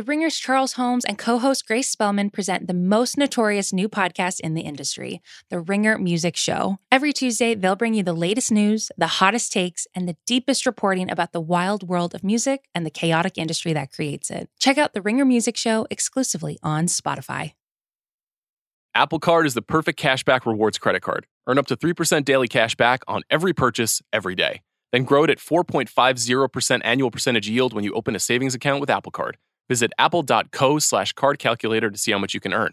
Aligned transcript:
The 0.00 0.04
Ringer's 0.04 0.38
Charles 0.38 0.72
Holmes 0.72 1.04
and 1.04 1.18
co 1.18 1.38
host 1.38 1.66
Grace 1.66 1.90
Spellman 1.90 2.30
present 2.30 2.66
the 2.66 2.72
most 2.72 3.18
notorious 3.18 3.70
new 3.70 3.86
podcast 3.86 4.40
in 4.40 4.54
the 4.54 4.62
industry, 4.62 5.20
The 5.50 5.60
Ringer 5.60 5.98
Music 5.98 6.36
Show. 6.36 6.78
Every 6.90 7.12
Tuesday, 7.12 7.54
they'll 7.54 7.76
bring 7.76 7.92
you 7.92 8.02
the 8.02 8.14
latest 8.14 8.50
news, 8.50 8.90
the 8.96 9.06
hottest 9.06 9.52
takes, 9.52 9.86
and 9.94 10.08
the 10.08 10.16
deepest 10.24 10.64
reporting 10.64 11.10
about 11.10 11.32
the 11.32 11.40
wild 11.42 11.86
world 11.86 12.14
of 12.14 12.24
music 12.24 12.64
and 12.74 12.86
the 12.86 12.90
chaotic 12.90 13.36
industry 13.36 13.74
that 13.74 13.92
creates 13.92 14.30
it. 14.30 14.48
Check 14.58 14.78
out 14.78 14.94
The 14.94 15.02
Ringer 15.02 15.26
Music 15.26 15.54
Show 15.58 15.86
exclusively 15.90 16.58
on 16.62 16.86
Spotify. 16.86 17.52
Apple 18.94 19.18
Card 19.18 19.44
is 19.44 19.52
the 19.52 19.60
perfect 19.60 20.00
cashback 20.00 20.46
rewards 20.46 20.78
credit 20.78 21.02
card. 21.02 21.26
Earn 21.46 21.58
up 21.58 21.66
to 21.66 21.76
3% 21.76 22.24
daily 22.24 22.48
cash 22.48 22.74
back 22.74 23.02
on 23.06 23.20
every 23.28 23.52
purchase 23.52 24.00
every 24.14 24.34
day. 24.34 24.62
Then 24.92 25.04
grow 25.04 25.24
it 25.24 25.30
at 25.30 25.36
4.50% 25.36 26.80
annual 26.84 27.10
percentage 27.10 27.50
yield 27.50 27.74
when 27.74 27.84
you 27.84 27.92
open 27.92 28.16
a 28.16 28.18
savings 28.18 28.54
account 28.54 28.80
with 28.80 28.88
Apple 28.88 29.12
Card. 29.12 29.36
Visit 29.70 29.92
apple.co 29.98 30.78
slash 30.80 31.12
card 31.14 31.38
calculator 31.38 31.90
to 31.90 31.96
see 31.96 32.10
how 32.12 32.18
much 32.18 32.34
you 32.34 32.40
can 32.40 32.52
earn. 32.52 32.72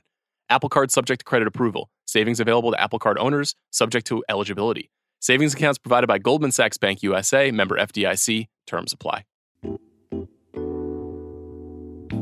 Apple 0.50 0.68
Card 0.68 0.92
subject 0.92 1.20
to 1.20 1.26
credit 1.26 1.48
approval. 1.48 1.90
Savings 2.06 2.40
available 2.40 2.72
to 2.72 2.82
Apple 2.82 3.00
Card 3.00 3.18
owners, 3.20 3.56
subject 3.70 4.08
to 4.08 4.23
eligibility. 4.28 4.90
Savings 5.20 5.54
accounts 5.54 5.78
provided 5.78 6.08
by 6.08 6.18
Goldman 6.18 6.52
Sachs 6.52 6.78
Bank 6.78 7.04
USA, 7.04 7.52
member 7.52 7.78
FDIC. 7.78 8.48
Terms 8.66 8.94
apply. 8.94 9.23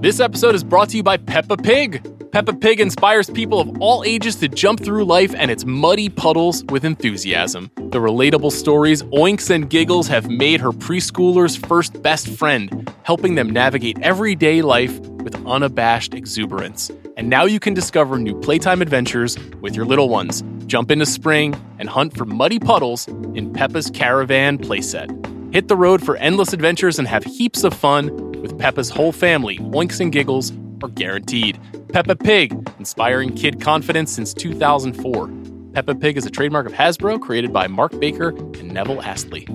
This 0.01 0.19
episode 0.19 0.53
is 0.53 0.63
brought 0.63 0.89
to 0.89 0.97
you 0.97 1.03
by 1.03 1.17
Peppa 1.17 1.57
Pig. 1.57 2.31
Peppa 2.31 2.53
Pig 2.53 2.79
inspires 2.79 3.29
people 3.29 3.59
of 3.59 3.81
all 3.81 4.03
ages 4.05 4.35
to 4.35 4.47
jump 4.47 4.83
through 4.83 5.05
life 5.05 5.33
and 5.35 5.49
its 5.49 5.65
muddy 5.65 6.09
puddles 6.09 6.63
with 6.65 6.85
enthusiasm. 6.85 7.71
The 7.75 7.99
relatable 7.99 8.51
stories, 8.51 9.03
oinks, 9.03 9.49
and 9.49 9.69
giggles 9.69 10.07
have 10.07 10.29
made 10.29 10.59
her 10.61 10.71
preschooler's 10.71 11.55
first 11.55 12.01
best 12.03 12.27
friend, 12.27 12.93
helping 13.03 13.35
them 13.35 13.49
navigate 13.49 13.97
everyday 14.01 14.61
life 14.61 14.99
with 14.99 15.35
unabashed 15.47 16.13
exuberance. 16.13 16.91
And 17.17 17.29
now 17.29 17.45
you 17.45 17.59
can 17.59 17.73
discover 17.73 18.19
new 18.19 18.39
playtime 18.41 18.81
adventures 18.81 19.37
with 19.61 19.75
your 19.75 19.85
little 19.85 20.09
ones. 20.09 20.43
Jump 20.67 20.91
into 20.91 21.05
spring 21.05 21.55
and 21.79 21.89
hunt 21.89 22.15
for 22.17 22.25
muddy 22.25 22.59
puddles 22.59 23.07
in 23.07 23.53
Peppa's 23.53 23.89
Caravan 23.89 24.57
playset. 24.57 25.09
Hit 25.55 25.69
the 25.69 25.77
road 25.77 26.03
for 26.03 26.17
endless 26.17 26.51
adventures 26.51 26.99
and 26.99 27.07
have 27.07 27.23
heaps 27.23 27.63
of 27.63 27.73
fun 27.73 28.13
with 28.41 28.59
Peppa's 28.59 28.89
whole 28.89 29.13
family. 29.13 29.57
Oinks 29.59 30.01
and 30.01 30.11
giggles 30.11 30.51
are 30.83 30.89
guaranteed. 30.89 31.57
Peppa 31.93 32.17
Pig, 32.17 32.51
inspiring 32.77 33.33
kid 33.33 33.61
confidence 33.61 34.11
since 34.11 34.33
2004. 34.33 35.29
Peppa 35.71 35.95
Pig 35.95 36.17
is 36.17 36.25
a 36.25 36.29
trademark 36.29 36.65
of 36.65 36.73
Hasbro, 36.73 37.21
created 37.21 37.53
by 37.53 37.67
Mark 37.67 37.97
Baker 38.01 38.31
and 38.31 38.73
Neville 38.73 39.01
Astley. 39.01 39.47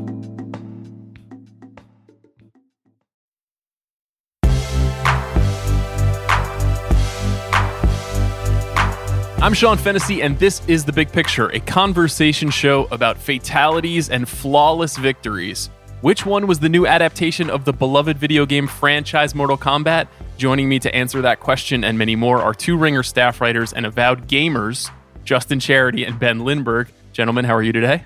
I'm 9.42 9.52
Sean 9.52 9.76
Fennessey, 9.76 10.22
and 10.22 10.38
this 10.38 10.62
is 10.66 10.86
The 10.86 10.92
Big 10.94 11.12
Picture, 11.12 11.48
a 11.48 11.60
conversation 11.60 12.48
show 12.48 12.88
about 12.90 13.18
fatalities 13.18 14.08
and 14.08 14.26
flawless 14.26 14.96
victories. 14.96 15.68
Which 16.00 16.24
one 16.24 16.46
was 16.46 16.60
the 16.60 16.70
new 16.70 16.86
adaptation 16.86 17.50
of 17.50 17.66
the 17.66 17.74
beloved 17.74 18.16
video 18.16 18.46
game 18.46 18.66
franchise 18.66 19.34
Mortal 19.34 19.58
Kombat? 19.58 20.08
Joining 20.38 20.66
me 20.66 20.78
to 20.78 20.94
answer 20.94 21.20
that 21.20 21.40
question 21.40 21.84
and 21.84 21.98
many 21.98 22.16
more 22.16 22.40
are 22.40 22.54
two 22.54 22.78
Ringer 22.78 23.02
staff 23.02 23.38
writers 23.38 23.74
and 23.74 23.84
avowed 23.84 24.26
gamers, 24.26 24.90
Justin 25.24 25.60
Charity 25.60 26.04
and 26.04 26.18
Ben 26.18 26.40
Lindbergh. 26.40 26.88
Gentlemen, 27.12 27.44
how 27.44 27.54
are 27.54 27.62
you 27.62 27.72
today? 27.72 28.04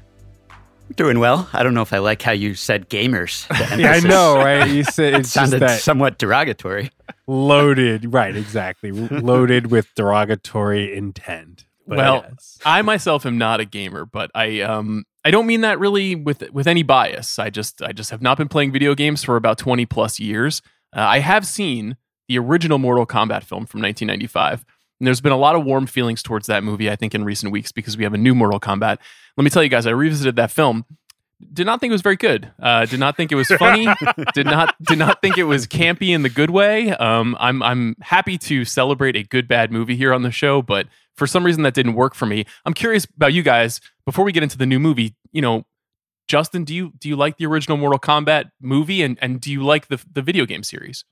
Doing 0.97 1.20
well. 1.20 1.48
I 1.53 1.62
don't 1.62 1.73
know 1.73 1.83
if 1.83 1.92
I 1.92 1.98
like 1.98 2.20
how 2.20 2.33
you 2.33 2.56
said 2.56 2.91
gamers. 2.91 3.47
yeah, 3.78 3.92
I 3.92 4.01
know, 4.01 4.39
right? 4.39 4.69
You 4.69 4.83
said 4.83 5.14
it's 5.14 5.29
it 5.29 5.31
sounded 5.31 5.61
just 5.61 5.75
that 5.75 5.81
somewhat 5.81 6.19
derogatory. 6.19 6.91
loaded, 7.29 8.12
right? 8.12 8.34
Exactly, 8.34 8.91
loaded 8.92 9.70
with 9.70 9.95
derogatory 9.95 10.97
intent. 10.97 11.64
But 11.86 11.98
well, 11.98 12.27
yes. 12.29 12.58
I 12.67 12.83
myself 12.83 13.25
am 13.25 13.39
not 13.39 13.61
a 13.61 13.64
gamer, 13.64 14.05
but 14.05 14.33
I 14.34 14.62
um 14.62 15.05
I 15.24 15.30
don't 15.30 15.46
mean 15.46 15.62
that 15.62 15.79
really 15.79 16.14
with 16.14 16.51
with 16.52 16.67
any 16.67 16.83
bias. 16.83 17.39
I 17.39 17.51
just 17.51 17.83
I 17.83 17.92
just 17.92 18.11
have 18.11 18.20
not 18.20 18.36
been 18.36 18.48
playing 18.48 18.73
video 18.73 18.95
games 18.95 19.24
for 19.24 19.36
about 19.36 19.58
20 19.58 19.86
plus 19.86 20.20
years. 20.20 20.61
Uh, 20.95 21.01
I 21.01 21.20
have 21.20 21.46
seen 21.46 21.96
the 22.29 22.39
original 22.39 22.79
Mortal 22.79 23.07
Kombat 23.07 23.42
film 23.42 23.67
from 23.67 23.80
1995. 23.83 24.64
And 25.01 25.07
there's 25.07 25.20
been 25.20 25.33
a 25.33 25.36
lot 25.36 25.57
of 25.57 25.64
warm 25.64 25.86
feelings 25.86 26.23
towards 26.23 26.46
that 26.46 26.63
movie, 26.63 26.90
I 26.90 26.96
think, 26.96 27.14
in 27.14 27.24
recent 27.24 27.52
weeks 27.52 27.73
because 27.73 27.96
we 27.96 28.05
have 28.05 28.14
a 28.14 28.18
new 28.18 28.34
Mortal 28.34 28.61
Kombat. 28.61 28.98
Let 29.36 29.45
me 29.45 29.51
tell 29.51 29.63
you 29.63 29.68
guys, 29.68 29.86
I 29.86 29.90
revisited 29.90 30.36
that 30.36 30.51
film. 30.51 30.84
Did 31.52 31.67
not 31.67 31.80
think 31.80 31.90
it 31.90 31.95
was 31.95 32.02
very 32.02 32.17
good. 32.17 32.51
Uh, 32.63 32.86
did 32.86 33.01
not 33.01 33.17
think 33.17 33.33
it 33.33 33.34
was 33.34 33.48
funny. 33.48 33.89
did 34.34 34.46
not 34.46 34.74
did 34.83 34.98
not 34.98 35.20
think 35.20 35.36
it 35.36 35.45
was 35.45 35.67
campy 35.67 36.11
in 36.11 36.23
the 36.23 36.29
good 36.29 36.51
way. 36.51 36.92
Um, 36.92 37.36
I'm 37.40 37.63
I'm 37.63 37.96
happy 38.01 38.39
to 38.39 38.64
celebrate 38.64 39.17
a 39.17 39.24
good 39.24 39.48
bad 39.48 39.73
movie 39.73 39.96
here 39.96 40.14
on 40.14 40.23
the 40.23 40.30
show, 40.30 40.63
but 40.63 40.86
for 41.17 41.27
some 41.27 41.45
reason 41.45 41.63
that 41.63 41.75
didn't 41.75 41.95
work 41.95 42.14
for 42.14 42.27
me. 42.27 42.45
I'm 42.64 42.75
curious 42.75 43.05
about 43.05 43.33
you 43.33 43.42
guys. 43.42 43.80
Before 44.07 44.25
we 44.25 44.33
get 44.33 44.42
into 44.42 44.58
the 44.58 44.67
new 44.67 44.79
movie, 44.79 45.14
you 45.33 45.42
know, 45.42 45.64
Justin, 46.29 46.64
do 46.64 46.75
you 46.75 46.92
do 46.98 47.08
you 47.08 47.17
like 47.17 47.36
the 47.36 47.47
original 47.47 47.77
Mortal 47.77 47.98
Kombat 47.98 48.51
movie, 48.61 49.02
and 49.02 49.19
and 49.20 49.41
do 49.41 49.52
you 49.52 49.64
like 49.64 49.89
the 49.89 50.02
the 50.11 50.23
video 50.23 50.47
game 50.47 50.63
series? 50.63 51.05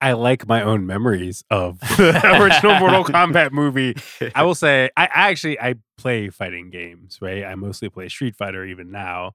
I 0.00 0.12
like 0.12 0.46
my 0.46 0.62
own 0.62 0.86
memories 0.86 1.44
of 1.50 1.80
the 1.96 2.38
original 2.40 2.78
Mortal 2.78 3.04
Kombat 3.04 3.52
movie. 3.52 3.96
I 4.34 4.42
will 4.42 4.54
say, 4.54 4.90
I, 4.96 5.04
I 5.04 5.30
actually 5.30 5.58
I 5.60 5.76
play 5.96 6.28
fighting 6.28 6.70
games, 6.70 7.18
right? 7.22 7.44
I 7.44 7.54
mostly 7.54 7.88
play 7.88 8.08
Street 8.08 8.36
Fighter 8.36 8.64
even 8.64 8.90
now. 8.90 9.32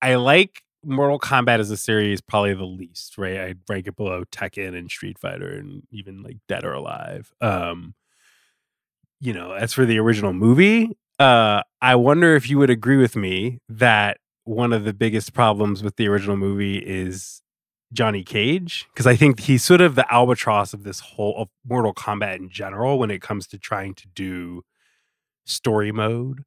I 0.00 0.16
like 0.16 0.62
Mortal 0.84 1.18
Kombat 1.18 1.60
as 1.60 1.70
a 1.70 1.76
series 1.76 2.20
probably 2.20 2.54
the 2.54 2.64
least, 2.64 3.18
right? 3.18 3.38
I 3.38 3.54
rank 3.68 3.86
it 3.86 3.96
below 3.96 4.24
Tekken 4.24 4.76
and 4.76 4.90
Street 4.90 5.18
Fighter 5.18 5.48
and 5.48 5.82
even 5.90 6.22
like 6.22 6.38
Dead 6.48 6.64
or 6.64 6.72
Alive. 6.72 7.32
Um, 7.40 7.94
you 9.22 9.32
know, 9.32 9.52
as 9.52 9.72
for 9.72 9.86
the 9.86 9.98
original 10.00 10.32
movie, 10.32 10.90
uh, 11.20 11.62
I 11.80 11.94
wonder 11.94 12.34
if 12.34 12.50
you 12.50 12.58
would 12.58 12.70
agree 12.70 12.96
with 12.96 13.14
me 13.14 13.58
that 13.68 14.18
one 14.44 14.72
of 14.72 14.82
the 14.82 14.92
biggest 14.92 15.32
problems 15.32 15.80
with 15.80 15.94
the 15.94 16.08
original 16.08 16.36
movie 16.36 16.78
is 16.78 17.40
Johnny 17.92 18.24
Cage 18.24 18.88
because 18.92 19.06
I 19.06 19.14
think 19.14 19.38
he's 19.38 19.62
sort 19.64 19.80
of 19.80 19.94
the 19.94 20.12
albatross 20.12 20.74
of 20.74 20.82
this 20.82 20.98
whole 20.98 21.36
of 21.38 21.48
Mortal 21.64 21.94
Kombat 21.94 22.36
in 22.36 22.50
general 22.50 22.98
when 22.98 23.12
it 23.12 23.22
comes 23.22 23.46
to 23.48 23.58
trying 23.58 23.94
to 23.94 24.08
do 24.08 24.62
story 25.46 25.92
mode, 25.92 26.42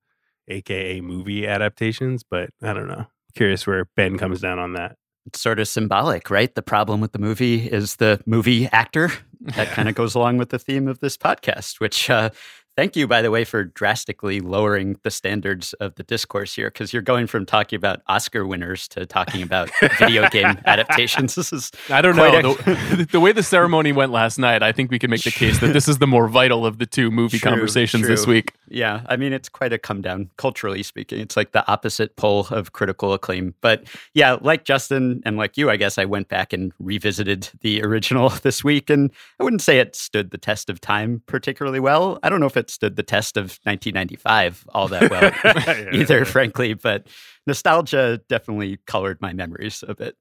aka 0.49 0.99
movie 0.99 1.47
adaptations. 1.47 2.23
But 2.29 2.49
I 2.61 2.73
don't 2.73 2.89
know. 2.89 3.05
Curious 3.35 3.65
where 3.65 3.87
Ben 3.95 4.17
comes 4.17 4.41
down 4.41 4.59
on 4.59 4.73
that. 4.73 4.97
It's 5.25 5.39
sort 5.39 5.59
of 5.59 5.69
symbolic, 5.69 6.29
right? 6.29 6.53
The 6.53 6.61
problem 6.61 6.99
with 6.99 7.13
the 7.13 7.19
movie 7.19 7.67
is 7.67 7.95
the 7.95 8.21
movie 8.25 8.67
actor. 8.67 9.11
That 9.55 9.67
kind 9.69 9.87
of 9.87 9.95
goes 9.95 10.15
along 10.15 10.37
with 10.37 10.49
the 10.49 10.57
theme 10.59 10.87
of 10.87 10.99
this 10.99 11.17
podcast, 11.17 11.79
which 11.79 12.09
uh, 12.09 12.31
Thank 12.75 12.97
you, 12.97 13.07
by 13.07 13.21
the 13.21 13.31
way, 13.31 13.45
for 13.45 13.63
drastically 13.63 14.41
lowering 14.41 14.99
the 15.03 15.11
standards 15.11 15.71
of 15.75 15.95
the 15.95 16.03
discourse 16.03 16.53
here, 16.53 16.67
because 16.67 16.91
you're 16.91 17.01
going 17.01 17.25
from 17.25 17.45
talking 17.45 17.77
about 17.77 18.01
Oscar 18.07 18.45
winners 18.45 18.89
to 18.89 19.05
talking 19.05 19.41
about 19.41 19.69
video 19.97 20.27
game 20.27 20.59
adaptations. 20.65 21.35
This 21.35 21.53
is 21.53 21.71
I 21.89 22.01
don't 22.01 22.17
know 22.17 22.25
a- 22.25 22.41
the, 22.95 23.07
the, 23.13 23.19
way 23.21 23.31
the 23.31 23.43
ceremony 23.43 23.93
went 23.93 24.11
last 24.11 24.37
night. 24.37 24.61
I 24.61 24.73
think 24.73 24.91
we 24.91 24.99
can 24.99 25.09
make 25.09 25.23
the 25.23 25.31
case 25.31 25.59
that 25.59 25.71
this 25.71 25.87
is 25.87 25.99
the 25.99 26.07
more 26.07 26.27
vital 26.27 26.65
of 26.65 26.77
the 26.79 26.85
two 26.85 27.11
movie 27.11 27.39
true, 27.39 27.49
conversations 27.49 28.01
true. 28.01 28.09
this 28.09 28.27
week. 28.27 28.51
Yeah, 28.67 29.03
I 29.07 29.15
mean 29.15 29.31
it's 29.31 29.47
quite 29.47 29.71
a 29.71 29.77
come 29.77 30.01
down 30.01 30.29
culturally 30.35 30.83
speaking. 30.83 31.21
It's 31.21 31.37
like 31.37 31.53
the 31.53 31.65
opposite 31.71 32.17
pole 32.17 32.47
of 32.51 32.73
critical 32.73 33.13
acclaim. 33.13 33.55
But 33.61 33.85
yeah, 34.13 34.37
like 34.41 34.65
Justin 34.65 35.21
and 35.23 35.37
like 35.37 35.55
you, 35.55 35.69
I 35.69 35.77
guess 35.77 35.97
I 35.97 36.03
went 36.03 36.27
back 36.27 36.51
and 36.51 36.73
revisited 36.79 37.49
the 37.61 37.83
original 37.83 38.29
this 38.43 38.65
week, 38.65 38.89
and 38.89 39.11
I 39.39 39.45
wouldn't 39.45 39.61
say 39.61 39.79
it 39.79 39.95
stood 39.95 40.31
the 40.31 40.37
test 40.37 40.69
of 40.69 40.81
time 40.81 41.23
particularly 41.25 41.79
well. 41.79 42.19
I 42.21 42.29
don't 42.29 42.41
know 42.41 42.47
if 42.47 42.57
it 42.57 42.64
stood 42.69 42.95
the 42.95 43.03
test 43.03 43.37
of 43.37 43.59
1995 43.63 44.65
all 44.73 44.87
that 44.87 45.09
well 45.09 45.31
yeah, 45.43 45.89
either, 45.93 46.19
yeah. 46.19 46.23
frankly. 46.23 46.73
But 46.73 47.07
nostalgia 47.47 48.21
definitely 48.29 48.79
colored 48.85 49.21
my 49.21 49.33
memories 49.33 49.83
a 49.87 49.95
bit. 49.95 50.15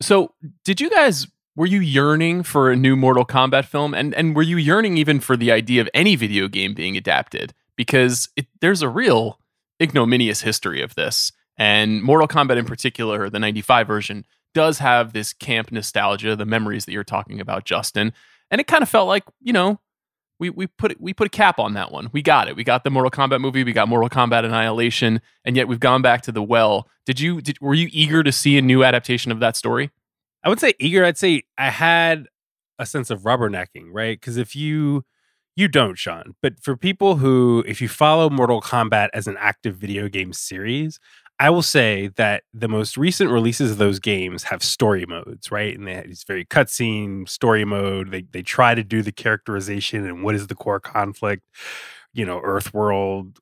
So, 0.00 0.34
did 0.64 0.80
you 0.80 0.90
guys 0.90 1.26
were 1.56 1.66
you 1.66 1.80
yearning 1.80 2.44
for 2.44 2.70
a 2.70 2.76
new 2.76 2.94
Mortal 2.94 3.24
Kombat 3.24 3.64
film, 3.64 3.92
and 3.94 4.14
and 4.14 4.36
were 4.36 4.42
you 4.42 4.56
yearning 4.56 4.96
even 4.96 5.20
for 5.20 5.36
the 5.36 5.50
idea 5.50 5.80
of 5.80 5.88
any 5.92 6.14
video 6.14 6.46
game 6.48 6.74
being 6.74 6.96
adapted? 6.96 7.52
Because 7.76 8.28
it, 8.36 8.46
there's 8.60 8.82
a 8.82 8.88
real 8.88 9.40
ignominious 9.82 10.42
history 10.42 10.82
of 10.82 10.94
this, 10.94 11.32
and 11.56 12.02
Mortal 12.02 12.28
Kombat 12.28 12.58
in 12.58 12.64
particular, 12.64 13.28
the 13.28 13.40
'95 13.40 13.86
version, 13.88 14.24
does 14.54 14.78
have 14.78 15.12
this 15.12 15.32
camp 15.32 15.72
nostalgia, 15.72 16.36
the 16.36 16.46
memories 16.46 16.84
that 16.84 16.92
you're 16.92 17.04
talking 17.04 17.40
about, 17.40 17.64
Justin. 17.64 18.12
And 18.50 18.60
it 18.60 18.66
kind 18.66 18.82
of 18.82 18.88
felt 18.88 19.08
like, 19.08 19.24
you 19.40 19.52
know, 19.52 19.80
we 20.38 20.50
we 20.50 20.66
put 20.66 21.00
we 21.00 21.12
put 21.12 21.26
a 21.26 21.30
cap 21.30 21.58
on 21.58 21.74
that 21.74 21.90
one. 21.90 22.10
We 22.12 22.22
got 22.22 22.48
it. 22.48 22.56
We 22.56 22.64
got 22.64 22.84
the 22.84 22.90
Mortal 22.90 23.10
Kombat 23.10 23.40
movie. 23.40 23.64
We 23.64 23.72
got 23.72 23.88
Mortal 23.88 24.08
Kombat 24.08 24.44
Annihilation, 24.44 25.20
and 25.44 25.56
yet 25.56 25.68
we've 25.68 25.80
gone 25.80 26.02
back 26.02 26.22
to 26.22 26.32
the 26.32 26.42
well. 26.42 26.88
Did 27.06 27.20
you 27.20 27.40
did, 27.40 27.60
were 27.60 27.74
you 27.74 27.88
eager 27.90 28.22
to 28.22 28.32
see 28.32 28.56
a 28.58 28.62
new 28.62 28.84
adaptation 28.84 29.32
of 29.32 29.40
that 29.40 29.56
story? 29.56 29.90
I 30.44 30.48
would 30.48 30.60
say 30.60 30.74
eager. 30.78 31.04
I'd 31.04 31.18
say 31.18 31.42
I 31.56 31.70
had 31.70 32.26
a 32.78 32.86
sense 32.86 33.10
of 33.10 33.22
rubbernecking, 33.22 33.88
right? 33.90 34.18
Because 34.18 34.36
if 34.36 34.54
you 34.54 35.04
you 35.56 35.66
don't, 35.66 35.98
Sean, 35.98 36.36
but 36.40 36.60
for 36.60 36.76
people 36.76 37.16
who 37.16 37.64
if 37.66 37.80
you 37.80 37.88
follow 37.88 38.30
Mortal 38.30 38.60
Kombat 38.60 39.08
as 39.12 39.26
an 39.26 39.36
active 39.40 39.76
video 39.76 40.08
game 40.08 40.32
series, 40.32 41.00
I 41.40 41.50
will 41.50 41.62
say 41.62 42.08
that 42.16 42.42
the 42.52 42.68
most 42.68 42.96
recent 42.96 43.30
releases 43.30 43.70
of 43.70 43.78
those 43.78 44.00
games 44.00 44.44
have 44.44 44.62
story 44.62 45.06
modes, 45.06 45.52
right? 45.52 45.76
And 45.76 45.86
they 45.86 45.94
have 45.94 46.06
these 46.06 46.24
very 46.24 46.44
cutscene 46.44 47.28
story 47.28 47.64
mode. 47.64 48.10
They 48.10 48.22
they 48.22 48.42
try 48.42 48.74
to 48.74 48.82
do 48.82 49.02
the 49.02 49.12
characterization 49.12 50.04
and 50.04 50.24
what 50.24 50.34
is 50.34 50.48
the 50.48 50.56
core 50.56 50.80
conflict, 50.80 51.44
you 52.12 52.24
know, 52.26 52.40
Earth 52.42 52.74
world, 52.74 53.38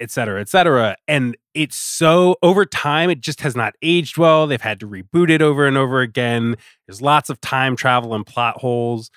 et 0.00 0.10
cetera, 0.10 0.40
et 0.40 0.48
cetera. 0.48 0.96
And 1.06 1.36
it's 1.54 1.76
so 1.76 2.36
over 2.42 2.64
time, 2.66 3.10
it 3.10 3.20
just 3.20 3.40
has 3.42 3.54
not 3.54 3.74
aged 3.82 4.18
well. 4.18 4.46
They've 4.46 4.60
had 4.60 4.80
to 4.80 4.88
reboot 4.88 5.30
it 5.30 5.42
over 5.42 5.66
and 5.66 5.76
over 5.76 6.00
again. 6.00 6.56
There's 6.86 7.00
lots 7.02 7.30
of 7.30 7.40
time 7.40 7.76
travel 7.76 8.14
and 8.14 8.26
plot 8.26 8.58
holes. 8.60 9.10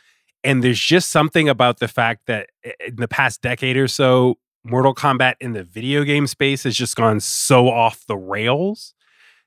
And 0.43 0.63
there's 0.63 0.79
just 0.79 1.09
something 1.09 1.49
about 1.49 1.79
the 1.79 1.87
fact 1.87 2.27
that 2.27 2.49
eh, 2.63 2.71
eh, 2.79 2.87
in 2.89 2.97
the 2.97 3.07
past 3.07 3.41
decade 3.41 3.75
or 3.75 3.87
so, 3.87 4.35
Mortal 4.69 4.93
Kombat 4.93 5.35
in 5.39 5.53
the 5.53 5.63
video 5.63 6.03
game 6.03 6.27
space 6.27 6.63
has 6.63 6.75
just 6.75 6.95
gone 6.95 7.19
so 7.19 7.69
off 7.69 8.05
the 8.07 8.17
rails 8.17 8.93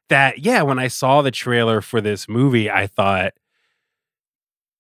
that, 0.08 0.40
yeah, 0.40 0.62
when 0.62 0.78
I 0.78 0.88
saw 0.88 1.22
the 1.22 1.31
trailer 1.31 1.81
for 1.81 2.00
this 2.00 2.28
movie, 2.28 2.70
I 2.70 2.87
thought, 2.87 3.32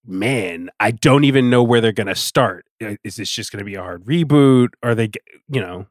man, 0.04 0.70
I 0.80 0.90
don't 0.90 1.24
even 1.24 1.50
know 1.50 1.62
where 1.62 1.80
they're 1.80 1.92
going 1.92 2.06
to 2.06 2.14
start. 2.14 2.66
Is 2.80 3.16
this 3.16 3.30
just 3.30 3.52
going 3.52 3.58
to 3.58 3.64
be 3.64 3.74
a 3.74 3.82
hard 3.82 4.04
reboot? 4.06 4.70
Are 4.82 4.94
they, 4.94 5.10
you 5.48 5.60
know, 5.60 5.86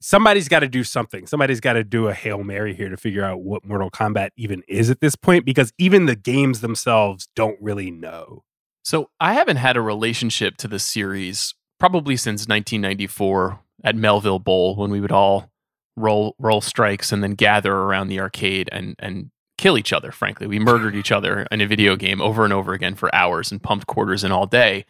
somebody's 0.00 0.48
got 0.48 0.60
to 0.60 0.68
do 0.68 0.82
something. 0.82 1.26
Somebody's 1.26 1.60
got 1.60 1.74
to 1.74 1.84
do 1.84 2.08
a 2.08 2.14
Hail 2.14 2.42
Mary 2.42 2.74
here 2.74 2.88
to 2.88 2.96
figure 2.96 3.24
out 3.24 3.42
what 3.42 3.64
Mortal 3.64 3.90
Kombat 3.90 4.30
even 4.36 4.62
is 4.66 4.90
at 4.90 5.00
this 5.00 5.14
point 5.14 5.44
because 5.44 5.72
even 5.78 6.06
the 6.06 6.16
games 6.16 6.60
themselves 6.60 7.28
don't 7.36 7.58
really 7.60 7.90
know. 7.90 8.42
So 8.82 9.10
I 9.20 9.34
haven't 9.34 9.58
had 9.58 9.76
a 9.76 9.82
relationship 9.82 10.56
to 10.58 10.68
the 10.68 10.78
series 10.78 11.54
probably 11.78 12.16
since 12.16 12.48
1994 12.48 13.60
at 13.84 13.96
Melville 13.96 14.38
Bowl 14.38 14.76
when 14.76 14.90
we 14.90 15.00
would 15.00 15.12
all 15.12 15.50
roll 15.96 16.34
roll 16.38 16.60
strikes 16.60 17.12
and 17.12 17.22
then 17.22 17.34
gather 17.34 17.72
around 17.72 18.08
the 18.08 18.20
arcade 18.20 18.68
and 18.72 18.96
and 18.98 19.30
kill 19.58 19.76
each 19.76 19.92
other. 19.92 20.10
Frankly, 20.10 20.46
we 20.46 20.58
murdered 20.58 20.96
each 20.96 21.12
other 21.12 21.46
in 21.50 21.60
a 21.60 21.66
video 21.66 21.94
game 21.94 22.20
over 22.20 22.44
and 22.44 22.52
over 22.52 22.72
again 22.72 22.94
for 22.94 23.14
hours 23.14 23.52
and 23.52 23.62
pumped 23.62 23.86
quarters 23.86 24.24
in 24.24 24.32
all 24.32 24.46
day. 24.46 24.86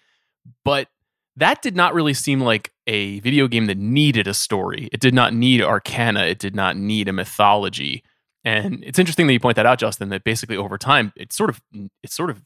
But 0.64 0.88
that 1.36 1.62
did 1.62 1.74
not 1.74 1.94
really 1.94 2.14
seem 2.14 2.40
like 2.40 2.72
a 2.86 3.20
video 3.20 3.48
game 3.48 3.66
that 3.66 3.78
needed 3.78 4.28
a 4.28 4.34
story. 4.34 4.88
It 4.92 5.00
did 5.00 5.14
not 5.14 5.34
need 5.34 5.62
arcana. 5.62 6.24
It 6.24 6.38
did 6.38 6.54
not 6.54 6.76
need 6.76 7.08
a 7.08 7.12
mythology. 7.12 8.02
And 8.44 8.82
it's 8.84 8.98
interesting 8.98 9.26
that 9.26 9.32
you 9.32 9.40
point 9.40 9.56
that 9.56 9.66
out, 9.66 9.78
Justin. 9.78 10.08
That 10.10 10.24
basically 10.24 10.56
over 10.56 10.78
time, 10.78 11.12
it 11.16 11.32
sort 11.32 11.50
of 11.50 11.60
it 12.02 12.12
sort 12.12 12.30
of 12.30 12.42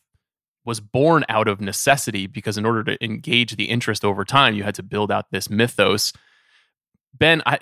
was 0.64 0.80
born 0.80 1.24
out 1.28 1.46
of 1.46 1.60
necessity 1.60 2.26
because 2.26 2.56
in 2.56 2.64
order 2.64 2.82
to 2.84 3.04
engage 3.04 3.56
the 3.56 3.66
interest 3.66 4.04
over 4.04 4.24
time, 4.24 4.54
you 4.54 4.62
had 4.62 4.74
to 4.76 4.82
build 4.82 5.12
out 5.12 5.26
this 5.30 5.50
mythos 5.50 6.12
Ben, 7.18 7.42
I 7.46 7.58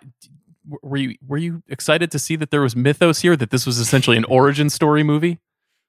were 0.82 0.96
you 0.96 1.16
were 1.26 1.38
you 1.38 1.62
excited 1.69 2.10
to 2.12 2.19
see 2.19 2.37
that 2.37 2.50
there 2.50 2.62
was 2.62 2.76
mythos 2.76 3.20
here 3.20 3.37
that 3.37 3.50
this 3.50 3.66
was 3.66 3.78
essentially 3.78 4.16
an 4.16 4.25
origin 4.25 4.70
story 4.70 5.02
movie? 5.02 5.40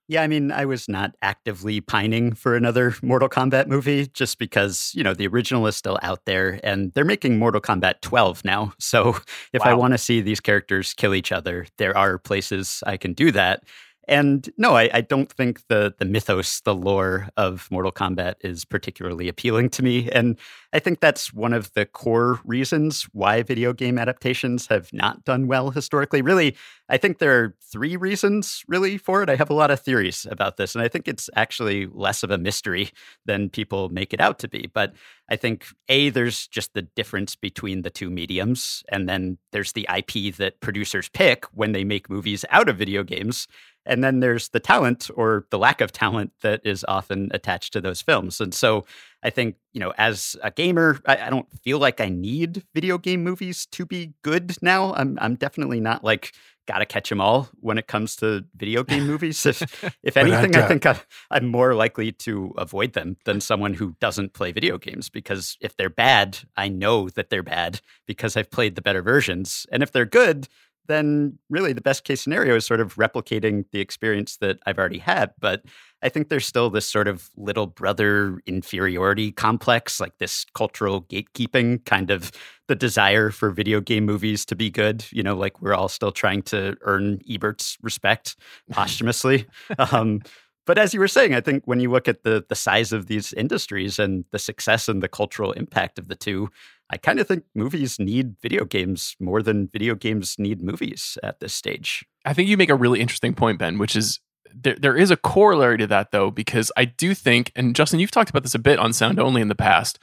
Yeah, 0.09 0.21
I 0.21 0.27
mean, 0.27 0.51
I 0.51 0.65
was 0.65 0.89
not 0.89 1.15
actively 1.21 1.79
pining 1.79 2.33
for 2.33 2.57
another 2.57 2.93
Mortal 3.01 3.29
Kombat 3.29 3.67
movie 3.67 4.07
just 4.07 4.37
because, 4.37 4.91
you 4.93 5.01
know, 5.01 5.13
the 5.13 5.27
original 5.27 5.65
is 5.65 5.77
still 5.77 5.97
out 6.01 6.25
there 6.25 6.59
and 6.61 6.91
they're 6.93 7.05
making 7.05 7.39
Mortal 7.39 7.61
Kombat 7.61 8.01
12 8.01 8.43
now. 8.43 8.73
So 8.79 9.15
if 9.53 9.63
wow. 9.63 9.71
I 9.71 9.73
want 9.75 9.93
to 9.93 9.97
see 9.97 10.19
these 10.19 10.41
characters 10.41 10.93
kill 10.93 11.15
each 11.15 11.31
other, 11.31 11.65
there 11.77 11.97
are 11.97 12.17
places 12.17 12.83
I 12.85 12.97
can 12.97 13.13
do 13.13 13.31
that. 13.31 13.63
And 14.07 14.49
no, 14.57 14.75
I, 14.75 14.89
I, 14.93 15.01
don't 15.01 15.31
think 15.31 15.61
the 15.69 15.93
the 15.97 16.05
mythos, 16.05 16.59
the 16.61 16.75
lore 16.75 17.29
of 17.37 17.69
Mortal 17.71 17.91
Kombat 17.91 18.35
is 18.41 18.65
particularly 18.65 19.29
appealing 19.29 19.69
to 19.71 19.83
me. 19.83 20.11
And 20.11 20.37
I 20.73 20.79
think 20.79 20.99
that's 20.99 21.31
one 21.33 21.53
of 21.53 21.71
the 21.73 21.85
core 21.85 22.39
reasons 22.43 23.03
why 23.13 23.43
video 23.43 23.71
game 23.71 23.97
adaptations 23.97 24.67
have 24.67 24.91
not 24.91 25.23
done 25.23 25.47
well 25.47 25.69
historically. 25.69 26.21
Really, 26.21 26.57
I 26.89 26.97
think 26.97 27.19
there 27.19 27.39
are 27.39 27.55
three 27.61 27.95
reasons 27.95 28.63
really 28.67 28.97
for 28.97 29.23
it. 29.23 29.29
I 29.29 29.35
have 29.35 29.49
a 29.49 29.53
lot 29.53 29.71
of 29.71 29.79
theories 29.79 30.27
about 30.29 30.57
this, 30.57 30.75
and 30.75 30.83
I 30.83 30.89
think 30.89 31.07
it's 31.07 31.29
actually 31.35 31.85
less 31.85 32.23
of 32.23 32.31
a 32.31 32.37
mystery 32.37 32.89
than 33.25 33.49
people 33.49 33.87
make 33.89 34.13
it 34.13 34.19
out 34.19 34.37
to 34.39 34.49
be. 34.49 34.69
But 34.73 34.93
I 35.29 35.37
think 35.37 35.65
A, 35.87 36.09
there's 36.09 36.47
just 36.47 36.73
the 36.73 36.81
difference 36.81 37.35
between 37.35 37.83
the 37.83 37.89
two 37.89 38.09
mediums, 38.09 38.83
and 38.89 39.07
then 39.07 39.37
there's 39.51 39.71
the 39.71 39.87
IP 39.95 40.35
that 40.35 40.59
producers 40.59 41.09
pick 41.09 41.45
when 41.53 41.71
they 41.71 41.85
make 41.85 42.09
movies 42.09 42.43
out 42.49 42.67
of 42.67 42.77
video 42.77 43.03
games. 43.03 43.47
And 43.85 44.03
then 44.03 44.19
there's 44.19 44.49
the 44.49 44.59
talent 44.59 45.09
or 45.15 45.45
the 45.49 45.57
lack 45.57 45.81
of 45.81 45.91
talent 45.91 46.31
that 46.41 46.61
is 46.63 46.85
often 46.87 47.29
attached 47.33 47.73
to 47.73 47.81
those 47.81 48.01
films. 48.01 48.39
And 48.39 48.53
so 48.53 48.85
I 49.23 49.29
think, 49.29 49.55
you 49.73 49.79
know, 49.79 49.93
as 49.97 50.35
a 50.43 50.51
gamer, 50.51 50.99
I, 51.05 51.17
I, 51.17 51.29
don't 51.29 51.47
feel 51.61 51.79
like 51.79 52.01
I 52.01 52.09
need 52.09 52.63
video 52.73 52.97
game 52.97 53.23
movies 53.23 53.65
to 53.67 53.85
be 53.85 54.13
good 54.21 54.55
now. 54.61 54.93
I'm 54.93 55.17
I'm 55.21 55.35
definitely 55.35 55.79
not 55.79 56.03
like 56.03 56.33
gotta 56.65 56.85
catch 56.85 57.09
them 57.09 57.21
all 57.21 57.49
when 57.59 57.77
it 57.77 57.87
comes 57.87 58.15
to 58.17 58.43
video 58.55 58.83
game 58.91 59.07
movies. 59.07 59.45
If 59.45 59.61
if 60.03 60.17
anything, 60.17 60.55
I 60.55 60.67
think 60.67 60.85
I, 60.85 60.99
I'm 61.31 61.47
more 61.47 61.73
likely 61.73 62.11
to 62.11 62.53
avoid 62.57 62.93
them 62.93 63.17
than 63.25 63.39
someone 63.39 63.73
who 63.73 63.95
doesn't 63.99 64.33
play 64.33 64.51
video 64.51 64.77
games 64.77 65.09
because 65.09 65.57
if 65.61 65.75
they're 65.77 65.89
bad, 65.89 66.39
I 66.57 66.67
know 66.67 67.09
that 67.09 67.29
they're 67.29 67.43
bad 67.43 67.79
because 68.05 68.35
I've 68.35 68.51
played 68.51 68.75
the 68.75 68.81
better 68.81 69.01
versions. 69.01 69.65
And 69.71 69.81
if 69.81 69.91
they're 69.91 70.05
good, 70.05 70.47
then 70.87 71.37
really 71.49 71.73
the 71.73 71.81
best 71.81 72.03
case 72.03 72.21
scenario 72.21 72.55
is 72.55 72.65
sort 72.65 72.81
of 72.81 72.95
replicating 72.95 73.65
the 73.71 73.79
experience 73.79 74.37
that 74.37 74.59
I've 74.65 74.77
already 74.77 74.99
had. 74.99 75.31
But 75.39 75.63
I 76.01 76.09
think 76.09 76.27
there's 76.27 76.45
still 76.45 76.69
this 76.69 76.85
sort 76.87 77.07
of 77.07 77.29
little 77.37 77.67
brother 77.67 78.39
inferiority 78.45 79.31
complex, 79.31 79.99
like 79.99 80.17
this 80.17 80.45
cultural 80.53 81.03
gatekeeping, 81.03 81.85
kind 81.85 82.11
of 82.11 82.31
the 82.67 82.75
desire 82.75 83.29
for 83.29 83.49
video 83.51 83.79
game 83.79 84.05
movies 84.05 84.45
to 84.45 84.55
be 84.55 84.69
good. 84.69 85.05
You 85.11 85.23
know, 85.23 85.35
like 85.35 85.61
we're 85.61 85.73
all 85.73 85.87
still 85.87 86.11
trying 86.11 86.41
to 86.43 86.75
earn 86.81 87.19
Ebert's 87.29 87.77
respect 87.81 88.35
posthumously. 88.71 89.45
um, 89.77 90.21
but 90.65 90.77
as 90.77 90.93
you 90.93 90.99
were 90.99 91.07
saying, 91.07 91.33
I 91.33 91.41
think 91.41 91.63
when 91.65 91.79
you 91.79 91.91
look 91.91 92.07
at 92.07 92.23
the 92.23 92.43
the 92.47 92.55
size 92.55 92.91
of 92.91 93.07
these 93.07 93.33
industries 93.33 93.99
and 93.99 94.25
the 94.31 94.39
success 94.39 94.87
and 94.87 95.01
the 95.01 95.09
cultural 95.09 95.51
impact 95.53 95.99
of 95.99 96.07
the 96.07 96.15
two, 96.15 96.49
I 96.89 96.97
kind 96.97 97.19
of 97.19 97.27
think 97.27 97.43
movies 97.55 97.99
need 97.99 98.35
video 98.41 98.65
games 98.65 99.15
more 99.19 99.41
than 99.41 99.67
video 99.67 99.95
games 99.95 100.35
need 100.37 100.61
movies 100.61 101.17
at 101.23 101.39
this 101.39 101.53
stage. 101.53 102.05
I 102.25 102.33
think 102.33 102.49
you 102.49 102.57
make 102.57 102.69
a 102.69 102.75
really 102.75 103.01
interesting 103.01 103.33
point, 103.33 103.59
Ben, 103.59 103.77
which 103.77 103.95
is 103.95 104.19
there, 104.53 104.75
there 104.79 104.95
is 104.95 105.11
a 105.11 105.17
corollary 105.17 105.77
to 105.79 105.87
that 105.87 106.11
though, 106.11 106.31
because 106.31 106.71
I 106.77 106.85
do 106.85 107.13
think, 107.13 107.51
and 107.55 107.75
Justin, 107.75 107.99
you've 107.99 108.11
talked 108.11 108.29
about 108.29 108.43
this 108.43 108.55
a 108.55 108.59
bit 108.59 108.79
on 108.79 108.93
Sound 108.93 109.19
Only 109.19 109.41
in 109.41 109.47
the 109.47 109.55
past, 109.55 109.99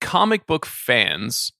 comic 0.00 0.46
book 0.46 0.64
fans 0.66 1.52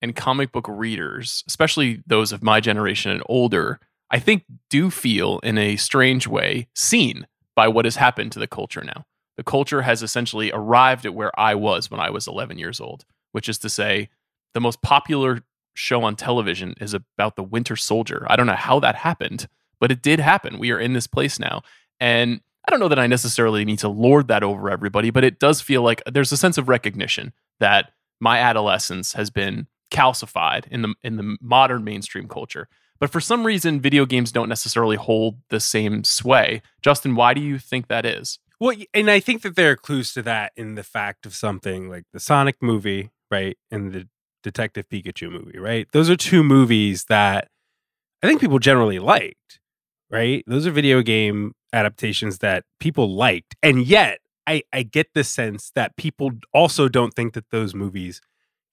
and 0.00 0.14
comic 0.14 0.52
book 0.52 0.66
readers, 0.68 1.42
especially 1.46 2.02
those 2.06 2.32
of 2.32 2.42
my 2.42 2.60
generation 2.60 3.10
and 3.10 3.22
older, 3.26 3.80
I 4.10 4.18
think 4.18 4.44
do 4.70 4.90
feel 4.90 5.40
in 5.40 5.58
a 5.58 5.76
strange 5.76 6.26
way 6.26 6.68
seen 6.74 7.26
by 7.56 7.66
what 7.66 7.84
has 7.84 7.96
happened 7.96 8.30
to 8.32 8.38
the 8.38 8.46
culture 8.46 8.84
now. 8.84 9.06
The 9.36 9.42
culture 9.42 9.82
has 9.82 10.02
essentially 10.02 10.52
arrived 10.52 11.04
at 11.04 11.14
where 11.14 11.38
I 11.38 11.54
was 11.54 11.90
when 11.90 12.00
I 12.00 12.10
was 12.10 12.28
11 12.28 12.58
years 12.58 12.80
old, 12.80 13.04
which 13.32 13.48
is 13.48 13.58
to 13.58 13.68
say, 13.68 14.08
the 14.54 14.60
most 14.60 14.80
popular 14.80 15.42
show 15.74 16.02
on 16.04 16.16
television 16.16 16.74
is 16.80 16.94
about 16.94 17.36
the 17.36 17.42
Winter 17.42 17.76
Soldier. 17.76 18.24
I 18.28 18.36
don't 18.36 18.46
know 18.46 18.54
how 18.54 18.80
that 18.80 18.94
happened, 18.94 19.48
but 19.80 19.90
it 19.90 20.02
did 20.02 20.20
happen. 20.20 20.58
We 20.58 20.70
are 20.70 20.78
in 20.78 20.92
this 20.92 21.06
place 21.06 21.38
now. 21.38 21.62
And 22.00 22.40
I 22.66 22.70
don't 22.70 22.80
know 22.80 22.88
that 22.88 22.98
I 22.98 23.06
necessarily 23.06 23.64
need 23.64 23.78
to 23.80 23.88
lord 23.88 24.28
that 24.28 24.42
over 24.42 24.70
everybody, 24.70 25.10
but 25.10 25.24
it 25.24 25.38
does 25.38 25.60
feel 25.60 25.82
like 25.82 26.02
there's 26.10 26.32
a 26.32 26.36
sense 26.36 26.58
of 26.58 26.68
recognition 26.68 27.32
that 27.60 27.92
my 28.20 28.38
adolescence 28.38 29.12
has 29.12 29.30
been 29.30 29.66
calcified 29.90 30.66
in 30.68 30.82
the 30.82 30.94
in 31.02 31.16
the 31.16 31.36
modern 31.40 31.84
mainstream 31.84 32.26
culture. 32.26 32.68
But 32.98 33.10
for 33.10 33.20
some 33.20 33.46
reason, 33.46 33.80
video 33.80 34.06
games 34.06 34.32
don't 34.32 34.48
necessarily 34.48 34.96
hold 34.96 35.38
the 35.50 35.60
same 35.60 36.04
sway. 36.04 36.62
Justin, 36.82 37.14
why 37.14 37.34
do 37.34 37.40
you 37.40 37.58
think 37.58 37.88
that 37.88 38.06
is? 38.06 38.38
Well, 38.58 38.76
and 38.94 39.10
I 39.10 39.20
think 39.20 39.42
that 39.42 39.54
there 39.54 39.72
are 39.72 39.76
clues 39.76 40.14
to 40.14 40.22
that 40.22 40.52
in 40.56 40.76
the 40.76 40.82
fact 40.82 41.26
of 41.26 41.34
something 41.34 41.90
like 41.90 42.04
the 42.12 42.20
Sonic 42.20 42.56
movie, 42.62 43.10
right? 43.30 43.56
And 43.70 43.92
the 43.92 44.08
Detective 44.42 44.88
Pikachu 44.88 45.30
movie, 45.30 45.58
right? 45.58 45.86
Those 45.92 46.08
are 46.08 46.16
two 46.16 46.42
movies 46.42 47.04
that 47.08 47.48
I 48.22 48.26
think 48.26 48.40
people 48.40 48.58
generally 48.58 48.98
liked, 48.98 49.60
right? 50.10 50.42
Those 50.46 50.66
are 50.66 50.70
video 50.70 51.02
game 51.02 51.52
adaptations 51.72 52.38
that 52.38 52.64
people 52.80 53.14
liked. 53.14 53.56
And 53.62 53.86
yet, 53.86 54.20
I, 54.46 54.62
I 54.72 54.84
get 54.84 55.12
the 55.12 55.24
sense 55.24 55.70
that 55.74 55.96
people 55.96 56.30
also 56.54 56.88
don't 56.88 57.12
think 57.12 57.34
that 57.34 57.50
those 57.50 57.74
movies 57.74 58.20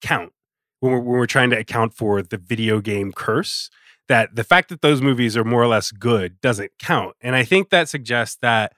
count 0.00 0.32
when 0.80 0.92
we're, 0.92 1.00
when 1.00 1.18
we're 1.18 1.26
trying 1.26 1.50
to 1.50 1.58
account 1.58 1.94
for 1.94 2.22
the 2.22 2.36
video 2.36 2.80
game 2.80 3.12
curse 3.12 3.70
that 4.08 4.34
the 4.34 4.44
fact 4.44 4.68
that 4.68 4.82
those 4.82 5.00
movies 5.00 5.36
are 5.36 5.44
more 5.44 5.62
or 5.62 5.66
less 5.66 5.90
good 5.90 6.40
doesn't 6.40 6.72
count. 6.78 7.16
And 7.20 7.34
I 7.34 7.44
think 7.44 7.70
that 7.70 7.88
suggests 7.88 8.36
that 8.42 8.72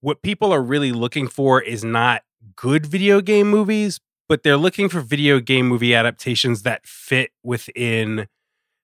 what 0.00 0.22
people 0.22 0.52
are 0.52 0.62
really 0.62 0.92
looking 0.92 1.28
for 1.28 1.60
is 1.60 1.84
not 1.84 2.22
good 2.54 2.86
video 2.86 3.20
game 3.20 3.50
movies, 3.50 4.00
but 4.28 4.42
they're 4.42 4.56
looking 4.56 4.88
for 4.88 5.00
video 5.00 5.40
game 5.40 5.66
movie 5.68 5.94
adaptations 5.94 6.62
that 6.62 6.86
fit 6.86 7.30
within 7.42 8.28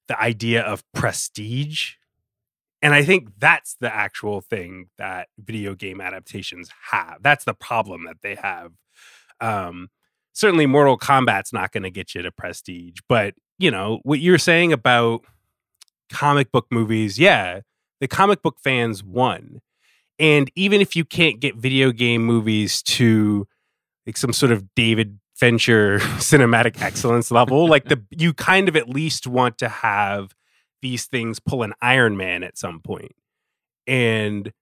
the 0.09 0.21
idea 0.21 0.63
of 0.63 0.85
prestige. 0.93 1.95
And 2.83 2.95
I 2.95 3.05
think 3.05 3.29
that's 3.39 3.77
the 3.81 3.95
actual 3.95 4.41
thing 4.41 4.89
that 4.99 5.29
video 5.39 5.75
game 5.75 6.01
adaptations 6.01 6.71
have. 6.91 7.19
That's 7.21 7.45
the 7.45 7.55
problem 7.55 8.05
that 8.07 8.23
they 8.23 8.35
have. 8.35 8.73
Um, 9.41 9.89
certainly, 10.33 10.67
Mortal 10.67 10.99
Kombat's 10.99 11.53
not 11.53 11.71
going 11.71 11.85
to 11.85 11.91
get 11.91 12.15
you 12.15 12.23
to 12.23 12.33
prestige, 12.33 12.99
but 13.09 13.35
you 13.59 13.71
know 13.71 14.01
what 14.03 14.19
you're 14.19 14.39
saying 14.39 14.73
about 14.73 15.23
comic 16.13 16.53
book 16.53 16.67
movies, 16.71 17.19
yeah, 17.19 17.61
the 18.01 18.09
comic 18.09 18.43
book 18.43 18.59
fans 18.63 19.03
won. 19.03 19.61
And 20.19 20.51
even 20.55 20.81
if 20.81 20.95
you 20.95 21.05
can't 21.05 21.41
get 21.41 21.57
video 21.57 21.91
game 21.91 22.25
movies 22.25 22.83
to 22.83 23.47
like 24.07 24.17
some 24.17 24.33
sort 24.33 24.53
of 24.53 24.73
David 24.75 25.19
Fincher 25.35 25.99
cinematic 26.19 26.81
excellence 26.81 27.31
level, 27.31 27.67
like 27.67 27.87
the 27.87 28.03
you 28.11 28.33
kind 28.35 28.69
of 28.69 28.77
at 28.77 28.89
least 28.89 29.27
want 29.27 29.59
to 29.59 29.69
have 29.69 30.35
these 30.83 31.07
things 31.07 31.41
pull 31.41 31.63
an 31.63 31.73
Iron 31.81 32.17
Man 32.17 32.43
at 32.43 32.59
some 32.59 32.81
point. 32.81 33.15
And 33.87 34.53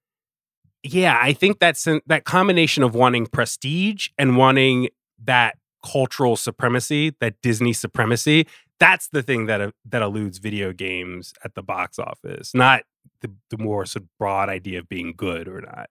yeah, 0.82 1.18
I 1.20 1.32
think 1.32 1.58
that's 1.58 1.86
that 2.06 2.24
combination 2.24 2.82
of 2.82 2.94
wanting 2.94 3.26
prestige 3.26 4.08
and 4.16 4.36
wanting 4.36 4.88
that 5.24 5.58
cultural 5.84 6.36
supremacy, 6.36 7.14
that 7.20 7.40
Disney 7.42 7.72
supremacy, 7.72 8.46
that's 8.80 9.08
the 9.08 9.22
thing 9.22 9.46
that 9.46 9.60
uh, 9.60 9.70
that 9.84 10.02
eludes 10.02 10.38
video 10.38 10.72
games 10.72 11.32
at 11.44 11.54
the 11.54 11.62
box 11.62 11.98
office, 11.98 12.54
not 12.54 12.82
the, 13.20 13.30
the 13.50 13.58
more 13.58 13.86
sort 13.86 14.04
of 14.04 14.08
broad 14.18 14.48
idea 14.48 14.80
of 14.80 14.88
being 14.88 15.14
good 15.16 15.46
or 15.46 15.60
not. 15.60 15.90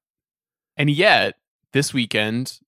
And 0.76 0.90
yet, 0.90 1.36
this 1.72 1.94
weekend, 1.94 2.60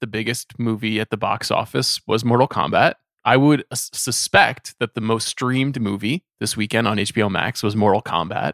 the 0.00 0.06
biggest 0.06 0.58
movie 0.58 0.98
at 0.98 1.10
the 1.10 1.16
box 1.16 1.50
office 1.50 2.00
was 2.06 2.24
Mortal 2.24 2.48
Kombat. 2.48 2.94
I 3.24 3.36
would 3.36 3.64
suspect 3.72 4.76
that 4.78 4.94
the 4.94 5.00
most 5.00 5.26
streamed 5.26 5.80
movie 5.80 6.24
this 6.40 6.56
weekend 6.56 6.86
on 6.86 6.96
HBO 6.96 7.30
Max 7.30 7.62
was 7.62 7.76
Mortal 7.76 8.02
Kombat. 8.02 8.52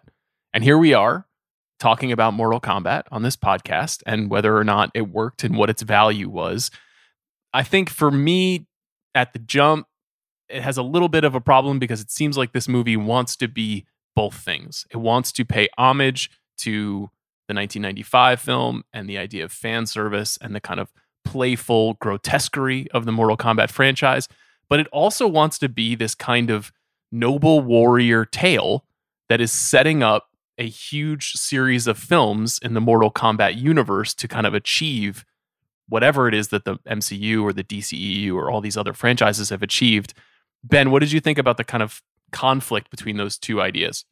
And 0.54 0.64
here 0.64 0.78
we 0.78 0.94
are 0.94 1.26
talking 1.78 2.10
about 2.10 2.32
Mortal 2.32 2.60
Kombat 2.60 3.02
on 3.10 3.22
this 3.22 3.36
podcast 3.36 4.02
and 4.06 4.30
whether 4.30 4.56
or 4.56 4.64
not 4.64 4.90
it 4.94 5.10
worked 5.10 5.44
and 5.44 5.56
what 5.56 5.68
its 5.68 5.82
value 5.82 6.28
was. 6.28 6.70
I 7.52 7.64
think 7.64 7.90
for 7.90 8.10
me, 8.10 8.66
at 9.14 9.34
the 9.34 9.38
jump, 9.38 9.86
it 10.52 10.62
has 10.62 10.76
a 10.76 10.82
little 10.82 11.08
bit 11.08 11.24
of 11.24 11.34
a 11.34 11.40
problem 11.40 11.78
because 11.78 12.00
it 12.00 12.10
seems 12.10 12.36
like 12.36 12.52
this 12.52 12.68
movie 12.68 12.96
wants 12.96 13.36
to 13.36 13.48
be 13.48 13.86
both 14.14 14.34
things. 14.34 14.86
It 14.90 14.98
wants 14.98 15.32
to 15.32 15.44
pay 15.44 15.68
homage 15.78 16.30
to 16.58 17.10
the 17.48 17.54
1995 17.54 18.40
film 18.40 18.84
and 18.92 19.08
the 19.08 19.18
idea 19.18 19.44
of 19.44 19.52
fan 19.52 19.86
service 19.86 20.38
and 20.40 20.54
the 20.54 20.60
kind 20.60 20.78
of 20.78 20.92
playful 21.24 21.94
grotesquerie 21.94 22.90
of 22.92 23.04
the 23.04 23.12
Mortal 23.12 23.36
Kombat 23.36 23.70
franchise, 23.70 24.28
but 24.68 24.80
it 24.80 24.88
also 24.88 25.26
wants 25.26 25.58
to 25.58 25.68
be 25.68 25.94
this 25.94 26.14
kind 26.14 26.50
of 26.50 26.72
noble 27.10 27.60
warrior 27.60 28.24
tale 28.24 28.84
that 29.28 29.40
is 29.40 29.52
setting 29.52 30.02
up 30.02 30.28
a 30.58 30.68
huge 30.68 31.32
series 31.32 31.86
of 31.86 31.98
films 31.98 32.58
in 32.62 32.74
the 32.74 32.80
Mortal 32.80 33.10
Kombat 33.10 33.56
universe 33.56 34.14
to 34.14 34.28
kind 34.28 34.46
of 34.46 34.54
achieve 34.54 35.24
whatever 35.88 36.28
it 36.28 36.34
is 36.34 36.48
that 36.48 36.64
the 36.64 36.76
MCU 36.88 37.42
or 37.42 37.52
the 37.52 37.64
DCEU 37.64 38.34
or 38.34 38.50
all 38.50 38.60
these 38.60 38.76
other 38.76 38.92
franchises 38.92 39.50
have 39.50 39.62
achieved 39.62 40.14
Ben, 40.64 40.90
what 40.90 41.00
did 41.00 41.12
you 41.12 41.20
think 41.20 41.38
about 41.38 41.56
the 41.56 41.64
kind 41.64 41.82
of 41.82 42.02
conflict 42.30 42.90
between 42.90 43.16
those 43.16 43.38
two 43.38 43.60
ideas? 43.60 44.04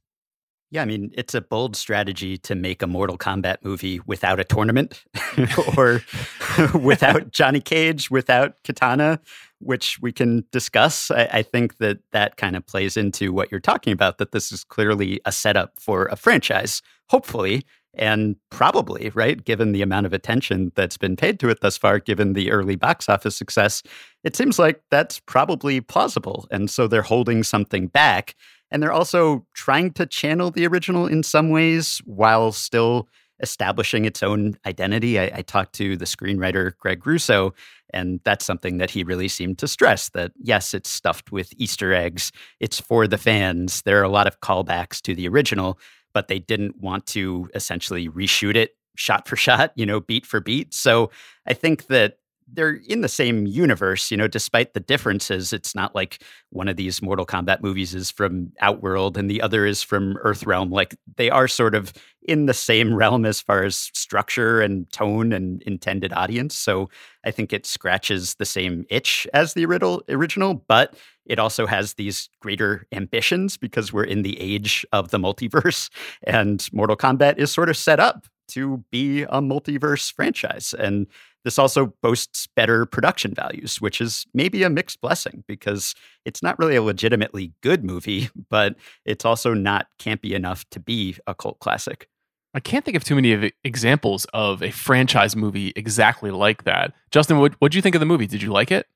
Yeah, 0.73 0.83
I 0.83 0.85
mean, 0.85 1.11
it's 1.15 1.35
a 1.35 1.41
bold 1.41 1.75
strategy 1.75 2.39
to 2.39 2.55
make 2.55 2.81
a 2.81 2.87
Mortal 2.87 3.19
Kombat 3.19 3.57
movie 3.65 4.01
without 4.07 4.39
a 4.39 4.45
tournament 4.45 5.03
or 5.77 6.03
without 6.75 7.31
Johnny 7.33 7.61
Cage, 7.61 8.09
without 8.09 8.55
Katana, 8.63 9.19
which 9.59 9.99
we 10.01 10.13
can 10.13 10.45
discuss. 10.53 11.11
I, 11.11 11.29
I, 11.33 11.43
think 11.43 11.79
that 11.79 11.99
that 12.13 12.37
kind 12.37 12.55
of 12.55 12.65
plays 12.67 12.97
into 12.97 13.33
what 13.33 13.51
you're 13.51 13.59
talking 13.59 13.93
about, 13.93 14.19
that 14.19 14.31
this 14.31 14.53
is 14.53 14.63
clearly 14.63 15.21
a 15.25 15.33
setup 15.33 15.73
for 15.81 16.07
a 16.07 16.15
franchise, 16.15 16.83
hopefully, 17.11 17.65
and 17.95 18.37
probably, 18.51 19.11
right, 19.15 19.45
given 19.45 19.73
the 19.73 19.83
amount 19.83 20.07
of 20.07 20.13
attention 20.13 20.71
that's 20.77 20.97
been 20.97 21.17
paid 21.17 21.41
to 21.41 21.49
it 21.49 21.61
thus 21.61 21.77
far, 21.77 21.99
given 21.99 22.35
the 22.35 22.53
early 22.53 22.77
box 22.77 23.09
office 23.09 23.35
success, 23.37 23.83
it 24.23 24.37
seems 24.37 24.61
like 24.61 24.81
that's 24.91 25.19
probably 25.19 25.81
plausible. 25.81 26.47
And 26.53 26.71
so 26.71 26.87
they're 26.87 27.03
holding 27.03 27.43
something 27.43 27.89
back. 27.89 28.37
And 28.71 28.81
they're 28.81 28.93
also 28.93 29.45
trying 29.55 29.93
to 29.95 30.07
channel 30.07 30.53
the 30.53 30.67
original 30.69 31.09
in 31.09 31.25
some 31.25 31.51
ways 31.51 32.01
while 32.05 32.53
still 32.53 33.09
establishing 33.43 34.05
its 34.05 34.23
own 34.23 34.55
identity. 34.65 35.19
I, 35.19 35.33
I, 35.35 35.43
talked 35.43 35.73
to 35.77 35.97
the 35.97 36.05
screenwriter 36.05 36.77
Greg 36.79 37.07
Russo, 37.07 37.55
and 37.93 38.21
that's 38.23 38.45
something 38.45 38.79
that 38.79 38.91
he 38.91 39.03
really 39.03 39.29
seemed 39.29 39.59
to 39.59 39.67
stress 39.67 40.11
that 40.11 40.33
yes, 40.39 40.75
it's 40.75 40.91
stuffed 40.91 41.33
with 41.33 41.53
Easter 41.57 41.95
eggs, 41.95 42.33
it's 42.61 42.79
for 42.79 43.07
the 43.07 43.19
fans. 43.19 43.83
There 43.83 43.99
are 43.99 44.05
a 44.05 44.11
lot 44.11 44.27
of 44.27 44.41
callbacks 44.41 45.01
to 45.03 45.15
the 45.15 45.27
original, 45.27 45.79
but 46.13 46.29
they 46.29 46.39
didn't 46.39 46.81
want 46.81 47.07
to 47.07 47.49
essentially 47.55 48.09
reshoot 48.09 48.57
it 48.57 48.77
shot 48.97 49.27
for 49.27 49.37
shot, 49.37 49.73
you 49.77 49.87
know, 49.87 50.01
beat 50.01 50.27
for 50.27 50.41
beat. 50.41 50.75
So 50.75 51.11
I 51.47 51.55
think 51.55 51.87
that 51.87 52.19
they're 52.53 52.81
in 52.89 53.01
the 53.01 53.09
same 53.09 53.47
universe, 53.47 54.11
you 54.11 54.17
know, 54.17 54.27
despite 54.27 54.75
the 54.75 54.81
differences. 54.81 55.53
It's 55.53 55.75
not 55.75 55.95
like 55.95 56.23
one 56.51 56.69
of 56.69 56.77
these 56.77 57.01
Mortal 57.01 57.27
Kombat 57.27 57.63
movies 57.63 57.95
is 57.95 58.11
from 58.11 58.53
Outworld 58.61 59.17
and 59.17 59.31
the 59.31 59.41
other 59.41 59.67
is 59.67 59.83
from 59.83 60.15
Earthrealm. 60.25 60.71
Like 60.73 60.97
they 61.17 61.31
are 61.31 61.47
sort 61.47 61.75
of 61.75 61.93
in 62.23 62.47
the 62.47 62.55
same 62.55 62.95
realm 62.97 63.25
as 63.25 63.41
far 63.41 63.63
as 63.63 63.77
structure 63.77 64.61
and 64.61 64.91
tone 64.93 65.33
and 65.33 65.63
intended 65.63 66.13
audience. 66.13 66.57
So 66.57 66.91
I 67.25 67.31
think 67.31 67.53
it 67.53 67.67
scratches 67.67 68.35
the 68.35 68.47
same 68.47 68.85
itch 68.91 69.27
as 69.33 69.55
the 69.55 69.65
original, 69.65 70.65
but 70.67 70.97
it 71.31 71.39
also 71.39 71.65
has 71.65 71.95
these 71.95 72.29
greater 72.41 72.89
ambitions 72.91 73.57
because 73.57 73.93
we're 73.93 74.03
in 74.03 74.23
the 74.23 74.39
age 74.41 74.85
of 74.93 75.13
the 75.13 75.19
multiverse 75.19 75.89
and 76.25 76.69
Mortal 76.73 76.97
Kombat 76.97 77.39
is 77.39 77.53
sort 77.53 77.71
of 77.71 77.77
set 77.77 78.01
up 78.01 78.27
to 78.49 78.85
be 78.91 79.23
a 79.23 79.41
multiverse 79.41 80.13
franchise. 80.13 80.75
And 80.77 81.07
this 81.45 81.57
also 81.57 81.95
boasts 82.03 82.49
better 82.57 82.85
production 82.85 83.33
values, 83.33 83.81
which 83.81 84.01
is 84.01 84.27
maybe 84.35 84.65
a 84.65 84.71
mixed 84.71 85.01
blessing 85.01 85.45
because 85.47 85.95
it's 86.25 86.43
not 86.43 86.59
really 86.59 86.75
a 86.75 86.83
legitimately 86.83 87.53
good 87.63 87.85
movie, 87.85 88.29
but 88.51 88.75
it's 89.05 89.25
also 89.25 89.55
not 89.55 89.87
campy 90.01 90.33
enough 90.33 90.69
to 90.71 90.81
be 90.81 91.17
a 91.29 91.35
cult 91.35 91.61
classic. 91.61 92.09
I 92.55 92.59
can't 92.59 92.85
think 92.85 92.97
of 92.97 93.05
too 93.05 93.15
many 93.15 93.53
examples 93.63 94.27
of 94.35 94.65
a 94.65 94.73
franchise 94.73 95.37
movie 95.37 95.73
exactly 95.77 96.33
like 96.33 96.65
that. 96.65 96.93
Justin, 97.13 97.39
what 97.39 97.71
do 97.71 97.79
you 97.79 97.83
think 97.83 97.95
of 97.95 98.01
the 98.01 98.07
movie? 98.07 98.27
Did 98.27 98.43
you 98.43 98.51
like 98.51 98.73
it? 98.73 98.89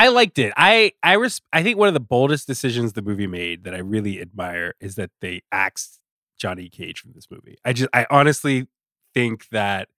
I 0.00 0.08
liked 0.08 0.38
it. 0.38 0.54
I 0.56 0.92
I 1.02 1.12
res- 1.12 1.42
I 1.52 1.62
think 1.62 1.76
one 1.76 1.88
of 1.88 1.92
the 1.92 2.00
boldest 2.00 2.46
decisions 2.46 2.94
the 2.94 3.02
movie 3.02 3.26
made 3.26 3.64
that 3.64 3.74
I 3.74 3.80
really 3.80 4.18
admire 4.18 4.74
is 4.80 4.94
that 4.94 5.10
they 5.20 5.42
axed 5.52 6.00
Johnny 6.38 6.70
Cage 6.70 7.00
from 7.00 7.12
this 7.14 7.26
movie. 7.30 7.58
I 7.66 7.74
just 7.74 7.90
I 7.92 8.06
honestly 8.10 8.66
think 9.12 9.50
that 9.50 9.88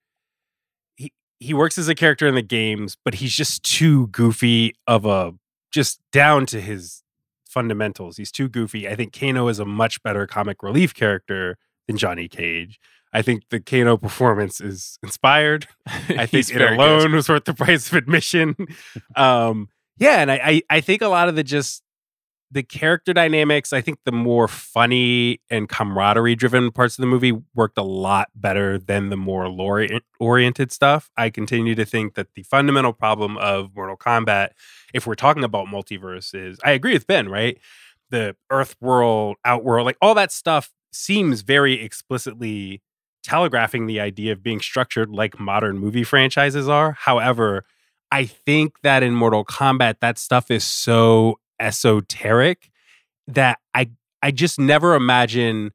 he 0.97 1.13
he 1.39 1.55
works 1.55 1.79
as 1.79 1.89
a 1.89 1.95
character 1.95 2.27
in 2.27 2.35
the 2.35 2.43
games, 2.43 2.97
but 3.05 3.15
he's 3.15 3.33
just 3.33 3.63
too 3.63 4.09
goofy 4.09 4.75
of 4.89 5.07
a 5.07 5.35
just 5.71 6.01
down 6.11 6.47
to 6.47 6.61
his 6.61 7.05
fundamentals. 7.47 8.17
He's 8.17 8.33
too 8.33 8.49
goofy. 8.49 8.89
I 8.89 8.97
think 8.97 9.17
Kano 9.17 9.47
is 9.47 9.61
a 9.61 9.65
much 9.65 10.03
better 10.03 10.27
comic 10.27 10.65
relief 10.65 10.95
character 10.95 11.59
than 11.87 11.97
Johnny 11.97 12.27
Cage. 12.27 12.81
I 13.13 13.23
think 13.23 13.45
the 13.51 13.61
Kano 13.61 13.97
performance 13.97 14.61
is 14.61 14.99
inspired. 15.01 15.69
I 15.87 16.27
think 16.27 16.51
it 16.51 16.61
alone 16.61 17.03
good. 17.03 17.13
was 17.13 17.29
worth 17.29 17.45
the 17.45 17.55
price 17.55 17.87
of 17.87 17.95
admission. 17.95 18.57
um, 19.17 19.69
yeah, 20.03 20.21
and 20.21 20.31
I, 20.31 20.41
I 20.43 20.63
I 20.71 20.81
think 20.81 21.03
a 21.03 21.09
lot 21.09 21.29
of 21.29 21.37
the 21.37 21.45
just 21.45 21.83
the 22.51 22.63
character 22.63 23.15
dynamics, 23.15 23.73
I 23.73 23.81
think 23.81 23.99
the 24.05 24.13
more 24.13 24.47
funny 24.47 25.41
and 25.49 25.69
camaraderie 25.69 26.35
driven 26.35 26.71
parts 26.71 26.99
of 26.99 27.03
the 27.03 27.07
movie 27.07 27.33
worked 27.55 27.79
a 27.79 27.83
lot 27.83 28.29
better 28.35 28.79
than 28.79 29.09
the 29.09 29.17
more 29.17 29.49
lore 29.49 29.87
oriented 30.21 30.71
stuff. 30.71 31.11
I 31.17 31.31
continue 31.31 31.75
to 31.75 31.87
think 31.87 32.15
that 32.15 32.35
the 32.35 32.43
fundamental 32.43 32.93
problem 32.93 33.39
of 33.39 33.75
Mortal 33.75 33.97
Kombat, 33.97 34.51
if 34.93 35.07
we're 35.07 35.15
talking 35.15 35.45
about 35.45 35.67
multiverse, 35.69 36.35
is 36.35 36.59
I 36.63 36.73
agree 36.73 36.93
with 36.93 37.07
Ben, 37.07 37.31
right? 37.31 37.59
The 38.11 38.37
Earth 38.51 38.77
world, 38.83 39.37
Outworld, 39.47 39.87
like 39.87 39.97
all 40.03 40.15
that 40.15 40.31
stuff 40.31 40.71
seems 40.93 41.41
very 41.41 41.81
explicitly 41.81 42.83
telegraphing 43.23 43.87
the 43.87 44.01
idea 44.01 44.33
of 44.33 44.43
being 44.43 44.61
structured 44.61 45.09
like 45.09 45.41
modern 45.41 45.79
movie 45.79 46.05
franchises 46.05 46.69
are. 46.69 46.93
However, 46.93 47.65
I 48.13 48.27
think 48.27 48.75
that 48.83 49.03
in 49.03 49.15
Mortal 49.15 49.43
Kombat, 49.43 50.01
that 50.01 50.19
stuff 50.19 50.51
is 50.51 50.65
so 50.65 51.41
esoteric 51.59 52.71
that 53.27 53.59
I 53.75 53.91
I 54.23 54.31
just 54.31 54.61
never 54.61 54.95
imagine 54.95 55.73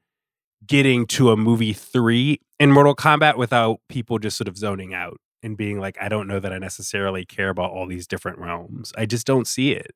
getting 0.65 1.07
to 1.07 1.31
a 1.31 1.37
movie 1.37 1.73
three 1.73 2.39
in 2.59 2.71
Mortal 2.71 2.95
Kombat 2.95 3.37
without 3.37 3.79
people 3.89 4.19
just 4.19 4.37
sort 4.37 4.47
of 4.47 4.55
zoning 4.55 4.93
out 4.93 5.17
and 5.41 5.57
being 5.57 5.79
like, 5.79 5.97
I 5.99 6.09
don't 6.09 6.27
know 6.27 6.39
that 6.39 6.53
I 6.53 6.59
necessarily 6.59 7.25
care 7.25 7.49
about 7.49 7.71
all 7.71 7.87
these 7.87 8.07
different 8.07 8.37
realms. 8.37 8.93
I 8.95 9.05
just 9.07 9.25
don't 9.25 9.47
see 9.47 9.71
it. 9.71 9.91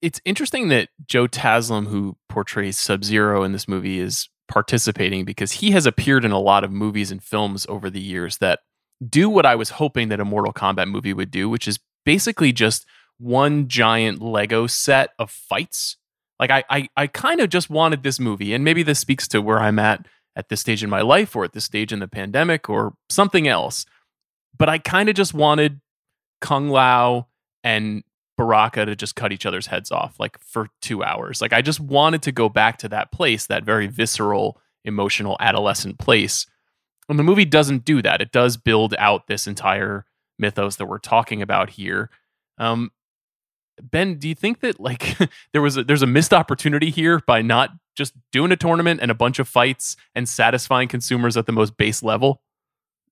It's 0.00 0.20
interesting 0.24 0.68
that 0.68 0.88
Joe 1.06 1.26
Taslim, 1.26 1.88
who 1.88 2.16
portrays 2.28 2.78
Sub 2.78 3.04
Zero 3.04 3.42
in 3.42 3.52
this 3.52 3.68
movie, 3.68 3.98
is 3.98 4.28
participating 4.48 5.24
because 5.24 5.52
he 5.52 5.72
has 5.72 5.86
appeared 5.86 6.24
in 6.24 6.30
a 6.30 6.38
lot 6.38 6.64
of 6.64 6.72
movies 6.72 7.10
and 7.10 7.22
films 7.22 7.66
over 7.68 7.90
the 7.90 8.00
years 8.00 8.38
that 8.38 8.60
do 9.06 9.30
what 9.30 9.46
I 9.46 9.54
was 9.54 9.70
hoping 9.70 10.08
that 10.08 10.20
a 10.20 10.24
Mortal 10.24 10.52
Kombat 10.52 10.90
movie 10.90 11.12
would 11.12 11.30
do, 11.30 11.48
which 11.48 11.66
is 11.66 11.78
basically 12.04 12.52
just 12.52 12.86
one 13.18 13.68
giant 13.68 14.20
Lego 14.20 14.66
set 14.66 15.10
of 15.18 15.30
fights. 15.30 15.96
Like 16.38 16.50
I, 16.50 16.64
I, 16.70 16.88
I 16.96 17.06
kind 17.06 17.40
of 17.40 17.50
just 17.50 17.70
wanted 17.70 18.02
this 18.02 18.18
movie, 18.18 18.54
and 18.54 18.64
maybe 18.64 18.82
this 18.82 18.98
speaks 18.98 19.28
to 19.28 19.42
where 19.42 19.60
I'm 19.60 19.78
at 19.78 20.06
at 20.36 20.48
this 20.48 20.60
stage 20.60 20.82
in 20.82 20.90
my 20.90 21.02
life, 21.02 21.34
or 21.34 21.44
at 21.44 21.52
this 21.52 21.64
stage 21.64 21.92
in 21.92 21.98
the 21.98 22.08
pandemic, 22.08 22.70
or 22.70 22.94
something 23.08 23.46
else. 23.48 23.84
But 24.56 24.68
I 24.68 24.78
kind 24.78 25.08
of 25.08 25.14
just 25.14 25.34
wanted 25.34 25.80
Kung 26.40 26.68
Lao 26.68 27.26
and 27.62 28.02
Baraka 28.36 28.86
to 28.86 28.96
just 28.96 29.16
cut 29.16 29.32
each 29.32 29.44
other's 29.44 29.66
heads 29.66 29.90
off 29.90 30.18
like 30.18 30.38
for 30.38 30.68
two 30.80 31.02
hours. 31.02 31.42
Like 31.42 31.52
I 31.52 31.60
just 31.60 31.78
wanted 31.78 32.22
to 32.22 32.32
go 32.32 32.48
back 32.48 32.78
to 32.78 32.88
that 32.88 33.12
place, 33.12 33.46
that 33.46 33.64
very 33.64 33.86
visceral, 33.86 34.58
emotional, 34.84 35.36
adolescent 35.40 35.98
place. 35.98 36.46
And 37.10 37.18
the 37.18 37.24
movie 37.24 37.44
doesn't 37.44 37.84
do 37.84 38.00
that. 38.02 38.22
It 38.22 38.32
does 38.32 38.56
build 38.56 38.94
out 38.98 39.26
this 39.26 39.46
entire 39.46 40.06
mythos 40.38 40.76
that 40.76 40.86
we're 40.86 40.98
talking 40.98 41.42
about 41.42 41.70
here. 41.70 42.08
Um, 42.56 42.92
ben, 43.82 44.14
do 44.14 44.28
you 44.28 44.34
think 44.34 44.60
that 44.60 44.80
like 44.80 45.18
there 45.52 45.60
was 45.60 45.76
a, 45.76 45.84
there's 45.84 46.02
a 46.02 46.06
missed 46.06 46.32
opportunity 46.32 46.90
here 46.90 47.20
by 47.26 47.42
not 47.42 47.70
just 47.96 48.14
doing 48.32 48.52
a 48.52 48.56
tournament 48.56 49.00
and 49.02 49.10
a 49.10 49.14
bunch 49.14 49.38
of 49.38 49.48
fights 49.48 49.96
and 50.14 50.28
satisfying 50.28 50.88
consumers 50.88 51.36
at 51.36 51.46
the 51.46 51.52
most 51.52 51.76
base 51.76 52.02
level? 52.02 52.40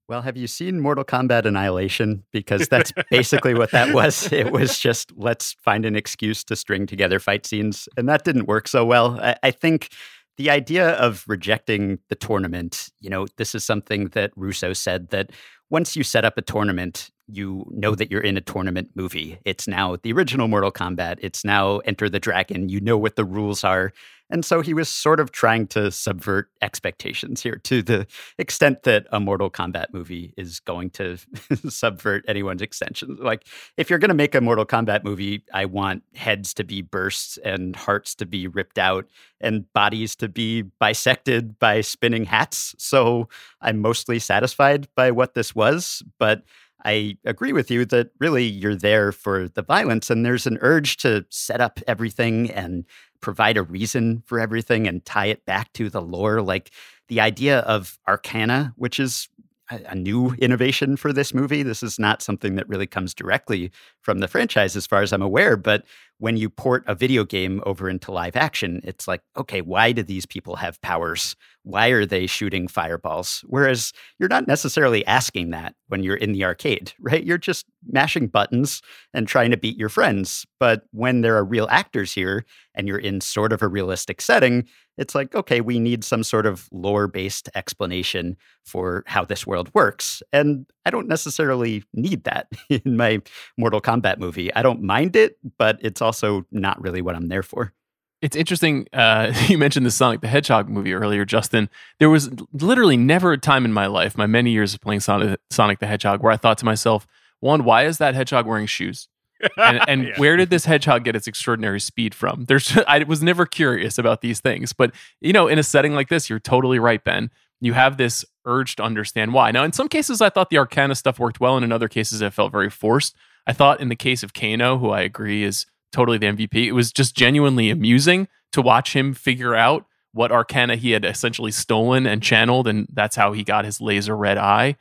Well, 0.08 0.22
have 0.22 0.38
you 0.38 0.46
seen 0.46 0.80
Mortal 0.80 1.04
Kombat 1.04 1.44
Annihilation? 1.44 2.24
Because 2.32 2.66
that's 2.68 2.92
basically 3.10 3.52
what 3.52 3.72
that 3.72 3.92
was. 3.92 4.32
It 4.38 4.52
was 4.52 4.78
just 4.78 5.12
let's 5.16 5.52
find 5.62 5.84
an 5.84 5.96
excuse 5.96 6.44
to 6.44 6.56
string 6.56 6.86
together 6.86 7.18
fight 7.18 7.44
scenes. 7.44 7.88
And 7.96 8.08
that 8.08 8.24
didn't 8.24 8.46
work 8.46 8.68
so 8.68 8.86
well. 8.86 9.20
I, 9.20 9.36
I, 9.42 9.50
think 9.50 9.90
the 10.38 10.50
idea 10.50 10.92
of 10.92 11.24
rejecting 11.26 11.98
the 12.08 12.14
tournament, 12.14 12.90
you 13.00 13.10
know, 13.10 13.26
this 13.36 13.54
is 13.54 13.64
something 13.64 14.06
that 14.10 14.30
Russo 14.36 14.72
said 14.72 15.10
that 15.10 15.30
once 15.68 15.96
you 15.96 16.04
set 16.04 16.24
up 16.24 16.38
a 16.38 16.42
tournament, 16.42 17.10
you 17.26 17.66
know 17.70 17.94
that 17.94 18.10
you're 18.10 18.22
in 18.22 18.36
a 18.36 18.40
tournament 18.40 18.88
movie. 18.94 19.38
It's 19.44 19.68
now 19.68 19.96
the 19.96 20.12
original 20.12 20.48
Mortal 20.48 20.72
Kombat. 20.72 21.18
It's 21.20 21.44
now 21.44 21.78
Enter 21.78 22.08
the 22.08 22.20
Dragon. 22.20 22.68
You 22.68 22.80
know 22.80 22.96
what 22.96 23.16
the 23.16 23.24
rules 23.24 23.64
are. 23.64 23.92
And 24.30 24.44
so 24.44 24.60
he 24.60 24.74
was 24.74 24.88
sort 24.88 25.20
of 25.20 25.32
trying 25.32 25.66
to 25.68 25.90
subvert 25.90 26.50
expectations 26.60 27.42
here 27.42 27.56
to 27.64 27.82
the 27.82 28.06
extent 28.38 28.82
that 28.82 29.06
a 29.10 29.20
Mortal 29.20 29.50
Kombat 29.50 29.86
movie 29.92 30.34
is 30.36 30.60
going 30.60 30.90
to 30.90 31.16
subvert 31.68 32.24
anyone's 32.28 32.62
extensions. 32.62 33.20
Like, 33.20 33.46
if 33.76 33.88
you're 33.88 33.98
going 33.98 34.10
to 34.10 34.14
make 34.14 34.34
a 34.34 34.40
Mortal 34.40 34.66
Kombat 34.66 35.04
movie, 35.04 35.44
I 35.54 35.64
want 35.64 36.02
heads 36.14 36.52
to 36.54 36.64
be 36.64 36.82
burst 36.82 37.38
and 37.38 37.74
hearts 37.74 38.14
to 38.16 38.26
be 38.26 38.46
ripped 38.46 38.78
out 38.78 39.06
and 39.40 39.72
bodies 39.72 40.14
to 40.16 40.28
be 40.28 40.62
bisected 40.62 41.58
by 41.58 41.80
spinning 41.80 42.24
hats. 42.24 42.74
So 42.78 43.28
I'm 43.60 43.80
mostly 43.80 44.18
satisfied 44.18 44.88
by 44.94 45.10
what 45.10 45.34
this 45.34 45.54
was. 45.54 46.02
But 46.18 46.42
I 46.84 47.18
agree 47.24 47.52
with 47.52 47.70
you 47.70 47.84
that 47.86 48.10
really 48.20 48.44
you're 48.44 48.76
there 48.76 49.10
for 49.10 49.48
the 49.48 49.62
violence, 49.62 50.10
and 50.10 50.24
there's 50.24 50.46
an 50.46 50.58
urge 50.60 50.96
to 50.98 51.26
set 51.28 51.60
up 51.60 51.80
everything 51.88 52.50
and 52.50 52.84
provide 53.20 53.56
a 53.56 53.62
reason 53.62 54.22
for 54.26 54.38
everything 54.38 54.86
and 54.86 55.04
tie 55.04 55.26
it 55.26 55.44
back 55.44 55.72
to 55.74 55.90
the 55.90 56.02
lore. 56.02 56.42
Like 56.42 56.70
the 57.08 57.20
idea 57.20 57.60
of 57.60 57.98
Arcana, 58.06 58.74
which 58.76 59.00
is 59.00 59.28
a 59.70 59.94
new 59.94 60.32
innovation 60.38 60.96
for 60.96 61.12
this 61.12 61.34
movie. 61.34 61.62
This 61.62 61.82
is 61.82 61.98
not 61.98 62.22
something 62.22 62.54
that 62.54 62.68
really 62.68 62.86
comes 62.86 63.14
directly 63.14 63.70
from 64.00 64.18
the 64.18 64.28
franchise, 64.28 64.76
as 64.76 64.86
far 64.86 65.02
as 65.02 65.12
I'm 65.12 65.22
aware. 65.22 65.56
But 65.56 65.84
when 66.18 66.36
you 66.36 66.50
port 66.50 66.82
a 66.86 66.94
video 66.94 67.24
game 67.24 67.62
over 67.64 67.88
into 67.88 68.10
live 68.10 68.34
action, 68.34 68.80
it's 68.82 69.06
like, 69.06 69.22
okay, 69.36 69.60
why 69.60 69.92
do 69.92 70.02
these 70.02 70.26
people 70.26 70.56
have 70.56 70.80
powers? 70.80 71.36
Why 71.62 71.88
are 71.88 72.06
they 72.06 72.26
shooting 72.26 72.66
fireballs? 72.66 73.44
Whereas 73.46 73.92
you're 74.18 74.28
not 74.28 74.48
necessarily 74.48 75.06
asking 75.06 75.50
that 75.50 75.74
when 75.86 76.02
you're 76.02 76.16
in 76.16 76.32
the 76.32 76.44
arcade, 76.44 76.92
right? 77.00 77.24
You're 77.24 77.38
just 77.38 77.66
mashing 77.86 78.28
buttons 78.28 78.82
and 79.14 79.28
trying 79.28 79.50
to 79.50 79.56
beat 79.56 79.76
your 79.76 79.88
friends. 79.88 80.44
But 80.58 80.84
when 80.90 81.20
there 81.20 81.36
are 81.36 81.44
real 81.44 81.68
actors 81.70 82.12
here 82.12 82.44
and 82.74 82.88
you're 82.88 82.98
in 82.98 83.20
sort 83.20 83.52
of 83.52 83.62
a 83.62 83.68
realistic 83.68 84.20
setting, 84.20 84.66
it's 84.98 85.14
like, 85.14 85.34
okay, 85.34 85.60
we 85.60 85.78
need 85.78 86.04
some 86.04 86.22
sort 86.22 86.44
of 86.44 86.68
lore 86.72 87.06
based 87.06 87.48
explanation 87.54 88.36
for 88.64 89.04
how 89.06 89.24
this 89.24 89.46
world 89.46 89.70
works. 89.74 90.22
And 90.32 90.66
I 90.84 90.90
don't 90.90 91.08
necessarily 91.08 91.84
need 91.94 92.24
that 92.24 92.48
in 92.68 92.96
my 92.96 93.22
Mortal 93.56 93.80
Kombat 93.80 94.18
movie. 94.18 94.52
I 94.54 94.62
don't 94.62 94.82
mind 94.82 95.16
it, 95.16 95.38
but 95.56 95.78
it's 95.80 96.02
also 96.02 96.44
not 96.50 96.80
really 96.82 97.00
what 97.00 97.14
I'm 97.14 97.28
there 97.28 97.42
for. 97.42 97.72
It's 98.20 98.36
interesting. 98.36 98.86
Uh, 98.92 99.32
you 99.46 99.56
mentioned 99.58 99.86
the 99.86 99.90
Sonic 99.90 100.20
the 100.20 100.28
Hedgehog 100.28 100.68
movie 100.68 100.92
earlier, 100.92 101.24
Justin. 101.24 101.70
There 102.00 102.10
was 102.10 102.28
literally 102.52 102.96
never 102.96 103.32
a 103.32 103.38
time 103.38 103.64
in 103.64 103.72
my 103.72 103.86
life, 103.86 104.18
my 104.18 104.26
many 104.26 104.50
years 104.50 104.74
of 104.74 104.80
playing 104.80 105.00
Sonic, 105.00 105.40
Sonic 105.50 105.78
the 105.78 105.86
Hedgehog, 105.86 106.22
where 106.22 106.32
I 106.32 106.36
thought 106.36 106.58
to 106.58 106.64
myself, 106.64 107.06
one, 107.40 107.62
why 107.62 107.84
is 107.84 107.98
that 107.98 108.16
hedgehog 108.16 108.46
wearing 108.46 108.66
shoes? 108.66 109.08
And, 109.56 109.80
and 109.88 110.04
yeah. 110.08 110.18
where 110.18 110.36
did 110.36 110.50
this 110.50 110.64
hedgehog 110.64 111.04
get 111.04 111.16
its 111.16 111.26
extraordinary 111.26 111.80
speed 111.80 112.14
from? 112.14 112.44
There's, 112.46 112.76
I 112.88 113.02
was 113.04 113.22
never 113.22 113.46
curious 113.46 113.98
about 113.98 114.20
these 114.20 114.40
things, 114.40 114.72
but 114.72 114.92
you 115.20 115.32
know, 115.32 115.48
in 115.48 115.58
a 115.58 115.62
setting 115.62 115.94
like 115.94 116.08
this, 116.08 116.28
you're 116.28 116.40
totally 116.40 116.78
right, 116.78 117.02
Ben. 117.02 117.30
You 117.60 117.72
have 117.72 117.96
this 117.96 118.24
urge 118.44 118.76
to 118.76 118.82
understand 118.82 119.34
why. 119.34 119.50
Now, 119.50 119.64
in 119.64 119.72
some 119.72 119.88
cases, 119.88 120.20
I 120.20 120.30
thought 120.30 120.50
the 120.50 120.58
Arcana 120.58 120.94
stuff 120.94 121.18
worked 121.18 121.40
well, 121.40 121.56
and 121.56 121.64
in 121.64 121.72
other 121.72 121.88
cases, 121.88 122.22
it 122.22 122.32
felt 122.32 122.52
very 122.52 122.70
forced. 122.70 123.16
I 123.46 123.52
thought 123.52 123.80
in 123.80 123.88
the 123.88 123.96
case 123.96 124.22
of 124.22 124.32
Kano, 124.32 124.78
who 124.78 124.90
I 124.90 125.00
agree 125.00 125.42
is 125.42 125.66
totally 125.90 126.18
the 126.18 126.26
MVP, 126.26 126.66
it 126.66 126.72
was 126.72 126.92
just 126.92 127.16
genuinely 127.16 127.70
amusing 127.70 128.28
to 128.52 128.62
watch 128.62 128.94
him 128.94 129.14
figure 129.14 129.54
out 129.54 129.86
what 130.12 130.32
Arcana 130.32 130.76
he 130.76 130.92
had 130.92 131.04
essentially 131.04 131.50
stolen 131.50 132.06
and 132.06 132.22
channeled, 132.22 132.68
and 132.68 132.86
that's 132.92 133.16
how 133.16 133.32
he 133.32 133.44
got 133.44 133.64
his 133.64 133.80
laser 133.80 134.16
red 134.16 134.38
eye. 134.38 134.76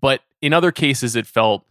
But 0.00 0.22
in 0.40 0.52
other 0.52 0.72
cases, 0.72 1.16
it 1.16 1.26
felt 1.26 1.64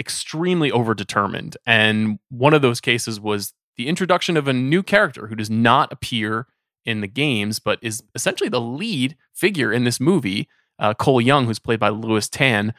extremely 0.00 0.70
overdetermined. 0.70 1.56
And 1.66 2.18
one 2.30 2.54
of 2.54 2.62
those 2.62 2.80
cases 2.80 3.20
was 3.20 3.52
the 3.76 3.88
introduction 3.88 4.36
of 4.36 4.48
a 4.48 4.52
new 4.52 4.82
character 4.82 5.26
who 5.26 5.34
does 5.34 5.50
not 5.50 5.92
appear 5.92 6.46
in 6.84 7.00
the 7.00 7.08
games, 7.08 7.58
but 7.58 7.78
is 7.82 8.02
essentially 8.14 8.48
the 8.48 8.60
lead 8.60 9.16
figure 9.32 9.72
in 9.72 9.84
this 9.84 10.00
movie, 10.00 10.48
uh, 10.78 10.94
Cole 10.94 11.20
Young, 11.20 11.46
who's 11.46 11.58
played 11.58 11.80
by 11.80 11.88
Lewis 11.88 12.28
Tan. 12.28 12.74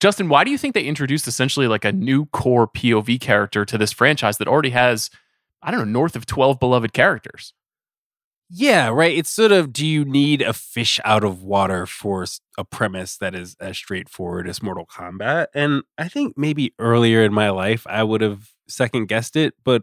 Justin, 0.00 0.28
why 0.28 0.44
do 0.44 0.50
you 0.50 0.58
think 0.58 0.74
they 0.74 0.84
introduced 0.84 1.28
essentially 1.28 1.68
like 1.68 1.84
a 1.84 1.92
new 1.92 2.26
core 2.26 2.66
POV 2.66 3.20
character 3.20 3.64
to 3.64 3.78
this 3.78 3.92
franchise 3.92 4.38
that 4.38 4.48
already 4.48 4.70
has, 4.70 5.10
I 5.62 5.70
don't 5.70 5.80
know, 5.80 6.00
north 6.00 6.16
of 6.16 6.26
12 6.26 6.58
beloved 6.58 6.92
characters? 6.92 7.52
Yeah, 8.50 8.88
right. 8.88 9.16
It's 9.16 9.30
sort 9.30 9.52
of 9.52 9.72
do 9.72 9.86
you 9.86 10.04
need 10.04 10.42
a 10.42 10.52
fish 10.52 11.00
out 11.04 11.24
of 11.24 11.42
water 11.42 11.86
for 11.86 12.24
a 12.58 12.64
premise 12.64 13.16
that 13.16 13.34
is 13.34 13.56
as 13.58 13.76
straightforward 13.78 14.48
as 14.48 14.62
Mortal 14.62 14.86
Kombat? 14.86 15.46
And 15.54 15.82
I 15.98 16.08
think 16.08 16.36
maybe 16.36 16.74
earlier 16.78 17.22
in 17.24 17.32
my 17.32 17.50
life 17.50 17.86
I 17.88 18.02
would 18.04 18.20
have 18.20 18.50
second 18.68 19.06
guessed 19.08 19.36
it, 19.36 19.54
but 19.64 19.82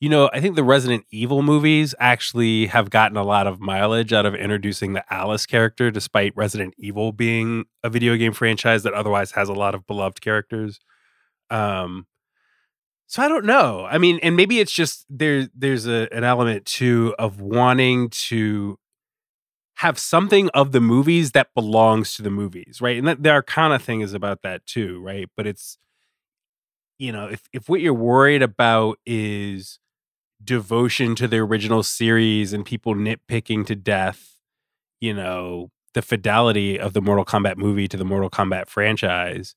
you 0.00 0.08
know, 0.10 0.30
I 0.32 0.40
think 0.40 0.56
the 0.56 0.64
Resident 0.64 1.06
Evil 1.12 1.42
movies 1.42 1.94
actually 2.00 2.66
have 2.68 2.90
gotten 2.90 3.16
a 3.16 3.24
lot 3.24 3.46
of 3.46 3.60
mileage 3.60 4.12
out 4.12 4.26
of 4.26 4.34
introducing 4.34 4.94
the 4.94 5.04
Alice 5.14 5.46
character, 5.46 5.90
despite 5.90 6.34
Resident 6.36 6.74
Evil 6.78 7.12
being 7.12 7.64
a 7.84 7.90
video 7.90 8.16
game 8.16 8.32
franchise 8.32 8.82
that 8.84 8.94
otherwise 8.94 9.32
has 9.32 9.48
a 9.48 9.54
lot 9.54 9.74
of 9.74 9.86
beloved 9.86 10.20
characters. 10.20 10.80
Um, 11.50 12.06
so 13.10 13.24
I 13.24 13.26
don't 13.26 13.44
know. 13.44 13.88
I 13.90 13.98
mean, 13.98 14.20
and 14.22 14.36
maybe 14.36 14.60
it's 14.60 14.70
just 14.70 15.04
there. 15.10 15.48
There's 15.52 15.84
a, 15.88 16.06
an 16.12 16.22
element 16.22 16.64
too 16.64 17.12
of 17.18 17.40
wanting 17.40 18.08
to 18.10 18.78
have 19.78 19.98
something 19.98 20.48
of 20.50 20.70
the 20.70 20.80
movies 20.80 21.32
that 21.32 21.52
belongs 21.52 22.14
to 22.14 22.22
the 22.22 22.30
movies, 22.30 22.78
right? 22.80 22.96
And 22.96 23.08
that 23.08 23.24
the 23.24 23.30
Arcana 23.30 23.80
thing 23.80 24.00
is 24.00 24.14
about 24.14 24.42
that 24.42 24.64
too, 24.64 25.02
right? 25.02 25.28
But 25.36 25.48
it's 25.48 25.76
you 27.00 27.10
know, 27.10 27.26
if 27.26 27.48
if 27.52 27.68
what 27.68 27.80
you're 27.80 27.92
worried 27.92 28.42
about 28.42 29.00
is 29.04 29.80
devotion 30.44 31.16
to 31.16 31.26
the 31.26 31.38
original 31.38 31.82
series 31.82 32.52
and 32.52 32.64
people 32.64 32.94
nitpicking 32.94 33.66
to 33.66 33.74
death, 33.74 34.38
you 35.00 35.12
know, 35.12 35.72
the 35.94 36.02
fidelity 36.02 36.78
of 36.78 36.92
the 36.92 37.02
Mortal 37.02 37.24
Kombat 37.24 37.56
movie 37.56 37.88
to 37.88 37.96
the 37.96 38.04
Mortal 38.04 38.30
Kombat 38.30 38.68
franchise. 38.68 39.56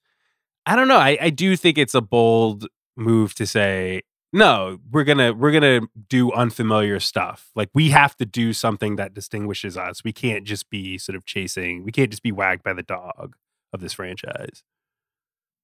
I 0.66 0.76
don't 0.76 0.88
know. 0.88 0.98
I, 0.98 1.20
I 1.22 1.30
do 1.30 1.56
think 1.56 1.78
it's 1.78 1.94
a 1.94 2.02
bold 2.02 2.66
move 2.96 3.34
to 3.36 3.46
say 3.46 4.02
no 4.32 4.80
we're 4.92 5.04
gonna 5.04 5.34
we're 5.34 5.52
gonna 5.52 5.82
do 6.10 6.32
unfamiliar 6.32 7.00
stuff. 7.00 7.52
Like 7.56 7.70
we 7.74 7.90
have 7.90 8.16
to 8.18 8.26
do 8.26 8.54
something 8.54 8.96
that 8.96 9.14
distinguishes 9.14 9.78
us. 9.78 10.04
We 10.04 10.12
can't 10.14 10.44
just 10.44 10.70
be 10.70 10.98
sort 10.98 11.16
of 11.16 11.26
chasing 11.26 11.84
we 11.84 11.92
can't 11.92 12.10
just 12.10 12.24
be 12.24 12.32
wagged 12.32 12.64
by 12.64 12.74
the 12.74 12.84
dog 12.84 13.36
of 13.72 13.82
this 13.82 13.94
franchise. 13.94 14.64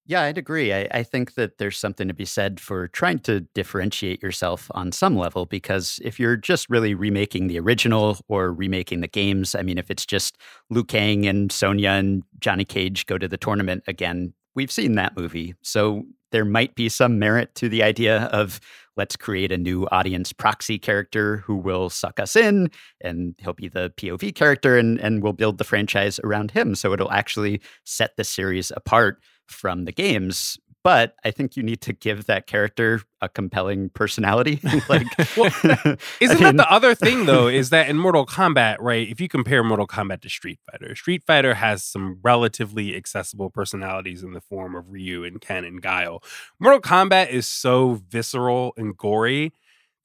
Yeah 0.05 0.21
i'd 0.21 0.37
agree. 0.37 0.73
I, 0.73 0.87
I 0.91 1.03
think 1.03 1.33
that 1.35 1.57
there's 1.57 1.77
something 1.77 2.07
to 2.07 2.13
be 2.13 2.25
said 2.25 2.59
for 2.59 2.87
trying 2.87 3.19
to 3.19 3.41
differentiate 3.55 4.21
yourself 4.21 4.69
on 4.75 4.91
some 4.91 5.17
level 5.17 5.45
because 5.45 5.99
if 6.03 6.19
you're 6.19 6.37
just 6.37 6.69
really 6.69 6.93
remaking 6.93 7.47
the 7.47 7.59
original 7.59 8.19
or 8.27 8.53
remaking 8.53 9.01
the 9.01 9.07
games 9.07 9.55
i 9.55 9.61
mean 9.61 9.77
if 9.77 9.91
it's 9.91 10.05
just 10.05 10.37
liu 10.69 10.83
kang 10.83 11.25
and 11.27 11.51
sonya 11.51 11.91
and 11.91 12.23
johnny 12.39 12.65
cage 12.65 13.05
go 13.05 13.17
to 13.17 13.27
the 13.27 13.37
tournament 13.37 13.83
again 13.87 14.33
we've 14.55 14.71
seen 14.71 14.95
that 14.95 15.15
movie. 15.15 15.55
So 15.61 16.03
there 16.31 16.45
might 16.45 16.75
be 16.75 16.89
some 16.89 17.19
merit 17.19 17.55
to 17.55 17.69
the 17.69 17.83
idea 17.83 18.23
of 18.25 18.59
let's 18.97 19.15
create 19.15 19.51
a 19.51 19.57
new 19.57 19.87
audience 19.91 20.33
proxy 20.33 20.77
character 20.77 21.37
who 21.37 21.55
will 21.55 21.89
suck 21.89 22.19
us 22.19 22.35
in 22.35 22.69
and 23.01 23.33
he'll 23.39 23.53
be 23.53 23.69
the 23.69 23.93
POV 23.97 24.35
character 24.35 24.77
and, 24.77 24.99
and 24.99 25.23
we'll 25.23 25.33
build 25.33 25.57
the 25.57 25.63
franchise 25.63 26.19
around 26.23 26.51
him. 26.51 26.75
So 26.75 26.91
it'll 26.91 27.11
actually 27.11 27.61
set 27.85 28.17
the 28.17 28.25
series 28.25 28.71
apart 28.75 29.21
from 29.47 29.85
the 29.85 29.93
games. 29.93 30.57
But 30.83 31.15
I 31.23 31.31
think 31.31 31.57
you 31.57 31.63
need 31.63 31.81
to 31.81 31.93
give 31.93 32.25
that 32.25 32.47
character 32.47 33.01
a 33.21 33.29
compelling 33.29 33.89
personality. 33.89 34.59
like, 34.89 35.07
well, 35.35 35.51
isn't 36.19 36.39
mean, 36.39 36.55
that 36.55 36.57
the 36.57 36.71
other 36.71 36.95
thing 36.95 37.25
though? 37.25 37.47
Is 37.47 37.69
that 37.69 37.89
in 37.89 37.97
Mortal 37.97 38.25
Kombat, 38.25 38.77
right? 38.79 39.07
If 39.07 39.19
you 39.19 39.27
compare 39.27 39.63
Mortal 39.63 39.87
Kombat 39.87 40.21
to 40.21 40.29
Street 40.29 40.59
Fighter, 40.69 40.95
Street 40.95 41.23
Fighter 41.25 41.55
has 41.55 41.83
some 41.83 42.19
relatively 42.23 42.95
accessible 42.95 43.49
personalities 43.49 44.23
in 44.23 44.33
the 44.33 44.41
form 44.41 44.75
of 44.75 44.89
Ryu 44.89 45.23
and 45.23 45.41
Ken 45.41 45.65
and 45.65 45.81
Guile. 45.81 46.23
Mortal 46.59 46.81
Kombat 46.81 47.29
is 47.29 47.47
so 47.47 48.01
visceral 48.09 48.73
and 48.77 48.95
gory 48.95 49.53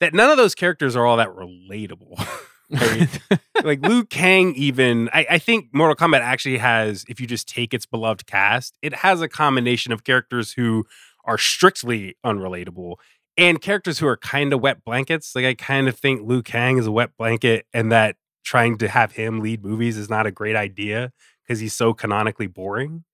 that 0.00 0.12
none 0.12 0.30
of 0.30 0.36
those 0.36 0.54
characters 0.54 0.96
are 0.96 1.06
all 1.06 1.16
that 1.16 1.28
relatable. 1.28 2.26
like 3.64 3.80
Liu 3.86 4.04
Kang, 4.04 4.54
even 4.54 5.08
I, 5.12 5.26
I, 5.30 5.38
think 5.38 5.68
Mortal 5.72 5.96
Kombat 5.96 6.20
actually 6.20 6.58
has, 6.58 7.04
if 7.08 7.20
you 7.20 7.26
just 7.26 7.46
take 7.46 7.74
its 7.74 7.84
beloved 7.84 8.26
cast, 8.26 8.76
it 8.80 8.94
has 8.94 9.20
a 9.20 9.28
combination 9.28 9.92
of 9.92 10.04
characters 10.04 10.52
who 10.52 10.86
are 11.24 11.38
strictly 11.38 12.16
unrelatable 12.24 12.96
and 13.36 13.60
characters 13.60 13.98
who 13.98 14.06
are 14.06 14.16
kind 14.16 14.52
of 14.52 14.60
wet 14.60 14.84
blankets. 14.84 15.34
Like 15.34 15.44
I 15.44 15.54
kind 15.54 15.88
of 15.88 15.98
think 15.98 16.26
Liu 16.26 16.42
Kang 16.42 16.78
is 16.78 16.86
a 16.86 16.92
wet 16.92 17.16
blanket, 17.16 17.66
and 17.72 17.90
that 17.92 18.16
trying 18.44 18.78
to 18.78 18.88
have 18.88 19.12
him 19.12 19.40
lead 19.40 19.64
movies 19.64 19.96
is 19.96 20.10
not 20.10 20.26
a 20.26 20.30
great 20.30 20.56
idea 20.56 21.12
because 21.42 21.60
he's 21.60 21.74
so 21.74 21.92
canonically 21.94 22.46
boring. 22.46 23.04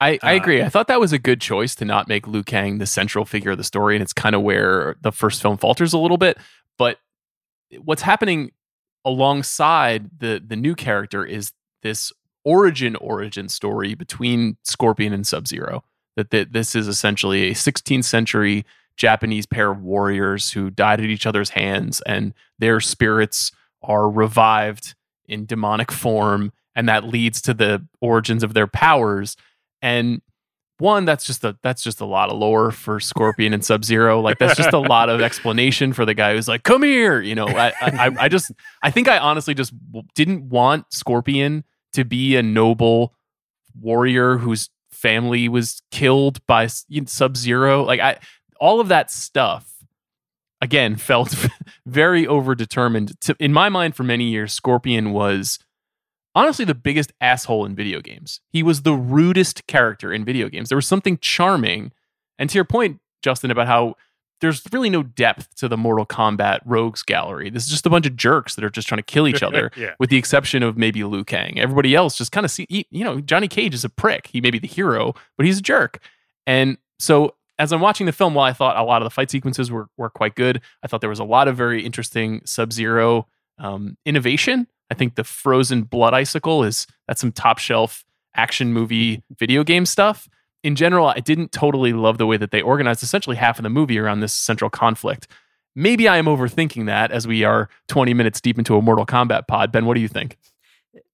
I, 0.00 0.18
I 0.22 0.34
agree. 0.34 0.60
Uh, 0.60 0.66
I 0.66 0.68
thought 0.68 0.86
that 0.88 1.00
was 1.00 1.12
a 1.12 1.18
good 1.18 1.40
choice 1.40 1.74
to 1.76 1.84
not 1.84 2.08
make 2.08 2.26
Liu 2.28 2.44
Kang 2.44 2.78
the 2.78 2.86
central 2.86 3.24
figure 3.24 3.52
of 3.52 3.58
the 3.58 3.64
story, 3.64 3.96
and 3.96 4.02
it's 4.02 4.12
kind 4.12 4.34
of 4.34 4.42
where 4.42 4.96
the 5.00 5.10
first 5.10 5.42
film 5.42 5.56
falters 5.56 5.92
a 5.92 5.98
little 5.98 6.18
bit. 6.18 6.38
But 6.76 6.98
what's 7.80 8.02
happening 8.02 8.52
alongside 9.08 10.10
the 10.18 10.42
the 10.46 10.56
new 10.56 10.74
character 10.74 11.24
is 11.24 11.52
this 11.82 12.12
origin 12.44 12.96
origin 12.96 13.48
story 13.48 13.94
between 13.94 14.56
Scorpion 14.62 15.12
and 15.12 15.26
Sub 15.26 15.48
Zero. 15.48 15.82
That, 16.16 16.52
this 16.52 16.74
is 16.74 16.88
essentially 16.88 17.48
a 17.48 17.54
16th 17.54 18.04
century 18.04 18.66
Japanese 18.96 19.46
pair 19.46 19.70
of 19.70 19.82
warriors 19.82 20.50
who 20.50 20.68
died 20.68 20.98
at 20.98 21.06
each 21.06 21.26
other's 21.26 21.50
hands, 21.50 22.00
and 22.06 22.34
their 22.58 22.80
spirits 22.80 23.52
are 23.82 24.10
revived 24.10 24.96
in 25.26 25.46
demonic 25.46 25.92
form, 25.92 26.52
and 26.74 26.88
that 26.88 27.04
leads 27.04 27.40
to 27.42 27.54
the 27.54 27.86
origins 28.00 28.42
of 28.42 28.52
their 28.52 28.66
powers. 28.66 29.36
And 29.80 30.20
one 30.78 31.04
that's 31.04 31.24
just 31.24 31.44
a 31.44 31.56
that's 31.62 31.82
just 31.82 32.00
a 32.00 32.04
lot 32.04 32.30
of 32.30 32.38
lore 32.38 32.70
for 32.70 33.00
Scorpion 33.00 33.52
and 33.52 33.64
Sub 33.64 33.84
Zero. 33.84 34.20
Like 34.20 34.38
that's 34.38 34.56
just 34.56 34.72
a 34.72 34.78
lot 34.78 35.08
of 35.08 35.20
explanation 35.20 35.92
for 35.92 36.04
the 36.04 36.14
guy 36.14 36.34
who's 36.34 36.48
like, 36.48 36.62
"Come 36.62 36.82
here," 36.82 37.20
you 37.20 37.34
know. 37.34 37.48
I, 37.48 37.72
I 37.80 38.10
I 38.18 38.28
just 38.28 38.52
I 38.82 38.90
think 38.90 39.08
I 39.08 39.18
honestly 39.18 39.54
just 39.54 39.72
didn't 40.14 40.48
want 40.48 40.92
Scorpion 40.92 41.64
to 41.92 42.04
be 42.04 42.36
a 42.36 42.42
noble 42.42 43.14
warrior 43.78 44.38
whose 44.38 44.70
family 44.90 45.48
was 45.48 45.82
killed 45.90 46.44
by 46.46 46.66
Sub 46.66 47.36
Zero. 47.36 47.82
Like 47.82 48.00
I 48.00 48.18
all 48.60 48.80
of 48.80 48.88
that 48.88 49.10
stuff 49.10 49.72
again 50.60 50.96
felt 50.96 51.34
very 51.86 52.26
overdetermined. 52.26 53.18
To, 53.20 53.36
in 53.38 53.52
my 53.52 53.68
mind, 53.68 53.96
for 53.96 54.04
many 54.04 54.24
years, 54.24 54.52
Scorpion 54.52 55.12
was 55.12 55.58
honestly 56.34 56.64
the 56.64 56.74
biggest 56.74 57.12
asshole 57.20 57.64
in 57.64 57.74
video 57.74 58.00
games. 58.00 58.40
He 58.50 58.62
was 58.62 58.82
the 58.82 58.94
rudest 58.94 59.66
character 59.66 60.12
in 60.12 60.24
video 60.24 60.48
games. 60.48 60.68
There 60.68 60.76
was 60.76 60.86
something 60.86 61.18
charming. 61.18 61.92
And 62.38 62.48
to 62.50 62.54
your 62.54 62.64
point, 62.64 63.00
Justin, 63.22 63.50
about 63.50 63.66
how 63.66 63.96
there's 64.40 64.62
really 64.72 64.90
no 64.90 65.02
depth 65.02 65.54
to 65.56 65.68
the 65.68 65.76
Mortal 65.76 66.06
Kombat 66.06 66.60
rogues 66.64 67.02
gallery. 67.02 67.50
This 67.50 67.64
is 67.64 67.70
just 67.70 67.86
a 67.86 67.90
bunch 67.90 68.06
of 68.06 68.16
jerks 68.16 68.54
that 68.54 68.64
are 68.64 68.70
just 68.70 68.86
trying 68.86 68.98
to 68.98 69.02
kill 69.02 69.26
each 69.26 69.42
other, 69.42 69.70
yeah. 69.76 69.94
with 69.98 70.10
the 70.10 70.16
exception 70.16 70.62
of 70.62 70.76
maybe 70.76 71.02
Liu 71.02 71.24
Kang. 71.24 71.58
Everybody 71.58 71.94
else 71.94 72.16
just 72.16 72.32
kind 72.32 72.44
of 72.44 72.50
see, 72.50 72.66
you 72.68 73.04
know, 73.04 73.20
Johnny 73.20 73.48
Cage 73.48 73.74
is 73.74 73.84
a 73.84 73.88
prick. 73.88 74.28
He 74.28 74.40
may 74.40 74.50
be 74.50 74.58
the 74.58 74.68
hero, 74.68 75.14
but 75.36 75.46
he's 75.46 75.58
a 75.58 75.62
jerk. 75.62 75.98
And 76.46 76.78
so 76.98 77.34
as 77.58 77.72
I'm 77.72 77.80
watching 77.80 78.06
the 78.06 78.12
film, 78.12 78.34
while 78.34 78.44
I 78.44 78.52
thought 78.52 78.76
a 78.76 78.84
lot 78.84 79.02
of 79.02 79.06
the 79.06 79.10
fight 79.10 79.30
sequences 79.30 79.70
were, 79.70 79.88
were 79.96 80.10
quite 80.10 80.36
good, 80.36 80.60
I 80.82 80.86
thought 80.86 81.00
there 81.00 81.10
was 81.10 81.18
a 81.18 81.24
lot 81.24 81.48
of 81.48 81.56
very 81.56 81.84
interesting 81.84 82.42
Sub 82.44 82.72
Zero 82.72 83.26
um, 83.58 83.96
innovation 84.06 84.68
I 84.90 84.94
think 84.94 85.14
the 85.14 85.24
frozen 85.24 85.82
blood 85.82 86.14
icicle 86.14 86.64
is 86.64 86.86
that's 87.06 87.20
some 87.20 87.32
top 87.32 87.58
shelf 87.58 88.04
action 88.34 88.72
movie 88.72 89.18
mm-hmm. 89.18 89.34
video 89.38 89.64
game 89.64 89.86
stuff. 89.86 90.28
In 90.64 90.74
general, 90.74 91.06
I 91.06 91.20
didn't 91.20 91.52
totally 91.52 91.92
love 91.92 92.18
the 92.18 92.26
way 92.26 92.36
that 92.36 92.50
they 92.50 92.62
organized 92.62 93.02
essentially 93.02 93.36
half 93.36 93.58
of 93.58 93.62
the 93.62 93.70
movie 93.70 93.98
around 93.98 94.20
this 94.20 94.32
central 94.32 94.70
conflict. 94.70 95.28
Maybe 95.76 96.08
I 96.08 96.16
am 96.16 96.24
overthinking 96.24 96.86
that 96.86 97.12
as 97.12 97.28
we 97.28 97.44
are 97.44 97.68
20 97.86 98.12
minutes 98.14 98.40
deep 98.40 98.58
into 98.58 98.76
a 98.76 98.82
Mortal 98.82 99.06
Kombat 99.06 99.46
pod. 99.46 99.70
Ben, 99.70 99.86
what 99.86 99.94
do 99.94 100.00
you 100.00 100.08
think? 100.08 100.36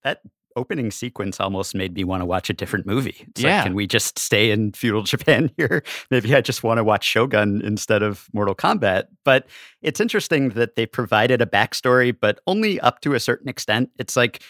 That 0.03 0.23
opening 0.57 0.91
sequence 0.91 1.41
almost 1.41 1.75
made 1.75 1.95
me 1.95 2.05
want 2.05 2.21
to 2.21 2.25
watch 2.25 2.51
a 2.51 2.53
different 2.53 2.87
movie. 2.87 3.25
It's 3.29 3.43
yeah. 3.43 3.57
Like, 3.57 3.65
can 3.67 3.75
we 3.75 3.87
just 3.87 4.19
stay 4.19 4.51
in 4.51 4.73
feudal 4.73 5.03
Japan 5.05 5.51
here? 5.57 5.83
Maybe 6.11 6.35
I 6.35 6.41
just 6.41 6.63
want 6.63 6.79
to 6.79 6.85
watch 6.85 7.05
Shogun 7.05 7.61
instead 7.63 8.03
of 8.03 8.29
Mortal 8.33 8.55
Kombat. 8.55 9.05
But 9.25 9.47
it's 9.83 10.01
interesting 10.01 10.51
that 10.51 10.77
they 10.77 10.87
provided 10.87 11.41
a 11.41 11.47
backstory, 11.47 12.15
but 12.19 12.41
only 12.47 12.81
up 12.81 13.01
to 13.01 13.15
a 13.15 13.21
certain 13.21 13.49
extent. 13.49 13.91
It's 13.99 14.17
like, 14.17 14.43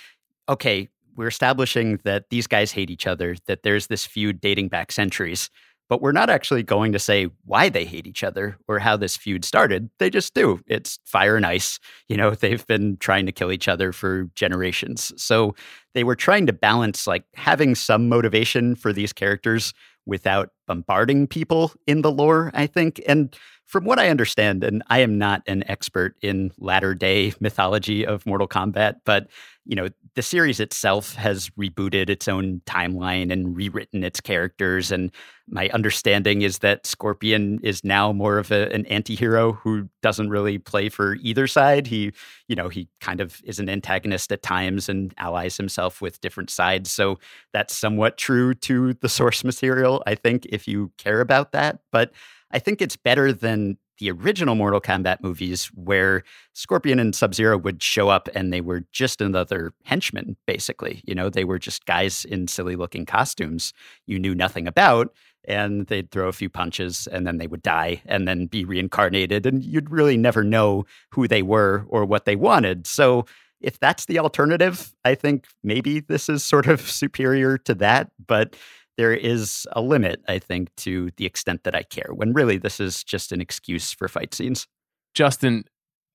okay, 0.49 0.89
we're 1.17 1.29
establishing 1.29 2.01
that 2.05 2.31
these 2.31 2.47
guys 2.47 2.73
hate 2.73 2.91
each 2.91 3.07
other, 3.07 3.37
that 3.47 3.63
there's 3.63 3.87
this 3.87 4.05
feud 4.05 4.41
dating 4.41 4.69
back 4.69 4.93
centuries 4.93 5.51
but 5.89 6.01
we're 6.01 6.13
not 6.13 6.31
actually 6.31 6.63
going 6.63 6.93
to 6.93 6.99
say 6.99 7.29
why 7.45 7.69
they 7.69 7.85
hate 7.85 8.07
each 8.07 8.25
other 8.25 8.57
or 8.69 8.79
how 8.79 8.97
this 8.97 9.17
feud 9.17 9.45
started. 9.45 9.91
They 9.99 10.11
just 10.11 10.35
do. 10.35 10.61
It's 10.67 10.99
fire 11.05 11.37
and 11.37 11.47
ice. 11.47 11.79
You 12.09 12.17
know, 12.17 12.31
they've 12.35 12.67
been 12.67 12.97
trying 12.99 13.27
to 13.27 13.33
kill 13.33 13.53
each 13.53 13.69
other 13.69 13.93
for 13.93 14.25
generations. 14.35 15.13
So 15.17 15.55
they 15.95 16.05
were 16.05 16.17
trying 16.17 16.47
to 16.47 16.53
balance 16.53 17.07
like 17.07 17.25
having 17.35 17.75
some 17.75 18.09
motivation 18.09 18.75
for 18.75 18.93
these 18.93 19.13
characters 19.13 19.73
without 20.07 20.51
bombarding 20.67 21.27
people 21.27 21.73
in 21.87 22.03
the 22.03 22.13
lore, 22.13 22.51
I 22.55 22.67
think. 22.67 23.01
And 23.07 23.35
from 23.67 23.85
what 23.85 23.99
I 23.99 24.11
understand, 24.11 24.63
and 24.63 24.83
I 24.89 24.99
am 25.01 25.17
not 25.19 25.43
an 25.47 25.65
expert 25.69 26.17
in 26.21 26.53
latter 26.59 26.95
day 26.95 27.33
mythology 27.41 28.07
of 28.07 28.27
Mortal 28.27 28.49
Kombat, 28.49 28.97
but 29.05 29.29
you 29.67 29.75
know, 29.75 29.89
the 30.15 30.23
series 30.23 30.61
itself 30.61 31.15
has 31.15 31.49
rebooted 31.51 32.11
its 32.11 32.29
own 32.29 32.61
timeline 32.67 33.33
and 33.33 33.57
rewritten 33.57 34.05
its 34.05 34.21
characters. 34.21 34.93
And 34.93 35.11
my 35.49 35.69
understanding 35.71 36.43
is 36.43 36.59
that 36.59 36.87
Scorpion 36.87 37.61
is 37.63 37.83
now 37.83 38.13
more 38.13 38.39
of 38.39 38.53
a, 38.53 38.71
an 38.73 38.85
anti-hero 38.87 39.53
who 39.53 39.89
doesn't 40.03 40.29
really 40.29 40.59
play 40.59 40.89
for 40.89 41.15
either 41.17 41.47
side. 41.47 41.87
He, 41.87 42.13
you 42.47 42.57
know, 42.57 42.69
he 42.69 42.89
kind 43.01 43.21
of 43.21 43.41
is 43.45 43.59
an 43.59 43.69
antagonist 43.69 44.31
at 44.33 44.43
times 44.43 44.89
and 44.89 45.15
allies 45.17 45.57
himself 45.57 46.01
with 46.03 46.21
different 46.21 46.51
sides. 46.51 46.91
So 46.91 47.19
that's 47.53 47.75
somewhat 47.75 48.19
true 48.19 48.55
to 48.55 48.95
the 48.95 49.09
source 49.09 49.45
material, 49.45 50.03
I 50.07 50.15
think, 50.15 50.47
if 50.47 50.69
you 50.69 50.93
care 50.99 51.21
about 51.21 51.53
that. 51.53 51.81
But 51.91 52.13
I 52.51 52.59
think 52.59 52.81
it's 52.81 52.97
better 52.97 53.33
than 53.33 53.79
the 53.99 54.11
original 54.11 54.55
Mortal 54.55 54.81
Kombat 54.81 55.19
movies, 55.23 55.67
where 55.75 56.23
Scorpion 56.53 56.99
and 56.99 57.15
Sub 57.15 57.35
Zero 57.35 57.57
would 57.59 57.83
show 57.83 58.09
up 58.09 58.29
and 58.35 58.53
they 58.53 58.61
were 58.61 58.85
just 58.93 59.21
another 59.21 59.73
henchman, 59.85 60.37
basically. 60.47 61.03
You 61.05 61.15
know, 61.15 61.31
they 61.31 61.45
were 61.45 61.59
just 61.59 61.87
guys 61.87 62.25
in 62.25 62.49
silly 62.49 62.77
looking 62.77 63.07
costumes 63.07 63.73
you 64.07 64.19
knew 64.19 64.35
nothing 64.35 64.67
about, 64.67 65.15
and 65.47 65.87
they'd 65.87 66.11
throw 66.11 66.29
a 66.29 66.33
few 66.33 66.49
punches 66.49 67.07
and 67.07 67.27
then 67.27 67.39
they 67.39 67.47
would 67.47 67.63
die 67.63 68.03
and 68.07 68.27
then 68.27 68.47
be 68.47 68.65
reincarnated, 68.65 69.47
and 69.47 69.65
you'd 69.65 69.91
really 69.91 70.17
never 70.17 70.43
know 70.43 70.85
who 71.11 71.29
they 71.29 71.43
were 71.43 71.85
or 71.89 72.05
what 72.05 72.25
they 72.25 72.37
wanted. 72.37 72.87
So, 72.87 73.27
if 73.61 73.79
that's 73.81 74.05
the 74.05 74.19
alternative, 74.19 74.93
I 75.07 75.15
think 75.15 75.47
maybe 75.63 76.01
this 76.01 76.29
is 76.29 76.45
sort 76.45 76.67
of 76.67 76.83
superior 76.83 77.57
to 77.59 77.75
that. 77.77 78.11
But 78.27 78.57
there 78.97 79.13
is 79.13 79.67
a 79.73 79.81
limit, 79.81 80.23
I 80.29 80.39
think, 80.39 80.75
to 80.77 81.11
the 81.17 81.27
extent 81.27 81.65
that 81.65 81.75
I 81.75 81.83
care, 81.83 82.11
when 82.13 82.33
really 82.33 82.59
this 82.59 82.81
is 82.81 83.03
just 83.03 83.33
an 83.33 83.41
excuse 83.41 83.93
for 83.93 84.09
fight 84.09 84.35
scenes. 84.35 84.67
Justin, 85.15 85.65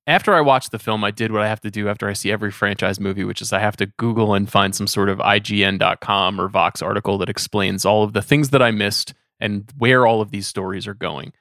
after 0.07 0.33
I 0.33 0.41
watched 0.41 0.71
the 0.71 0.79
film, 0.79 1.03
I 1.03 1.11
did 1.11 1.31
what 1.31 1.41
I 1.41 1.47
have 1.47 1.61
to 1.61 1.71
do 1.71 1.87
after 1.87 2.09
I 2.09 2.13
see 2.13 2.31
every 2.31 2.51
franchise 2.51 2.99
movie, 2.99 3.23
which 3.23 3.41
is 3.41 3.53
I 3.53 3.59
have 3.59 3.77
to 3.77 3.85
Google 3.85 4.33
and 4.33 4.49
find 4.49 4.73
some 4.73 4.87
sort 4.87 5.09
of 5.09 5.19
IGN.com 5.19 6.41
or 6.41 6.47
Vox 6.47 6.81
article 6.81 7.17
that 7.19 7.29
explains 7.29 7.85
all 7.85 8.03
of 8.03 8.13
the 8.13 8.21
things 8.21 8.49
that 8.49 8.61
I 8.61 8.71
missed 8.71 9.13
and 9.39 9.71
where 9.77 10.07
all 10.07 10.21
of 10.21 10.31
these 10.31 10.47
stories 10.47 10.87
are 10.87 10.93
going. 10.93 11.33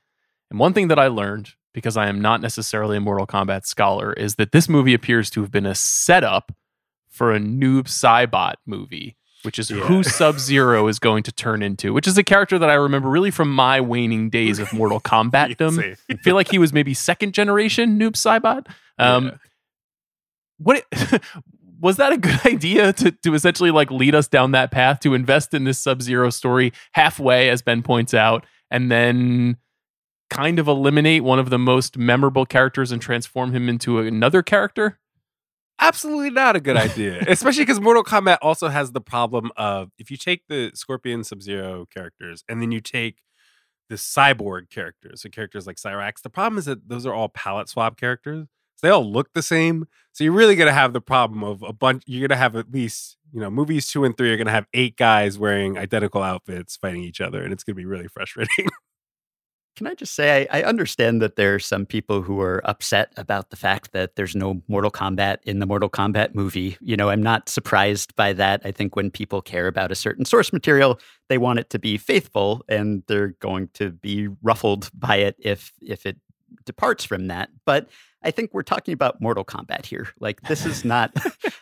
And 0.50 0.58
one 0.58 0.72
thing 0.72 0.88
that 0.88 0.98
I 0.98 1.08
learned, 1.08 1.50
because 1.72 1.96
I 1.96 2.08
am 2.08 2.20
not 2.20 2.40
necessarily 2.40 2.96
a 2.96 3.00
Mortal 3.00 3.26
Kombat 3.26 3.64
scholar, 3.64 4.12
is 4.12 4.34
that 4.34 4.52
this 4.52 4.68
movie 4.68 4.94
appears 4.94 5.30
to 5.30 5.40
have 5.40 5.50
been 5.50 5.66
a 5.66 5.74
setup 5.74 6.52
for 7.08 7.32
a 7.32 7.38
Noob 7.38 7.84
Saibot 7.84 8.54
movie 8.66 9.16
which 9.48 9.58
is 9.58 9.70
yeah. 9.70 9.78
who 9.78 10.02
Sub 10.02 10.38
Zero 10.38 10.88
is 10.88 10.98
going 10.98 11.22
to 11.22 11.32
turn 11.32 11.62
into, 11.62 11.94
which 11.94 12.06
is 12.06 12.18
a 12.18 12.22
character 12.22 12.58
that 12.58 12.68
I 12.68 12.74
remember 12.74 13.08
really 13.08 13.30
from 13.30 13.50
my 13.50 13.80
waning 13.80 14.28
days 14.28 14.58
of 14.58 14.70
Mortal 14.74 15.00
Kombat. 15.00 15.96
I 16.10 16.16
feel 16.16 16.34
like 16.34 16.50
he 16.50 16.58
was 16.58 16.70
maybe 16.70 16.92
second 16.92 17.32
generation 17.32 17.98
Noob 17.98 18.12
Saibot. 18.12 18.66
Um, 18.98 19.24
yeah. 19.24 19.34
What 20.58 20.84
it, 20.92 21.22
was 21.80 21.96
that 21.96 22.12
a 22.12 22.18
good 22.18 22.44
idea 22.44 22.92
to 22.92 23.10
to 23.10 23.32
essentially 23.32 23.70
like 23.70 23.90
lead 23.90 24.14
us 24.14 24.28
down 24.28 24.50
that 24.50 24.70
path 24.70 25.00
to 25.00 25.14
invest 25.14 25.54
in 25.54 25.64
this 25.64 25.78
Sub 25.78 26.02
Zero 26.02 26.28
story 26.28 26.74
halfway, 26.92 27.48
as 27.48 27.62
Ben 27.62 27.82
points 27.82 28.12
out, 28.12 28.44
and 28.70 28.90
then 28.90 29.56
kind 30.28 30.58
of 30.58 30.68
eliminate 30.68 31.24
one 31.24 31.38
of 31.38 31.48
the 31.48 31.58
most 31.58 31.96
memorable 31.96 32.44
characters 32.44 32.92
and 32.92 33.00
transform 33.00 33.54
him 33.54 33.66
into 33.70 33.98
another 33.98 34.42
character? 34.42 34.98
Absolutely 35.80 36.30
not 36.30 36.56
a 36.56 36.60
good 36.60 36.76
idea. 36.76 37.24
Especially 37.28 37.62
because 37.62 37.80
Mortal 37.80 38.04
Kombat 38.04 38.38
also 38.42 38.68
has 38.68 38.92
the 38.92 39.00
problem 39.00 39.50
of 39.56 39.90
if 39.98 40.10
you 40.10 40.16
take 40.16 40.42
the 40.48 40.70
Scorpion 40.74 41.24
Sub 41.24 41.42
Zero 41.42 41.86
characters 41.92 42.44
and 42.48 42.60
then 42.62 42.72
you 42.72 42.80
take 42.80 43.22
the 43.88 43.96
cyborg 43.96 44.70
characters, 44.70 45.22
so 45.22 45.28
characters 45.30 45.66
like 45.66 45.76
Cyrax. 45.76 46.20
The 46.22 46.30
problem 46.30 46.58
is 46.58 46.66
that 46.66 46.88
those 46.88 47.06
are 47.06 47.14
all 47.14 47.28
palette 47.28 47.68
swap 47.68 47.98
characters. 47.98 48.46
So 48.76 48.86
they 48.86 48.92
all 48.92 49.10
look 49.10 49.32
the 49.32 49.42
same. 49.42 49.88
So 50.12 50.22
you're 50.24 50.32
really 50.32 50.54
gonna 50.54 50.72
have 50.72 50.92
the 50.92 51.00
problem 51.00 51.42
of 51.42 51.62
a 51.62 51.72
bunch. 51.72 52.04
You're 52.06 52.26
gonna 52.28 52.38
have 52.38 52.54
at 52.54 52.70
least 52.70 53.16
you 53.32 53.40
know 53.40 53.50
movies 53.50 53.88
two 53.88 54.04
and 54.04 54.16
three 54.16 54.32
are 54.32 54.36
gonna 54.36 54.50
have 54.52 54.66
eight 54.72 54.96
guys 54.96 55.38
wearing 55.38 55.76
identical 55.78 56.22
outfits 56.22 56.76
fighting 56.76 57.02
each 57.02 57.20
other, 57.20 57.42
and 57.42 57.52
it's 57.52 57.64
gonna 57.64 57.74
be 57.74 57.86
really 57.86 58.08
frustrating. 58.08 58.68
Can 59.78 59.86
I 59.86 59.94
just 59.94 60.16
say, 60.16 60.48
I, 60.50 60.58
I, 60.58 60.62
understand 60.64 61.22
that 61.22 61.36
there 61.36 61.54
are 61.54 61.60
some 61.60 61.86
people 61.86 62.20
who 62.20 62.40
are 62.40 62.60
upset 62.68 63.12
about 63.16 63.50
the 63.50 63.56
fact 63.56 63.92
that 63.92 64.16
there's 64.16 64.34
no 64.34 64.60
Mortal 64.66 64.90
Kombat 64.90 65.36
in 65.44 65.60
the 65.60 65.66
Mortal 65.66 65.88
Kombat 65.88 66.34
movie. 66.34 66.76
You 66.80 66.96
know, 66.96 67.10
I'm 67.10 67.22
not 67.22 67.48
surprised 67.48 68.16
by 68.16 68.32
that. 68.32 68.60
I 68.64 68.72
think 68.72 68.96
when 68.96 69.08
people 69.08 69.40
care 69.40 69.68
about 69.68 69.92
a 69.92 69.94
certain 69.94 70.24
source 70.24 70.52
material, 70.52 70.98
they 71.28 71.38
want 71.38 71.60
it 71.60 71.70
to 71.70 71.78
be 71.78 71.96
faithful 71.96 72.64
and 72.68 73.04
they're 73.06 73.36
going 73.38 73.68
to 73.74 73.92
be 73.92 74.26
ruffled 74.42 74.90
by 74.94 75.18
it 75.18 75.36
if 75.38 75.72
if 75.80 76.06
it 76.06 76.16
departs 76.64 77.04
from 77.04 77.28
that. 77.28 77.50
But 77.64 77.88
I 78.22 78.30
think 78.30 78.52
we're 78.52 78.62
talking 78.62 78.94
about 78.94 79.20
Mortal 79.20 79.44
Kombat 79.44 79.86
here. 79.86 80.08
Like, 80.18 80.40
this 80.42 80.66
is 80.66 80.84
not 80.84 81.12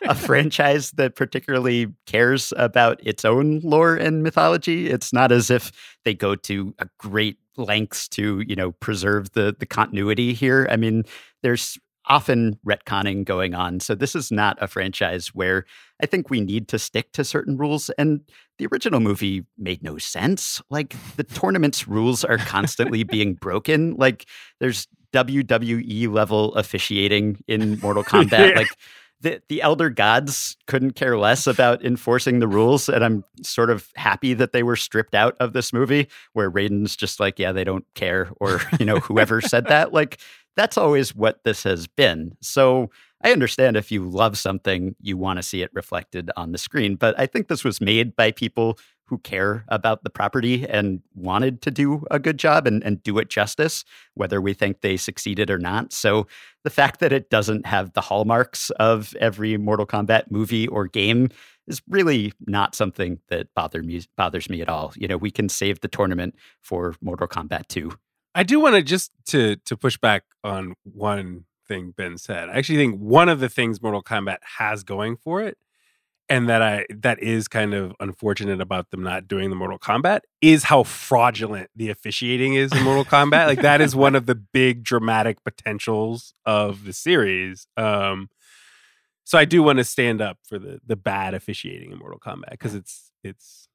a 0.01 0.15
franchise 0.15 0.91
that 0.91 1.15
particularly 1.15 1.93
cares 2.07 2.51
about 2.57 2.99
its 3.05 3.23
own 3.25 3.59
lore 3.59 3.95
and 3.95 4.23
mythology. 4.23 4.89
It's 4.89 5.13
not 5.13 5.31
as 5.31 5.51
if 5.51 5.71
they 6.03 6.13
go 6.13 6.35
to 6.35 6.73
a 6.79 6.87
great 6.97 7.37
lengths 7.57 8.07
to, 8.09 8.43
you 8.47 8.55
know, 8.55 8.71
preserve 8.73 9.31
the 9.33 9.55
the 9.57 9.65
continuity 9.65 10.33
here. 10.33 10.67
I 10.71 10.77
mean, 10.77 11.03
there's 11.43 11.77
often 12.07 12.57
retconning 12.65 13.23
going 13.25 13.53
on. 13.53 13.79
So 13.79 13.95
this 13.95 14.15
is 14.15 14.31
not 14.31 14.57
a 14.61 14.67
franchise 14.67 15.29
where 15.29 15.65
I 16.01 16.05
think 16.05 16.29
we 16.29 16.41
need 16.41 16.67
to 16.69 16.79
stick 16.79 17.11
to 17.13 17.23
certain 17.23 17.57
rules. 17.57 17.89
And 17.91 18.21
the 18.57 18.67
original 18.67 18.99
movie 18.99 19.45
made 19.57 19.83
no 19.83 19.97
sense. 19.97 20.61
Like 20.69 20.95
the 21.15 21.23
tournament's 21.23 21.87
rules 21.87 22.23
are 22.23 22.37
constantly 22.37 23.03
being 23.03 23.33
broken. 23.33 23.95
Like 23.95 24.25
there's 24.59 24.87
WWE 25.13 26.11
level 26.11 26.53
officiating 26.55 27.43
in 27.47 27.79
Mortal 27.79 28.03
Kombat. 28.05 28.49
yeah. 28.51 28.55
Like 28.55 28.69
the, 29.19 29.41
the 29.49 29.61
elder 29.61 29.89
gods 29.89 30.57
couldn't 30.67 30.91
care 30.91 31.17
less 31.17 31.47
about 31.47 31.83
enforcing 31.83 32.39
the 32.39 32.47
rules. 32.47 32.87
And 32.87 33.03
I'm 33.03 33.23
sort 33.41 33.71
of 33.71 33.89
happy 33.95 34.33
that 34.35 34.51
they 34.51 34.61
were 34.61 34.75
stripped 34.75 35.15
out 35.15 35.35
of 35.39 35.53
this 35.53 35.73
movie 35.73 36.07
where 36.33 36.51
Raiden's 36.51 36.95
just 36.95 37.19
like, 37.19 37.39
yeah, 37.39 37.51
they 37.51 37.63
don't 37.63 37.85
care. 37.95 38.29
Or, 38.39 38.61
you 38.79 38.85
know, 38.85 38.99
whoever 38.99 39.41
said 39.41 39.65
that. 39.65 39.91
Like, 39.97 40.19
that's 40.57 40.77
always 40.77 41.15
what 41.15 41.43
this 41.43 41.63
has 41.63 41.87
been. 41.87 42.35
So 42.41 42.89
I 43.23 43.31
understand 43.31 43.77
if 43.77 43.91
you 43.91 44.03
love 44.03 44.37
something, 44.37 44.95
you 44.99 45.15
want 45.15 45.37
to 45.37 45.43
see 45.43 45.61
it 45.61 45.71
reflected 45.73 46.29
on 46.35 46.51
the 46.51 46.57
screen. 46.57 46.95
But 46.95 47.17
I 47.17 47.27
think 47.27 47.47
this 47.47 47.63
was 47.63 47.79
made 47.79 48.15
by 48.15 48.31
people 48.31 48.77
who 49.05 49.17
care 49.19 49.63
about 49.69 50.03
the 50.03 50.09
property 50.09 50.67
and 50.67 51.01
wanted 51.15 51.61
to 51.61 51.71
do 51.71 52.03
a 52.11 52.19
good 52.19 52.37
job 52.37 52.67
and, 52.67 52.83
and 52.83 53.01
do 53.03 53.17
it 53.19 53.29
justice, 53.29 53.85
whether 54.15 54.41
we 54.41 54.53
think 54.53 54.81
they 54.81 54.97
succeeded 54.97 55.49
or 55.49 55.57
not. 55.57 55.93
So 55.93 56.27
the 56.65 56.69
fact 56.69 56.99
that 56.99 57.13
it 57.13 57.29
doesn't 57.29 57.65
have 57.65 57.93
the 57.93 58.01
hallmarks 58.01 58.69
of 58.71 59.15
every 59.19 59.55
Mortal 59.57 59.85
Kombat 59.85 60.29
movie 60.29 60.67
or 60.67 60.87
game 60.87 61.29
is 61.67 61.81
really 61.87 62.33
not 62.47 62.75
something 62.75 63.19
that 63.29 63.47
bother 63.55 63.81
me, 63.81 64.01
bothers 64.17 64.49
me 64.49 64.61
at 64.61 64.69
all. 64.69 64.91
You 64.95 65.07
know, 65.07 65.17
we 65.17 65.31
can 65.31 65.47
save 65.47 65.79
the 65.79 65.87
tournament 65.87 66.35
for 66.61 66.95
Mortal 67.01 67.27
Kombat 67.27 67.67
2. 67.67 67.91
I 68.37 68.43
do 68.43 68.59
want 68.59 68.75
to 68.75 68.83
just 68.83 69.11
to 69.29 69.55
to 69.65 69.75
push 69.75 69.97
back 69.97 70.23
on 70.43 70.75
one 70.83 71.45
thing 71.67 71.91
Ben 71.97 72.19
said. 72.19 72.49
I 72.49 72.53
actually 72.53 72.77
think 72.77 72.99
one 72.99 73.29
of 73.29 73.39
the 73.39 73.49
things 73.49 73.81
Mortal 73.81 74.03
Kombat 74.03 74.37
has 74.59 74.83
going 74.83 75.17
for 75.17 75.41
it 75.41 75.57
and 76.29 76.47
that 76.47 76.61
I 76.61 76.85
that 76.89 77.21
is 77.21 77.47
kind 77.47 77.73
of 77.73 77.93
unfortunate 77.99 78.61
about 78.61 78.91
them 78.91 79.01
not 79.01 79.27
doing 79.27 79.49
the 79.49 79.55
Mortal 79.55 79.79
Kombat 79.79 80.19
is 80.39 80.65
how 80.65 80.83
fraudulent 80.83 81.71
the 81.75 81.89
officiating 81.89 82.53
is 82.53 82.71
in 82.71 82.83
Mortal 82.83 83.05
Kombat. 83.05 83.47
Like 83.47 83.61
that 83.63 83.81
is 83.81 83.95
one 83.95 84.13
of 84.13 84.27
the 84.27 84.35
big 84.35 84.83
dramatic 84.83 85.43
potentials 85.43 86.35
of 86.45 86.85
the 86.85 86.93
series. 86.93 87.65
Um 87.75 88.29
so 89.23 89.39
I 89.39 89.45
do 89.45 89.63
want 89.63 89.79
to 89.79 89.83
stand 89.83 90.21
up 90.21 90.37
for 90.47 90.59
the 90.59 90.79
the 90.85 90.95
bad 90.95 91.33
officiating 91.33 91.91
in 91.91 91.97
Mortal 91.97 92.19
Kombat 92.19 92.51
because 92.51 92.75
it's 92.75 93.11
it's 93.23 93.66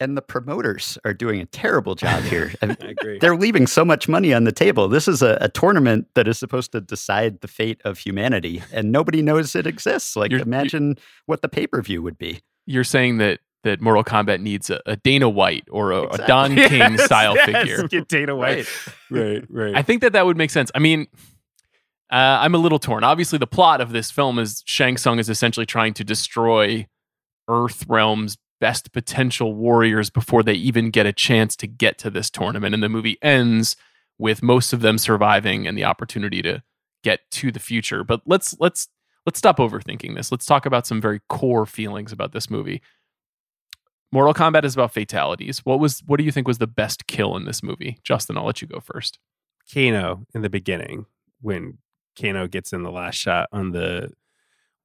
and 0.00 0.16
the 0.16 0.22
promoters 0.22 0.98
are 1.04 1.12
doing 1.12 1.40
a 1.40 1.46
terrible 1.46 1.94
job 1.94 2.22
here. 2.24 2.52
I 2.62 2.76
agree. 2.80 3.18
They're 3.18 3.36
leaving 3.36 3.66
so 3.66 3.84
much 3.84 4.08
money 4.08 4.32
on 4.32 4.44
the 4.44 4.52
table. 4.52 4.88
This 4.88 5.08
is 5.08 5.22
a, 5.22 5.38
a, 5.40 5.48
tournament 5.48 6.06
that 6.14 6.28
is 6.28 6.38
supposed 6.38 6.72
to 6.72 6.80
decide 6.80 7.40
the 7.40 7.48
fate 7.48 7.80
of 7.84 7.98
humanity, 7.98 8.62
and 8.72 8.92
nobody 8.92 9.22
knows 9.22 9.56
it 9.56 9.66
exists. 9.66 10.16
Like, 10.16 10.30
you're, 10.30 10.40
imagine 10.40 10.88
you're, 10.88 11.04
what 11.26 11.42
the 11.42 11.48
pay 11.48 11.66
per 11.66 11.82
view 11.82 12.02
would 12.02 12.18
be. 12.18 12.40
You're 12.66 12.84
saying 12.84 13.18
that 13.18 13.40
that 13.64 13.80
Mortal 13.80 14.04
Kombat 14.04 14.40
needs 14.40 14.70
a, 14.70 14.80
a 14.86 14.96
Dana 14.96 15.28
White 15.28 15.64
or 15.70 15.90
a, 15.90 16.02
exactly. 16.02 16.24
a 16.24 16.28
Don 16.28 16.52
yes, 16.56 16.68
King 16.68 16.98
style 16.98 17.34
yes, 17.34 17.46
figure. 17.46 17.88
Get 17.88 18.08
Dana 18.08 18.36
White. 18.36 18.66
Right. 19.10 19.20
right, 19.20 19.44
right. 19.50 19.76
I 19.76 19.82
think 19.82 20.02
that 20.02 20.12
that 20.12 20.26
would 20.26 20.36
make 20.36 20.50
sense. 20.50 20.70
I 20.74 20.78
mean. 20.78 21.08
Uh, 22.10 22.40
I'm 22.40 22.54
a 22.54 22.58
little 22.58 22.78
torn. 22.78 23.04
Obviously, 23.04 23.38
the 23.38 23.46
plot 23.46 23.82
of 23.82 23.92
this 23.92 24.10
film 24.10 24.38
is 24.38 24.62
Shang 24.64 24.96
Tsung 24.96 25.18
is 25.18 25.28
essentially 25.28 25.66
trying 25.66 25.92
to 25.92 26.04
destroy 26.04 26.86
Earth 27.48 27.84
Realm's 27.86 28.38
best 28.60 28.92
potential 28.92 29.54
warriors 29.54 30.10
before 30.10 30.42
they 30.42 30.54
even 30.54 30.90
get 30.90 31.06
a 31.06 31.12
chance 31.12 31.56
to 31.56 31.66
get 31.66 31.98
to 31.98 32.10
this 32.10 32.30
tournament. 32.30 32.74
And 32.74 32.82
the 32.82 32.88
movie 32.88 33.18
ends 33.22 33.76
with 34.18 34.42
most 34.42 34.72
of 34.72 34.80
them 34.80 34.98
surviving 34.98 35.66
and 35.66 35.78
the 35.78 35.84
opportunity 35.84 36.42
to 36.42 36.62
get 37.04 37.20
to 37.30 37.52
the 37.52 37.60
future. 37.60 38.04
But 38.04 38.22
let's 38.26 38.56
let's 38.58 38.88
let's 39.26 39.38
stop 39.38 39.58
overthinking 39.58 40.16
this. 40.16 40.32
Let's 40.32 40.46
talk 40.46 40.66
about 40.66 40.86
some 40.86 41.00
very 41.00 41.20
core 41.28 41.66
feelings 41.66 42.12
about 42.12 42.32
this 42.32 42.50
movie. 42.50 42.82
Mortal 44.10 44.34
Kombat 44.34 44.64
is 44.64 44.74
about 44.74 44.94
fatalities. 44.94 45.64
What 45.64 45.80
was 45.80 46.02
what 46.06 46.18
do 46.18 46.24
you 46.24 46.32
think 46.32 46.48
was 46.48 46.58
the 46.58 46.66
best 46.66 47.06
kill 47.06 47.36
in 47.36 47.44
this 47.44 47.62
movie? 47.62 47.98
Justin, 48.02 48.38
I'll 48.38 48.46
let 48.46 48.62
you 48.62 48.68
go 48.68 48.80
first. 48.80 49.18
Kano 49.72 50.24
in 50.34 50.42
the 50.42 50.48
beginning 50.48 51.06
when 51.40 51.78
Kano 52.18 52.48
gets 52.48 52.72
in 52.72 52.82
the 52.82 52.90
last 52.90 53.16
shot 53.16 53.48
on 53.52 53.72
the 53.72 54.12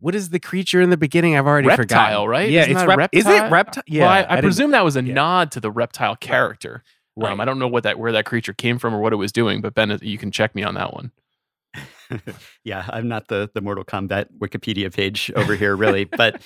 what 0.03 0.15
is 0.15 0.31
the 0.31 0.39
creature 0.39 0.81
in 0.81 0.89
the 0.89 0.97
beginning? 0.97 1.37
I've 1.37 1.47
already 1.47 1.69
reptile, 1.69 1.85
forgotten. 1.85 2.29
right? 2.29 2.49
Yeah, 2.49 2.63
Isn't 2.63 2.75
it's 2.75 2.85
rep- 2.85 2.97
reptile. 2.97 3.19
Is 3.19 3.25
it 3.25 3.49
reptile? 3.49 3.83
Yeah, 3.87 4.01
well, 4.01 4.11
I, 4.11 4.21
I, 4.21 4.37
I 4.37 4.41
presume 4.41 4.71
that 4.71 4.83
was 4.83 4.97
a 4.97 5.03
yeah. 5.03 5.13
nod 5.13 5.51
to 5.51 5.61
the 5.61 5.71
reptile 5.71 6.17
character. 6.17 6.83
Right. 7.15 7.31
Um, 7.31 7.39
I 7.39 7.45
don't 7.45 7.57
know 7.57 7.69
what 7.69 7.83
that 7.83 7.97
where 7.97 8.11
that 8.11 8.25
creature 8.25 8.51
came 8.51 8.79
from 8.79 8.93
or 8.93 8.99
what 8.99 9.13
it 9.13 9.15
was 9.15 9.31
doing, 9.31 9.61
but 9.61 9.75
Ben, 9.75 9.97
you 10.01 10.17
can 10.17 10.29
check 10.29 10.55
me 10.55 10.63
on 10.63 10.73
that 10.73 10.93
one. 10.93 11.11
yeah, 12.65 12.85
I'm 12.89 13.07
not 13.07 13.29
the 13.29 13.49
the 13.53 13.61
Mortal 13.61 13.85
Kombat 13.85 14.25
Wikipedia 14.39 14.93
page 14.93 15.31
over 15.37 15.55
here, 15.55 15.73
really, 15.73 16.03
but 16.17 16.41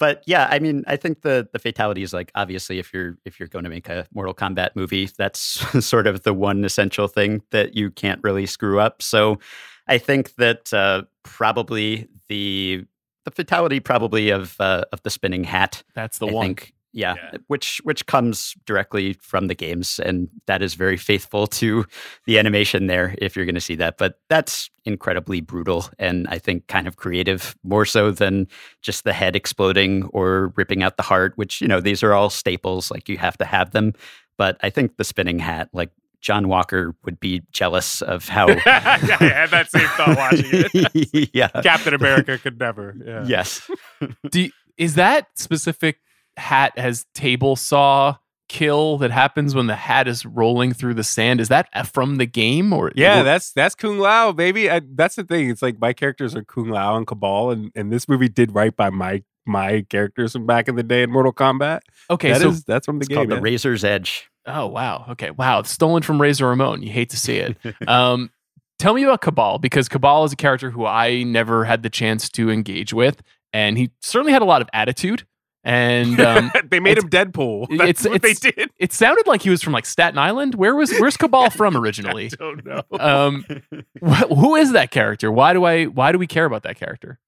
but 0.00 0.24
yeah, 0.26 0.48
I 0.50 0.58
mean, 0.58 0.82
I 0.88 0.96
think 0.96 1.22
the 1.22 1.48
the 1.52 1.60
fatality 1.60 2.02
is 2.02 2.12
like 2.12 2.32
obviously 2.34 2.80
if 2.80 2.92
you're 2.92 3.16
if 3.24 3.38
you're 3.38 3.48
going 3.48 3.64
to 3.64 3.70
make 3.70 3.88
a 3.88 4.08
Mortal 4.12 4.34
Kombat 4.34 4.70
movie, 4.74 5.08
that's 5.16 5.38
sort 5.86 6.08
of 6.08 6.24
the 6.24 6.34
one 6.34 6.64
essential 6.64 7.06
thing 7.06 7.42
that 7.52 7.76
you 7.76 7.92
can't 7.92 8.20
really 8.24 8.46
screw 8.46 8.80
up. 8.80 9.02
So 9.02 9.38
I 9.86 9.98
think 9.98 10.34
that 10.34 10.72
uh, 10.72 11.02
probably 11.28 12.08
the 12.28 12.84
the 13.24 13.30
fatality 13.30 13.80
probably 13.80 14.30
of 14.30 14.56
uh, 14.60 14.84
of 14.92 15.02
the 15.02 15.10
spinning 15.10 15.44
hat. 15.44 15.82
That's 15.94 16.18
the 16.18 16.28
I 16.28 16.32
one. 16.32 16.46
Think, 16.46 16.74
yeah, 16.92 17.16
yeah, 17.16 17.38
which 17.48 17.80
which 17.84 18.06
comes 18.06 18.54
directly 18.64 19.12
from 19.12 19.48
the 19.48 19.54
games, 19.54 20.00
and 20.00 20.28
that 20.46 20.62
is 20.62 20.74
very 20.74 20.96
faithful 20.96 21.46
to 21.46 21.84
the 22.24 22.38
animation 22.38 22.86
there. 22.86 23.14
If 23.18 23.36
you're 23.36 23.44
going 23.44 23.54
to 23.54 23.60
see 23.60 23.76
that, 23.76 23.98
but 23.98 24.18
that's 24.28 24.70
incredibly 24.86 25.42
brutal, 25.42 25.86
and 25.98 26.26
I 26.28 26.38
think 26.38 26.66
kind 26.66 26.88
of 26.88 26.96
creative, 26.96 27.54
more 27.62 27.84
so 27.84 28.10
than 28.10 28.48
just 28.80 29.04
the 29.04 29.12
head 29.12 29.36
exploding 29.36 30.04
or 30.14 30.52
ripping 30.56 30.82
out 30.82 30.96
the 30.96 31.02
heart. 31.02 31.34
Which 31.36 31.60
you 31.60 31.68
know 31.68 31.80
these 31.80 32.02
are 32.02 32.14
all 32.14 32.30
staples, 32.30 32.90
like 32.90 33.08
you 33.08 33.18
have 33.18 33.36
to 33.38 33.44
have 33.44 33.72
them. 33.72 33.92
But 34.38 34.56
I 34.62 34.70
think 34.70 34.96
the 34.96 35.04
spinning 35.04 35.40
hat, 35.40 35.68
like 35.74 35.90
John 36.20 36.48
Walker 36.48 36.94
would 37.04 37.20
be 37.20 37.42
jealous 37.52 38.02
of 38.02 38.28
how. 38.28 38.48
yeah, 38.48 38.58
I 38.66 39.24
had 39.24 39.50
that 39.50 39.70
same 39.70 39.86
thought 39.88 40.16
watching 40.16 40.46
it. 40.50 41.30
yeah, 41.34 41.48
Captain 41.62 41.94
America 41.94 42.38
could 42.38 42.58
never. 42.58 42.94
Yeah. 43.04 43.24
Yes. 43.26 43.70
Do 44.30 44.42
you, 44.42 44.50
is 44.76 44.94
that 44.94 45.26
specific 45.34 45.98
hat 46.36 46.78
has 46.78 47.04
table 47.14 47.56
saw 47.56 48.16
kill 48.48 48.96
that 48.98 49.10
happens 49.10 49.54
when 49.54 49.66
the 49.66 49.74
hat 49.74 50.08
is 50.08 50.24
rolling 50.24 50.72
through 50.72 50.94
the 50.94 51.04
sand? 51.04 51.40
Is 51.40 51.48
that 51.48 51.68
from 51.86 52.16
the 52.16 52.26
game 52.26 52.72
or? 52.72 52.92
Yeah, 52.94 53.22
that's 53.22 53.52
that's 53.52 53.74
Kung 53.74 53.98
Lao, 53.98 54.32
baby. 54.32 54.70
I, 54.70 54.80
that's 54.94 55.16
the 55.16 55.24
thing. 55.24 55.50
It's 55.50 55.62
like 55.62 55.80
my 55.80 55.92
characters 55.92 56.34
are 56.34 56.44
Kung 56.44 56.68
Lao 56.68 56.96
and 56.96 57.06
Kabal, 57.06 57.50
and 57.50 57.72
and 57.74 57.92
this 57.92 58.08
movie 58.08 58.28
did 58.28 58.54
right 58.54 58.74
by 58.74 58.90
my 58.90 59.22
my 59.46 59.84
characters 59.88 60.32
from 60.32 60.46
back 60.46 60.68
in 60.68 60.76
the 60.76 60.82
day 60.82 61.02
in 61.02 61.10
Mortal 61.10 61.32
Kombat. 61.32 61.80
Okay, 62.10 62.32
that 62.32 62.40
so 62.40 62.50
is, 62.50 62.64
that's 62.64 62.86
from 62.86 62.98
the 62.98 63.02
it's 63.02 63.08
game. 63.08 63.16
Called 63.16 63.30
yeah. 63.30 63.36
the 63.36 63.42
Razor's 63.42 63.84
Edge. 63.84 64.27
Oh 64.48 64.66
wow. 64.66 65.04
Okay. 65.10 65.30
Wow. 65.30 65.62
Stolen 65.62 66.02
from 66.02 66.20
Razor 66.20 66.46
Ramon. 66.46 66.82
You 66.82 66.90
hate 66.90 67.10
to 67.10 67.16
see 67.16 67.36
it. 67.36 67.56
Um, 67.86 68.30
tell 68.78 68.94
me 68.94 69.02
about 69.02 69.20
Kabal 69.20 69.58
because 69.58 69.88
Kabal 69.88 70.24
is 70.24 70.32
a 70.32 70.36
character 70.36 70.70
who 70.70 70.86
I 70.86 71.22
never 71.22 71.64
had 71.64 71.82
the 71.82 71.90
chance 71.90 72.28
to 72.30 72.50
engage 72.50 72.92
with, 72.92 73.22
and 73.52 73.76
he 73.78 73.90
certainly 74.00 74.32
had 74.32 74.42
a 74.42 74.46
lot 74.46 74.62
of 74.62 74.68
attitude. 74.72 75.26
And 75.64 76.18
um, 76.20 76.50
they 76.70 76.80
made 76.80 76.98
him 76.98 77.10
Deadpool. 77.10 77.76
That's 77.76 77.90
it's, 77.90 78.08
what 78.08 78.24
it's, 78.24 78.40
they 78.40 78.50
did. 78.50 78.70
It 78.78 78.92
sounded 78.92 79.26
like 79.26 79.42
he 79.42 79.50
was 79.50 79.62
from 79.62 79.72
like 79.72 79.86
Staten 79.86 80.18
Island. 80.18 80.54
Where 80.54 80.74
was 80.74 80.92
where's 80.98 81.16
Kabal 81.16 81.50
from 81.52 81.76
originally? 81.76 82.26
I 82.26 82.36
don't 82.36 82.64
know. 82.64 82.82
Um, 82.98 83.44
wh- 84.04 84.28
who 84.28 84.56
is 84.56 84.72
that 84.72 84.90
character? 84.90 85.30
Why 85.30 85.52
do 85.52 85.64
I? 85.64 85.84
Why 85.84 86.12
do 86.12 86.18
we 86.18 86.26
care 86.26 86.44
about 86.44 86.62
that 86.62 86.78
character? 86.78 87.18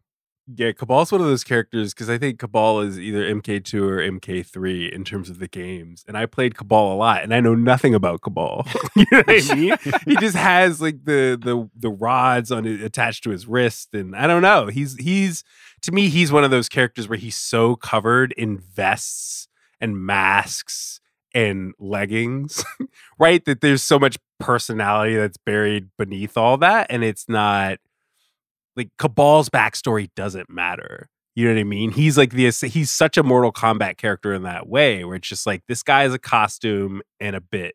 Yeah, 0.56 0.72
Kabal's 0.72 1.12
one 1.12 1.20
of 1.20 1.26
those 1.26 1.44
characters 1.44 1.92
because 1.92 2.08
I 2.08 2.18
think 2.18 2.38
Kabal 2.38 2.80
is 2.80 2.98
either 2.98 3.22
MK2 3.22 3.74
or 3.82 3.98
MK3 3.98 4.90
in 4.90 5.04
terms 5.04 5.28
of 5.30 5.38
the 5.38 5.48
games. 5.48 6.04
And 6.08 6.16
I 6.16 6.26
played 6.26 6.56
Kabal 6.56 6.92
a 6.92 6.96
lot 6.96 7.22
and 7.22 7.34
I 7.34 7.40
know 7.40 7.54
nothing 7.54 7.94
about 7.94 8.22
Kabal. 8.22 8.66
you 8.96 9.04
know 9.12 9.22
what 9.26 9.50
I 9.50 9.54
mean? 9.54 9.76
he 10.06 10.16
just 10.16 10.36
has 10.36 10.80
like 10.80 11.04
the 11.04 11.38
the 11.40 11.68
the 11.76 11.90
rods 11.90 12.50
on 12.50 12.66
it 12.66 12.80
attached 12.80 13.22
to 13.24 13.30
his 13.30 13.46
wrist. 13.46 13.94
And 13.94 14.16
I 14.16 14.26
don't 14.26 14.42
know. 14.42 14.66
He's 14.66 14.96
he's 14.96 15.44
to 15.82 15.92
me, 15.92 16.08
he's 16.08 16.32
one 16.32 16.44
of 16.44 16.50
those 16.50 16.68
characters 16.68 17.08
where 17.08 17.18
he's 17.18 17.36
so 17.36 17.76
covered 17.76 18.32
in 18.32 18.58
vests 18.58 19.48
and 19.80 20.04
masks 20.04 21.00
and 21.32 21.74
leggings, 21.78 22.64
right? 23.18 23.44
That 23.44 23.60
there's 23.60 23.82
so 23.82 23.98
much 23.98 24.18
personality 24.38 25.16
that's 25.16 25.38
buried 25.38 25.90
beneath 25.98 26.36
all 26.36 26.56
that. 26.58 26.86
And 26.90 27.04
it's 27.04 27.28
not 27.28 27.78
like 28.81 28.90
Kabal's 28.99 29.51
backstory 29.51 30.09
doesn't 30.16 30.49
matter. 30.49 31.11
You 31.35 31.47
know 31.47 31.55
what 31.55 31.61
I 31.61 31.64
mean? 31.64 31.93
He's 31.93 32.16
like 32.16 32.33
the 32.33 32.51
he's 32.51 32.90
such 32.90 33.19
a 33.19 33.23
Mortal 33.23 33.53
Kombat 33.53 33.99
character 33.99 34.33
in 34.33 34.43
that 34.45 34.69
way, 34.69 35.05
where 35.05 35.16
it's 35.16 35.29
just 35.29 35.47
like 35.47 35.62
this 35.69 35.83
guy 35.83 36.05
is 36.05 36.14
a 36.14 36.19
costume 36.19 37.03
and 37.21 37.37
a 37.37 37.40
bit. 37.40 37.75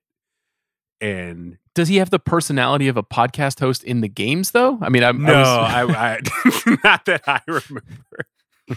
And 0.99 1.57
does 1.75 1.87
he 1.87 1.97
have 1.97 2.09
the 2.09 2.19
personality 2.19 2.87
of 2.87 2.97
a 2.97 3.03
podcast 3.03 3.59
host 3.59 3.83
in 3.83 4.01
the 4.01 4.07
games, 4.07 4.51
though? 4.51 4.79
I 4.81 4.89
mean, 4.89 5.03
I'm 5.03 5.21
no, 5.21 5.33
I, 5.33 5.83
was... 5.85 5.95
I, 5.95 6.19
I 6.65 6.77
not 6.83 7.05
that 7.05 7.21
I 7.27 7.41
remember. 7.45 7.83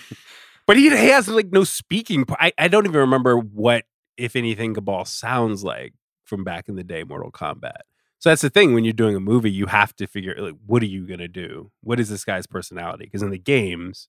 but 0.67 0.77
he 0.77 0.89
has 0.91 1.29
like 1.29 1.51
no 1.51 1.65
speaking. 1.65 2.25
I, 2.31 2.53
I 2.59 2.69
don't 2.69 2.87
even 2.87 3.01
remember 3.01 3.39
what, 3.39 3.85
if 4.17 4.37
anything, 4.37 4.75
Kabal 4.75 5.07
sounds 5.07 5.65
like 5.65 5.95
from 6.25 6.45
back 6.45 6.69
in 6.69 6.77
the 6.77 6.85
day, 6.85 7.05
Mortal 7.05 7.33
Kombat. 7.33 7.83
So 8.21 8.31
that's 8.31 8.43
the 8.43 8.51
thing 8.51 8.75
when 8.75 8.85
you're 8.85 8.93
doing 8.93 9.15
a 9.15 9.21
movie, 9.21 9.51
you 9.51 9.67
have 9.67 9.95
to 9.97 10.07
figure 10.07 10.35
like 10.39 10.57
what 10.67 10.83
are 10.83 10.87
you 10.87 11.07
gonna 11.07 11.29
do? 11.29 11.71
What 11.83 12.01
is 12.01 12.09
this 12.09 12.25
guy's 12.25 12.47
personality? 12.47 13.05
Because 13.05 13.23
in 13.23 13.31
the 13.31 13.39
games, 13.39 14.09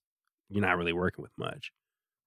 you're 0.49 0.65
not 0.65 0.77
really 0.77 0.93
working 0.93 1.21
with 1.21 1.31
much. 1.37 1.71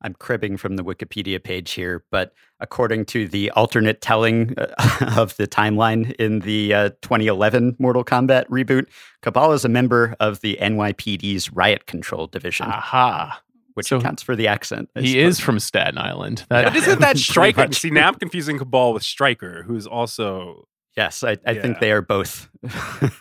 I'm 0.03 0.14
cribbing 0.14 0.57
from 0.57 0.77
the 0.77 0.85
Wikipedia 0.85 1.42
page 1.42 1.73
here, 1.73 2.05
but 2.11 2.33
according 2.61 3.05
to 3.07 3.29
the 3.29 3.51
alternate 3.53 4.01
telling 4.01 4.55
uh, 4.59 5.14
of 5.16 5.37
the 5.37 5.47
timeline 5.47 6.12
in 6.14 6.40
the 6.40 6.75
uh, 6.75 6.88
2011 7.03 7.77
Mortal 7.79 8.05
Kombat 8.05 8.47
reboot, 8.49 8.87
Kabal 9.23 9.53
is 9.53 9.64
a 9.64 9.68
member 9.68 10.16
of 10.18 10.40
the 10.40 10.59
NYPD's 10.61 11.53
Riot 11.53 11.87
Control 11.87 12.27
Division. 12.27 12.66
Aha. 12.66 13.40
Which 13.75 13.88
so 13.88 13.97
accounts 13.97 14.23
for 14.23 14.37
the 14.37 14.49
accent. 14.49 14.90
I 14.97 15.01
he 15.01 15.12
suppose. 15.12 15.29
is 15.29 15.40
from 15.40 15.59
Staten 15.59 15.99
Island. 15.99 16.45
That, 16.51 16.75
yeah. 16.75 16.79
Isn't 16.79 17.01
that 17.01 17.16
Stryker? 17.16 17.73
See, 17.73 17.90
now 17.90 18.09
I'm 18.09 18.14
confusing 18.16 18.59
Kabal 18.59 18.92
with 18.92 19.03
Stryker, 19.03 19.62
who's 19.62 19.87
also 19.87 20.68
Yes, 20.97 21.25
I, 21.25 21.39
I 21.47 21.53
yeah. 21.53 21.63
think 21.63 21.81
they 21.81 21.91
are 21.91 22.03
both 22.03 22.51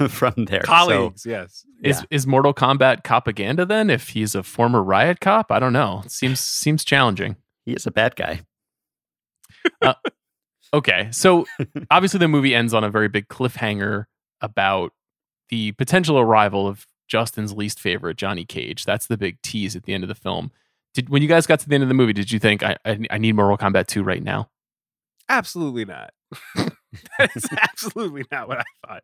from 0.09 0.45
there. 0.45 0.61
Colleagues, 0.61 1.23
so, 1.23 1.29
yes. 1.29 1.65
Is 1.83 1.99
yeah. 1.99 2.05
is 2.09 2.27
Mortal 2.27 2.53
Kombat 2.53 3.03
propaganda 3.03 3.65
then? 3.65 3.89
If 3.89 4.09
he's 4.09 4.35
a 4.35 4.43
former 4.43 4.83
riot 4.83 5.21
cop, 5.21 5.51
I 5.51 5.59
don't 5.59 5.71
know. 5.71 6.01
It 6.05 6.11
seems 6.11 6.41
seems 6.41 6.83
challenging. 6.83 7.37
He 7.65 7.73
is 7.73 7.85
a 7.85 7.91
bad 7.91 8.15
guy. 8.17 8.41
uh, 9.81 9.93
okay, 10.73 11.07
so 11.11 11.45
obviously 11.91 12.17
the 12.17 12.27
movie 12.27 12.53
ends 12.53 12.73
on 12.73 12.83
a 12.83 12.89
very 12.89 13.07
big 13.07 13.29
cliffhanger 13.29 14.05
about 14.41 14.91
the 15.49 15.71
potential 15.73 16.19
arrival 16.19 16.67
of 16.67 16.85
Justin's 17.07 17.53
least 17.53 17.79
favorite, 17.79 18.17
Johnny 18.17 18.43
Cage. 18.43 18.83
That's 18.83 19.07
the 19.07 19.17
big 19.17 19.41
tease 19.41 19.75
at 19.77 19.83
the 19.83 19.93
end 19.93 20.03
of 20.03 20.09
the 20.09 20.15
film. 20.15 20.51
Did 20.93 21.07
when 21.07 21.21
you 21.21 21.29
guys 21.29 21.47
got 21.47 21.61
to 21.61 21.69
the 21.69 21.75
end 21.75 21.83
of 21.83 21.89
the 21.89 21.95
movie, 21.95 22.13
did 22.13 22.33
you 22.33 22.39
think 22.39 22.63
I 22.63 22.75
I, 22.83 22.99
I 23.11 23.17
need 23.17 23.35
Mortal 23.35 23.57
Kombat 23.57 23.87
2 23.87 24.03
right 24.03 24.21
now? 24.21 24.49
Absolutely 25.29 25.85
not. 25.85 26.11
that 27.19 27.35
is 27.35 27.47
absolutely 27.57 28.25
not 28.31 28.47
what 28.47 28.59
I 28.59 28.63
thought. 28.87 29.03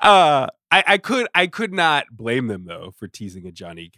Uh, 0.00 0.46
I, 0.70 0.84
I 0.86 0.98
could 0.98 1.28
I 1.34 1.46
could 1.46 1.72
not 1.72 2.06
blame 2.10 2.46
them 2.46 2.64
though 2.64 2.94
for 2.96 3.08
teasing 3.08 3.46
a 3.46 3.52
Johnny 3.52 3.90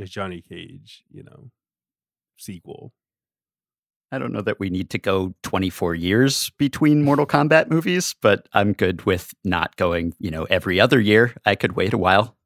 a 0.00 0.04
Johnny 0.04 0.40
Cage, 0.40 1.04
you 1.10 1.22
know, 1.22 1.50
sequel. 2.36 2.92
I 4.10 4.18
don't 4.18 4.32
know 4.32 4.42
that 4.42 4.60
we 4.60 4.68
need 4.68 4.90
to 4.90 4.98
go 4.98 5.34
24 5.42 5.94
years 5.94 6.50
between 6.58 7.02
Mortal 7.02 7.26
Kombat 7.26 7.70
movies, 7.70 8.14
but 8.20 8.46
I'm 8.52 8.74
good 8.74 9.06
with 9.06 9.32
not 9.42 9.74
going, 9.76 10.12
you 10.18 10.30
know, 10.30 10.44
every 10.44 10.78
other 10.78 11.00
year. 11.00 11.34
I 11.46 11.54
could 11.54 11.76
wait 11.76 11.94
a 11.94 11.98
while. 11.98 12.36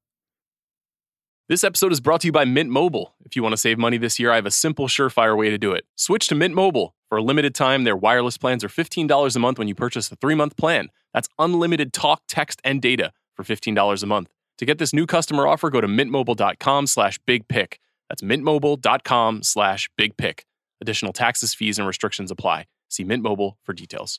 This 1.48 1.62
episode 1.62 1.92
is 1.92 2.00
brought 2.00 2.22
to 2.22 2.26
you 2.26 2.32
by 2.32 2.44
Mint 2.44 2.70
Mobile. 2.70 3.14
If 3.24 3.36
you 3.36 3.42
want 3.44 3.52
to 3.52 3.56
save 3.56 3.78
money 3.78 3.98
this 3.98 4.18
year, 4.18 4.32
I 4.32 4.34
have 4.34 4.46
a 4.46 4.50
simple, 4.50 4.88
surefire 4.88 5.38
way 5.38 5.48
to 5.48 5.56
do 5.56 5.74
it. 5.74 5.84
Switch 5.94 6.26
to 6.26 6.34
Mint 6.34 6.56
Mobile. 6.56 6.92
For 7.08 7.18
a 7.18 7.22
limited 7.22 7.54
time, 7.54 7.84
their 7.84 7.96
wireless 7.96 8.36
plans 8.36 8.64
are 8.64 8.68
$15 8.68 9.36
a 9.36 9.38
month 9.38 9.56
when 9.56 9.68
you 9.68 9.74
purchase 9.76 10.10
a 10.10 10.16
three 10.16 10.34
month 10.34 10.56
plan. 10.56 10.88
That's 11.14 11.28
unlimited 11.38 11.92
talk, 11.92 12.22
text, 12.26 12.60
and 12.64 12.82
data 12.82 13.12
for 13.36 13.44
$15 13.44 14.02
a 14.02 14.06
month. 14.06 14.32
To 14.58 14.64
get 14.64 14.78
this 14.78 14.92
new 14.92 15.06
customer 15.06 15.46
offer, 15.46 15.70
go 15.70 15.80
to 15.80 15.86
mintmobile.com 15.86 16.88
slash 16.88 17.20
big 17.26 17.46
pick. 17.46 17.78
That's 18.08 18.22
mintmobile.com 18.22 19.44
slash 19.44 19.88
big 19.96 20.16
pick. 20.16 20.46
Additional 20.80 21.12
taxes, 21.12 21.54
fees, 21.54 21.78
and 21.78 21.86
restrictions 21.86 22.32
apply. 22.32 22.64
See 22.88 23.04
Mint 23.04 23.22
Mobile 23.22 23.56
for 23.62 23.72
details. 23.72 24.18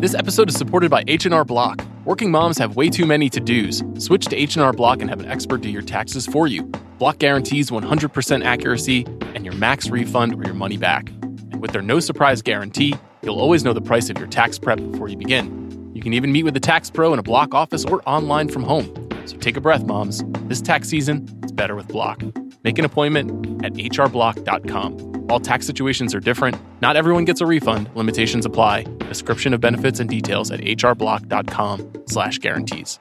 This 0.00 0.14
episode 0.14 0.48
is 0.48 0.54
supported 0.56 0.92
by 0.92 1.02
H&R 1.08 1.44
Block. 1.44 1.84
Working 2.04 2.30
moms 2.30 2.56
have 2.58 2.76
way 2.76 2.88
too 2.88 3.04
many 3.04 3.28
to-dos. 3.28 3.82
Switch 3.98 4.26
to 4.26 4.36
H&R 4.36 4.72
Block 4.72 5.00
and 5.00 5.10
have 5.10 5.18
an 5.18 5.26
expert 5.26 5.60
do 5.60 5.68
your 5.68 5.82
taxes 5.82 6.24
for 6.24 6.46
you. 6.46 6.62
Block 7.00 7.18
guarantees 7.18 7.70
100% 7.70 8.44
accuracy 8.44 9.04
and 9.34 9.44
your 9.44 9.54
max 9.56 9.90
refund 9.90 10.36
or 10.36 10.44
your 10.44 10.54
money 10.54 10.76
back. 10.76 11.08
And 11.50 11.60
with 11.60 11.72
their 11.72 11.82
no 11.82 11.98
surprise 11.98 12.42
guarantee, 12.42 12.94
you'll 13.22 13.40
always 13.40 13.64
know 13.64 13.72
the 13.72 13.80
price 13.80 14.08
of 14.08 14.18
your 14.18 14.28
tax 14.28 14.56
prep 14.56 14.78
before 14.78 15.08
you 15.08 15.16
begin. 15.16 15.90
You 15.92 16.00
can 16.00 16.12
even 16.12 16.30
meet 16.30 16.44
with 16.44 16.56
a 16.56 16.60
tax 16.60 16.90
pro 16.90 17.12
in 17.12 17.18
a 17.18 17.24
Block 17.24 17.52
office 17.52 17.84
or 17.84 18.00
online 18.08 18.50
from 18.50 18.62
home. 18.62 18.86
So 19.24 19.36
take 19.36 19.56
a 19.56 19.60
breath, 19.60 19.84
moms. 19.84 20.22
This 20.44 20.60
tax 20.60 20.88
season, 20.88 21.28
it's 21.42 21.50
better 21.50 21.74
with 21.74 21.88
Block. 21.88 22.22
Make 22.62 22.78
an 22.78 22.84
appointment 22.84 23.64
at 23.64 23.72
hrblock.com. 23.72 25.17
All 25.28 25.40
tax 25.40 25.66
situations 25.66 26.14
are 26.14 26.20
different. 26.20 26.56
Not 26.80 26.96
everyone 26.96 27.24
gets 27.24 27.40
a 27.40 27.46
refund. 27.46 27.90
Limitations 27.94 28.46
apply. 28.46 28.84
Description 29.08 29.52
of 29.52 29.60
benefits 29.60 30.00
and 30.00 30.08
details 30.08 30.50
at 30.50 30.60
hrblock.com 30.60 31.92
slash 32.06 32.38
guarantees. 32.38 32.98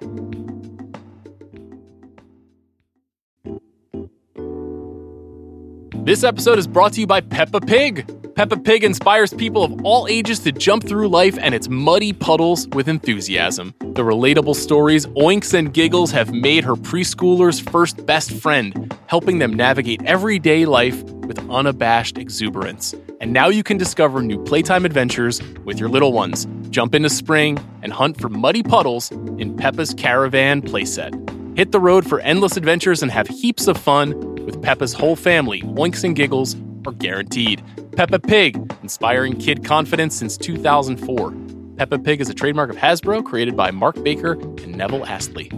This 6.03 6.23
episode 6.23 6.57
is 6.57 6.67
brought 6.67 6.93
to 6.93 7.01
you 7.01 7.07
by 7.07 7.19
Peppa 7.19 7.59
Pig. 7.59 8.13
Peppa 8.35 8.55
Pig 8.55 8.83
inspires 8.83 9.33
people 9.33 9.63
of 9.63 9.83
all 9.83 10.07
ages 10.07 10.39
to 10.39 10.51
jump 10.51 10.87
through 10.87 11.09
life 11.09 11.37
and 11.41 11.55
its 11.55 11.67
muddy 11.67 12.13
puddles 12.13 12.67
with 12.69 12.87
enthusiasm. 12.87 13.73
The 13.79 14.03
relatable 14.03 14.55
stories, 14.55 15.05
oinks, 15.07 15.53
and 15.53 15.73
giggles 15.73 16.11
have 16.11 16.31
made 16.31 16.63
her 16.63 16.75
preschooler's 16.75 17.59
first 17.59 18.05
best 18.05 18.31
friend, 18.31 18.95
helping 19.07 19.39
them 19.39 19.53
navigate 19.53 20.03
everyday 20.05 20.65
life 20.65 21.03
with 21.27 21.37
unabashed 21.49 22.17
exuberance. 22.17 22.95
And 23.21 23.33
now 23.33 23.49
you 23.49 23.63
can 23.63 23.77
discover 23.77 24.21
new 24.21 24.43
playtime 24.43 24.85
adventures 24.85 25.41
with 25.65 25.79
your 25.79 25.89
little 25.89 26.13
ones. 26.13 26.47
Jump 26.69 26.95
into 26.95 27.09
spring 27.09 27.59
and 27.83 27.93
hunt 27.93 28.19
for 28.19 28.29
muddy 28.29 28.63
puddles 28.63 29.11
in 29.11 29.55
Peppa's 29.57 29.93
Caravan 29.93 30.61
playset. 30.61 31.13
Hit 31.57 31.71
the 31.71 31.79
road 31.79 32.07
for 32.07 32.19
endless 32.21 32.55
adventures 32.55 33.01
and 33.01 33.11
have 33.11 33.27
heaps 33.27 33.67
of 33.67 33.77
fun 33.77 34.35
with 34.45 34.61
Peppa's 34.61 34.93
whole 34.93 35.15
family. 35.15 35.61
Oinks 35.63 36.03
and 36.03 36.15
giggles 36.15 36.55
are 36.85 36.93
guaranteed. 36.93 37.63
Peppa 37.95 38.19
Pig, 38.19 38.55
inspiring 38.81 39.35
kid 39.37 39.65
confidence 39.65 40.15
since 40.15 40.37
2004. 40.37 41.33
Peppa 41.77 41.99
Pig 41.99 42.21
is 42.21 42.29
a 42.29 42.33
trademark 42.33 42.69
of 42.69 42.75
Hasbro, 42.75 43.25
created 43.25 43.55
by 43.57 43.71
Mark 43.71 44.01
Baker 44.03 44.33
and 44.33 44.75
Neville 44.75 45.05
Astley. 45.05 45.51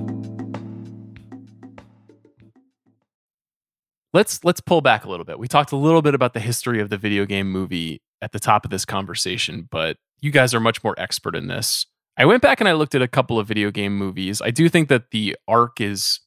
Let's 4.13 4.43
let's 4.43 4.59
pull 4.59 4.81
back 4.81 5.05
a 5.05 5.09
little 5.09 5.25
bit. 5.25 5.37
We 5.37 5.47
talked 5.47 5.71
a 5.71 5.77
little 5.77 6.01
bit 6.01 6.15
about 6.15 6.33
the 6.33 6.39
history 6.39 6.81
of 6.81 6.89
the 6.89 6.97
video 6.97 7.25
game 7.25 7.51
movie 7.51 8.01
at 8.21 8.31
the 8.31 8.39
top 8.39 8.65
of 8.65 8.71
this 8.71 8.85
conversation, 8.85 9.67
but 9.69 9.97
you 10.19 10.31
guys 10.31 10.53
are 10.53 10.59
much 10.59 10.83
more 10.83 10.95
expert 10.97 11.35
in 11.35 11.47
this. 11.47 11.85
I 12.17 12.25
went 12.25 12.41
back 12.41 12.59
and 12.59 12.67
I 12.67 12.73
looked 12.73 12.95
at 12.95 13.01
a 13.01 13.07
couple 13.07 13.39
of 13.39 13.47
video 13.47 13.71
game 13.71 13.97
movies. 13.97 14.41
I 14.41 14.51
do 14.51 14.67
think 14.67 14.89
that 14.89 15.11
the 15.11 15.37
arc 15.47 15.79
is 15.79 16.19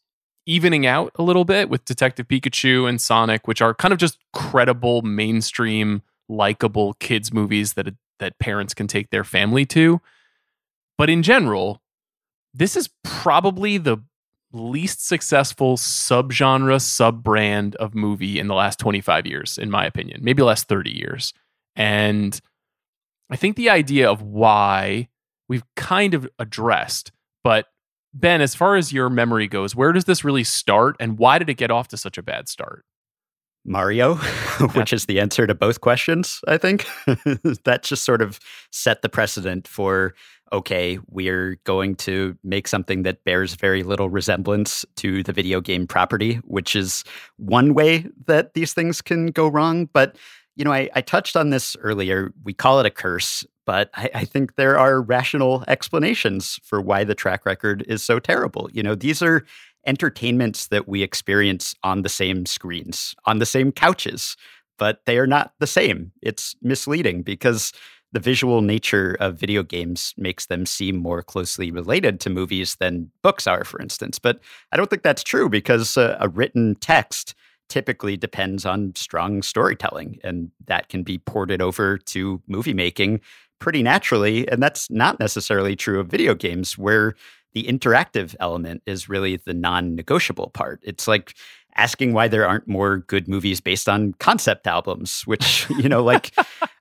evening 0.46 0.86
out 0.86 1.12
a 1.16 1.22
little 1.22 1.44
bit 1.44 1.68
with 1.68 1.84
Detective 1.84 2.28
Pikachu 2.28 2.88
and 2.88 3.00
Sonic, 3.00 3.46
which 3.46 3.60
are 3.60 3.74
kind 3.74 3.92
of 3.92 3.98
just 3.98 4.18
credible, 4.32 5.02
mainstream, 5.02 6.02
likable 6.28 6.94
kids 6.94 7.32
movies 7.32 7.74
that 7.74 7.94
that 8.20 8.38
parents 8.38 8.74
can 8.74 8.86
take 8.86 9.10
their 9.10 9.24
family 9.24 9.66
to. 9.66 10.00
But 10.96 11.10
in 11.10 11.22
general, 11.22 11.82
this 12.54 12.76
is 12.76 12.88
probably 13.02 13.76
the 13.78 13.98
least 14.52 15.06
successful 15.06 15.76
subgenre, 15.76 16.80
sub 16.80 17.22
brand 17.22 17.76
of 17.76 17.94
movie 17.94 18.38
in 18.38 18.48
the 18.48 18.54
last 18.54 18.78
25 18.78 19.26
years, 19.26 19.58
in 19.58 19.70
my 19.70 19.84
opinion, 19.86 20.20
maybe 20.22 20.42
last 20.42 20.68
30 20.68 20.90
years. 20.90 21.32
And 21.76 22.38
I 23.30 23.36
think 23.36 23.56
the 23.56 23.70
idea 23.70 24.10
of 24.10 24.22
why 24.22 25.08
we've 25.48 25.64
kind 25.74 26.14
of 26.14 26.28
addressed, 26.38 27.12
but 27.42 27.66
Ben, 28.14 28.40
as 28.40 28.54
far 28.54 28.76
as 28.76 28.92
your 28.92 29.08
memory 29.08 29.48
goes, 29.48 29.74
where 29.74 29.92
does 29.92 30.04
this 30.04 30.22
really 30.24 30.44
start 30.44 30.96
and 31.00 31.18
why 31.18 31.38
did 31.38 31.48
it 31.48 31.54
get 31.54 31.70
off 31.70 31.88
to 31.88 31.96
such 31.96 32.18
a 32.18 32.22
bad 32.22 32.48
start? 32.48 32.84
Mario, 33.64 34.14
which 34.74 34.92
is 34.92 35.06
the 35.06 35.20
answer 35.20 35.46
to 35.46 35.54
both 35.54 35.80
questions, 35.80 36.40
I 36.46 36.58
think. 36.58 36.86
that 37.64 37.80
just 37.82 38.04
sort 38.04 38.20
of 38.20 38.40
set 38.70 39.02
the 39.02 39.08
precedent 39.08 39.68
for 39.68 40.14
okay, 40.52 40.98
we're 41.08 41.58
going 41.64 41.94
to 41.96 42.36
make 42.44 42.68
something 42.68 43.02
that 43.02 43.24
bears 43.24 43.54
very 43.54 43.82
little 43.82 44.10
resemblance 44.10 44.84
to 44.96 45.22
the 45.22 45.32
video 45.32 45.60
game 45.60 45.86
property, 45.86 46.36
which 46.44 46.76
is 46.76 47.04
one 47.38 47.74
way 47.74 48.06
that 48.26 48.54
these 48.54 48.74
things 48.74 49.00
can 49.00 49.28
go 49.28 49.48
wrong. 49.48 49.88
But, 49.92 50.16
you 50.54 50.64
know, 50.64 50.72
I, 50.72 50.90
I 50.94 51.00
touched 51.00 51.36
on 51.36 51.50
this 51.50 51.74
earlier. 51.80 52.32
We 52.44 52.52
call 52.52 52.78
it 52.80 52.86
a 52.86 52.90
curse, 52.90 53.44
but 53.64 53.90
I, 53.94 54.10
I 54.14 54.24
think 54.24 54.56
there 54.56 54.78
are 54.78 55.00
rational 55.00 55.64
explanations 55.68 56.60
for 56.62 56.80
why 56.80 57.04
the 57.04 57.14
track 57.14 57.46
record 57.46 57.84
is 57.88 58.02
so 58.02 58.18
terrible. 58.18 58.68
You 58.72 58.82
know, 58.82 58.94
these 58.94 59.22
are 59.22 59.44
entertainments 59.86 60.68
that 60.68 60.86
we 60.86 61.02
experience 61.02 61.74
on 61.82 62.02
the 62.02 62.08
same 62.08 62.46
screens, 62.46 63.14
on 63.24 63.38
the 63.38 63.46
same 63.46 63.72
couches, 63.72 64.36
but 64.78 65.00
they 65.06 65.18
are 65.18 65.26
not 65.26 65.54
the 65.60 65.66
same. 65.66 66.12
It's 66.22 66.54
misleading 66.62 67.22
because 67.22 67.72
the 68.12 68.20
visual 68.20 68.60
nature 68.60 69.16
of 69.20 69.38
video 69.38 69.62
games 69.62 70.14
makes 70.16 70.46
them 70.46 70.66
seem 70.66 70.96
more 70.96 71.22
closely 71.22 71.70
related 71.70 72.20
to 72.20 72.30
movies 72.30 72.76
than 72.76 73.10
books 73.22 73.46
are, 73.46 73.64
for 73.64 73.80
instance. 73.80 74.18
But 74.18 74.40
I 74.70 74.76
don't 74.76 74.90
think 74.90 75.02
that's 75.02 75.22
true 75.22 75.48
because 75.48 75.96
uh, 75.96 76.16
a 76.20 76.28
written 76.28 76.74
text 76.76 77.34
typically 77.68 78.18
depends 78.18 78.66
on 78.66 78.94
strong 78.96 79.42
storytelling, 79.42 80.18
and 80.22 80.50
that 80.66 80.90
can 80.90 81.02
be 81.02 81.18
ported 81.18 81.62
over 81.62 81.96
to 81.96 82.42
movie 82.46 82.74
making 82.74 83.20
pretty 83.58 83.82
naturally. 83.82 84.46
And 84.48 84.62
that's 84.62 84.90
not 84.90 85.18
necessarily 85.18 85.74
true 85.74 85.98
of 85.98 86.08
video 86.08 86.34
games, 86.34 86.76
where 86.76 87.14
the 87.54 87.64
interactive 87.64 88.34
element 88.40 88.82
is 88.86 89.08
really 89.08 89.36
the 89.36 89.54
non 89.54 89.94
negotiable 89.94 90.50
part. 90.50 90.80
It's 90.82 91.08
like 91.08 91.34
asking 91.76 92.12
why 92.12 92.28
there 92.28 92.46
aren't 92.46 92.68
more 92.68 92.98
good 92.98 93.28
movies 93.28 93.60
based 93.60 93.88
on 93.88 94.12
concept 94.14 94.66
albums, 94.66 95.22
which, 95.26 95.66
you 95.78 95.88
know, 95.88 96.02
like 96.02 96.34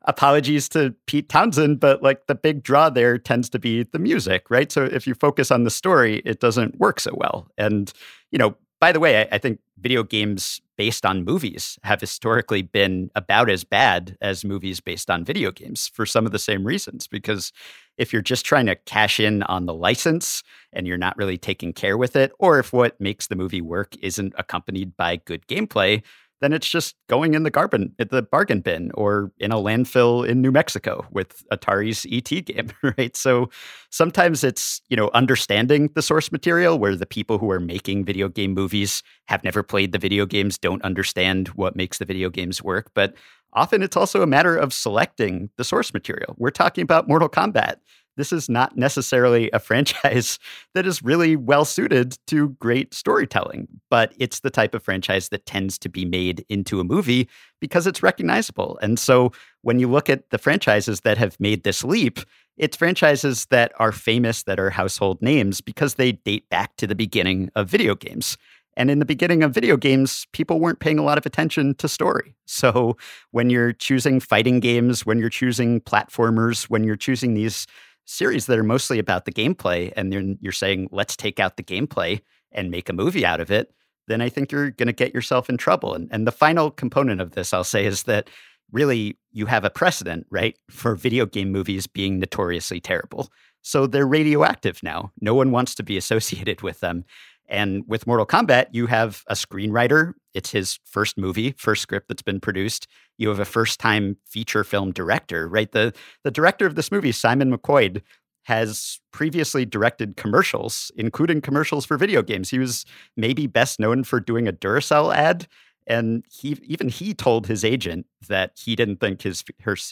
apologies 0.04 0.68
to 0.70 0.96
Pete 1.06 1.30
Townshend, 1.30 1.80
but 1.80 2.02
like 2.02 2.28
the 2.28 2.36
big 2.36 2.64
draw 2.64 2.90
there 2.90 3.18
tends 3.18 3.50
to 3.50 3.60
be 3.60 3.84
the 3.84 4.00
music, 4.00 4.50
right? 4.50 4.72
So 4.72 4.86
if 4.86 5.06
you 5.06 5.14
focus 5.14 5.52
on 5.52 5.64
the 5.64 5.70
story, 5.70 6.22
it 6.26 6.40
doesn't 6.40 6.80
work 6.80 7.00
so 7.00 7.12
well. 7.14 7.48
And, 7.58 7.92
you 8.32 8.40
know, 8.40 8.56
by 8.80 8.92
the 8.92 9.00
way, 9.00 9.22
I, 9.22 9.36
I 9.36 9.38
think 9.38 9.60
video 9.80 10.04
games 10.04 10.60
based 10.76 11.06
on 11.06 11.24
movies 11.24 11.78
have 11.84 12.02
historically 12.02 12.64
been 12.64 13.12
about 13.16 13.50
as 13.50 13.64
bad 13.64 14.18
as 14.22 14.44
movies 14.44 14.80
based 14.80 15.12
on 15.12 15.24
video 15.24 15.52
games 15.52 15.88
for 15.88 16.08
some 16.08 16.26
of 16.26 16.32
the 16.32 16.40
same 16.40 16.66
reasons. 16.66 17.08
Because 17.08 17.52
if 17.98 18.12
you're 18.12 18.24
just 18.24 18.44
trying 18.44 18.66
to 18.66 18.76
cash 18.76 19.20
in 19.20 19.44
on 19.44 19.68
the 19.68 19.74
license 19.74 20.42
and 20.74 20.88
you're 20.88 20.98
not 20.98 21.16
really 21.18 21.38
taking 21.38 21.74
care 21.74 21.98
with 21.98 22.16
it, 22.16 22.32
or 22.40 22.58
if 22.58 22.74
what 22.74 23.00
makes 23.00 23.28
the 23.28 23.36
movie 23.36 23.62
work 23.62 23.96
isn't 24.02 24.34
accompanied 24.40 24.98
by 24.98 25.18
good 25.18 25.46
gameplay, 25.46 26.02
then 26.42 26.54
it's 26.54 26.68
just 26.68 26.96
going 27.08 27.34
in 27.34 27.44
the 27.44 27.50
garden 27.50 27.94
at 28.00 28.10
the 28.10 28.22
bargain 28.22 28.62
bin 28.62 28.92
or 28.96 29.32
in 29.38 29.52
a 29.52 29.56
landfill 29.56 30.28
in 30.28 30.42
New 30.42 30.52
Mexico 30.52 31.06
with 31.12 31.44
Atari's 31.50 32.06
ET 32.12 32.46
game, 32.46 32.72
right? 32.98 33.16
So 33.16 33.50
sometimes 33.90 34.44
it's, 34.44 34.82
you 34.90 34.98
know, 34.98 35.10
understanding 35.14 35.90
the 35.96 36.02
source 36.02 36.32
material 36.32 36.78
where 36.80 36.96
the 36.96 37.06
people 37.06 37.38
who 37.38 37.50
are 37.52 37.60
making 37.60 38.06
video 38.06 38.28
game 38.28 38.54
movies 38.54 39.04
have 39.28 39.44
never 39.44 39.64
played 39.64 39.92
the 39.92 40.00
video 40.00 40.26
games, 40.26 40.58
don't 40.58 40.84
understand 40.84 41.50
what 41.50 41.76
makes 41.76 42.00
the 42.00 42.06
video 42.06 42.30
games 42.30 42.62
work, 42.62 42.92
but 42.94 43.14
often 43.54 43.84
it's 43.84 43.98
also 43.98 44.22
a 44.22 44.28
matter 44.28 44.56
of 44.56 44.74
selecting 44.74 45.50
the 45.58 45.64
source 45.64 45.94
material. 45.94 46.36
We're 46.38 46.52
talking 46.52 46.82
about 46.82 47.08
Mortal 47.08 47.30
Kombat 47.30 47.76
this 48.18 48.32
is 48.32 48.50
not 48.50 48.78
necessarily 48.78 49.50
a 49.52 49.60
franchise 49.60 50.40
that 50.74 50.86
is 50.86 51.04
really 51.04 51.36
well 51.36 51.66
suited 51.66 52.18
to 52.28 52.50
great 52.60 52.94
storytelling, 52.94 53.68
but 53.90 54.14
it's 54.18 54.42
the 54.42 54.50
type 54.50 54.76
of 54.76 54.84
franchise 54.84 55.30
that 55.30 55.46
tends 55.46 55.78
to 55.80 55.90
be 55.90 56.06
made 56.06 56.46
into 56.50 56.80
a 56.80 56.84
movie 56.84 57.30
because 57.60 57.88
it's 57.88 58.04
recognizable. 58.04 58.78
And 58.82 59.00
so 59.00 59.32
when 59.62 59.80
you 59.80 59.90
look 59.90 60.10
at 60.10 60.30
the 60.30 60.38
franchises 60.38 61.02
that 61.02 61.18
have 61.18 61.40
made 61.40 61.64
this 61.64 61.84
leap, 61.84 62.20
it's 62.58 62.78
franchises 62.78 63.48
that 63.48 63.72
are 63.80 63.92
famous, 63.92 64.44
that 64.44 64.60
are 64.60 64.70
household 64.70 65.22
names 65.22 65.62
because 65.62 65.96
they 65.96 66.14
date 66.14 66.50
back 66.50 66.76
to 66.78 66.88
the 66.88 66.96
beginning 66.96 67.50
of 67.56 67.70
video 67.70 67.96
games. 67.96 68.38
And 68.78 68.90
in 68.90 69.00
the 69.00 69.06
beginning 69.06 69.44
of 69.44 69.54
video 69.54 69.76
games, 69.76 70.26
people 70.32 70.60
weren't 70.60 70.80
paying 70.80 70.98
a 70.98 71.04
lot 71.04 71.18
of 71.18 71.26
attention 71.26 71.76
to 71.76 71.88
story. 71.88 72.36
So 72.46 72.98
when 73.32 73.50
you're 73.50 73.74
choosing 73.74 74.20
fighting 74.20 74.60
games, 74.60 75.06
when 75.06 75.18
you're 75.18 75.30
choosing 75.30 75.82
platformers, 75.82 76.66
when 76.66 76.84
you're 76.84 76.96
choosing 76.96 77.34
these 77.34 77.68
series 78.06 78.46
that 78.46 78.58
are 78.58 78.64
mostly 78.64 79.00
about 79.00 79.26
the 79.26 79.32
gameplay 79.32 79.92
and 79.96 80.12
then 80.12 80.38
you're 80.42 80.52
saying 80.52 80.88
let's 80.92 81.16
take 81.16 81.40
out 81.40 81.58
the 81.58 81.64
gameplay 81.64 82.22
and 82.52 82.72
make 82.72 82.90
a 82.90 82.94
movie 82.94 83.26
out 83.26 83.40
of 83.40 83.52
it 83.52 83.74
then 84.08 84.22
i 84.22 84.30
think 84.30 84.52
you're 84.52 84.72
going 84.72 84.88
to 84.88 84.94
get 84.94 85.14
yourself 85.14 85.50
in 85.50 85.58
trouble. 85.58 85.94
And, 85.94 86.10
and 86.12 86.28
the 86.28 86.32
final 86.32 86.72
component 86.72 87.22
of 87.22 87.32
this 87.32 87.54
i'll 87.54 87.64
say 87.64 87.86
is 87.86 88.04
that 88.04 88.30
really 88.72 89.18
you 89.32 89.46
have 89.46 89.66
a 89.66 89.70
precedent 89.70 90.26
right 90.30 90.58
for 90.70 90.96
video 90.96 91.26
game 91.26 91.52
movies 91.52 91.88
being 91.88 92.20
notoriously 92.20 92.80
terrible. 92.80 93.30
So 93.62 93.86
they're 93.86 94.08
radioactive 94.08 94.82
now. 94.82 95.12
No 95.22 95.36
one 95.36 95.52
wants 95.52 95.76
to 95.76 95.84
be 95.84 95.98
associated 95.98 96.62
with 96.62 96.80
them 96.80 97.06
and 97.52 97.84
with 97.86 98.08
Mortal 98.08 98.26
Kombat, 98.26 98.68
you 98.72 98.88
have 98.88 99.24
a 99.28 99.34
screenwriter. 99.34 100.14
It's 100.34 100.52
his 100.52 100.80
first 100.86 101.18
movie, 101.18 101.54
first 101.58 101.82
script 101.82 102.08
that's 102.08 102.22
been 102.22 102.40
produced. 102.40 102.88
You 103.18 103.28
have 103.28 103.40
a 103.40 103.46
first 103.46 103.80
time 103.80 104.18
feature 104.26 104.64
film 104.64 104.94
director, 104.94 105.50
right? 105.50 105.70
The, 105.72 105.94
the 106.24 106.32
director 106.32 106.66
of 106.66 106.76
this 106.76 106.92
movie, 106.92 107.12
Simon 107.12 107.56
McQuoid, 107.56 108.02
has 108.44 109.00
previously 109.12 109.66
directed 109.66 110.16
commercials, 110.16 110.92
including 110.96 111.42
commercials 111.42 111.86
for 111.86 111.98
video 111.98 112.22
games. 112.22 112.50
He 112.50 112.58
was 112.58 112.86
maybe 113.18 113.46
best 113.48 113.80
known 113.80 114.06
for 114.06 114.20
doing 114.20 114.48
a 114.48 114.54
Duracell 114.54 115.14
ad. 115.14 115.48
And 115.88 116.24
he 116.32 116.58
even 116.64 116.90
he 116.90 117.14
told 117.14 117.48
his 117.48 117.66
agent 117.66 118.06
that 118.30 118.52
he 118.56 118.76
didn't 118.76 118.98
think 119.02 119.24
his 119.24 119.44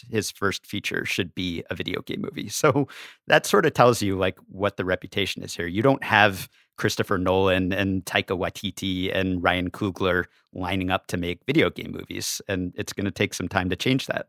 his 0.08 0.30
first 0.30 0.64
feature 0.64 1.04
should 1.04 1.34
be 1.34 1.62
a 1.68 1.74
video 1.74 2.00
game 2.02 2.22
movie. 2.22 2.48
So 2.48 2.88
that 3.26 3.44
sort 3.44 3.66
of 3.66 3.74
tells 3.74 4.00
you 4.00 4.16
like 4.16 4.38
what 4.48 4.76
the 4.76 4.84
reputation 4.84 5.42
is 5.42 5.54
here. 5.54 5.66
You 5.66 5.82
don't 5.82 6.02
have 6.04 6.48
Christopher 6.80 7.18
Nolan 7.18 7.74
and 7.74 8.06
Taika 8.06 8.38
Waititi 8.38 9.14
and 9.14 9.42
Ryan 9.42 9.70
Coogler 9.70 10.24
lining 10.54 10.90
up 10.90 11.08
to 11.08 11.18
make 11.18 11.44
video 11.44 11.68
game 11.68 11.92
movies. 11.92 12.40
And 12.48 12.72
it's 12.74 12.94
going 12.94 13.04
to 13.04 13.10
take 13.10 13.34
some 13.34 13.48
time 13.48 13.68
to 13.68 13.76
change 13.76 14.06
that. 14.06 14.28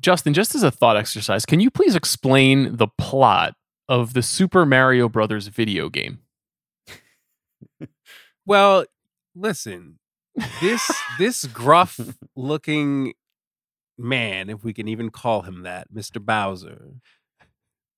Justin, 0.00 0.32
just 0.32 0.54
as 0.54 0.62
a 0.62 0.70
thought 0.70 0.96
exercise, 0.96 1.44
can 1.44 1.58
you 1.58 1.72
please 1.72 1.96
explain 1.96 2.76
the 2.76 2.86
plot 2.86 3.56
of 3.88 4.14
the 4.14 4.22
Super 4.22 4.64
Mario 4.64 5.08
Brothers 5.08 5.48
video 5.48 5.88
game? 5.88 6.20
well, 8.46 8.84
listen, 9.34 9.98
this 10.60 10.88
this 11.18 11.46
gruff 11.46 11.98
looking 12.36 13.14
man, 13.98 14.50
if 14.50 14.62
we 14.62 14.72
can 14.72 14.86
even 14.86 15.10
call 15.10 15.42
him 15.42 15.62
that, 15.64 15.92
Mr. 15.92 16.24
Bowser, 16.24 16.92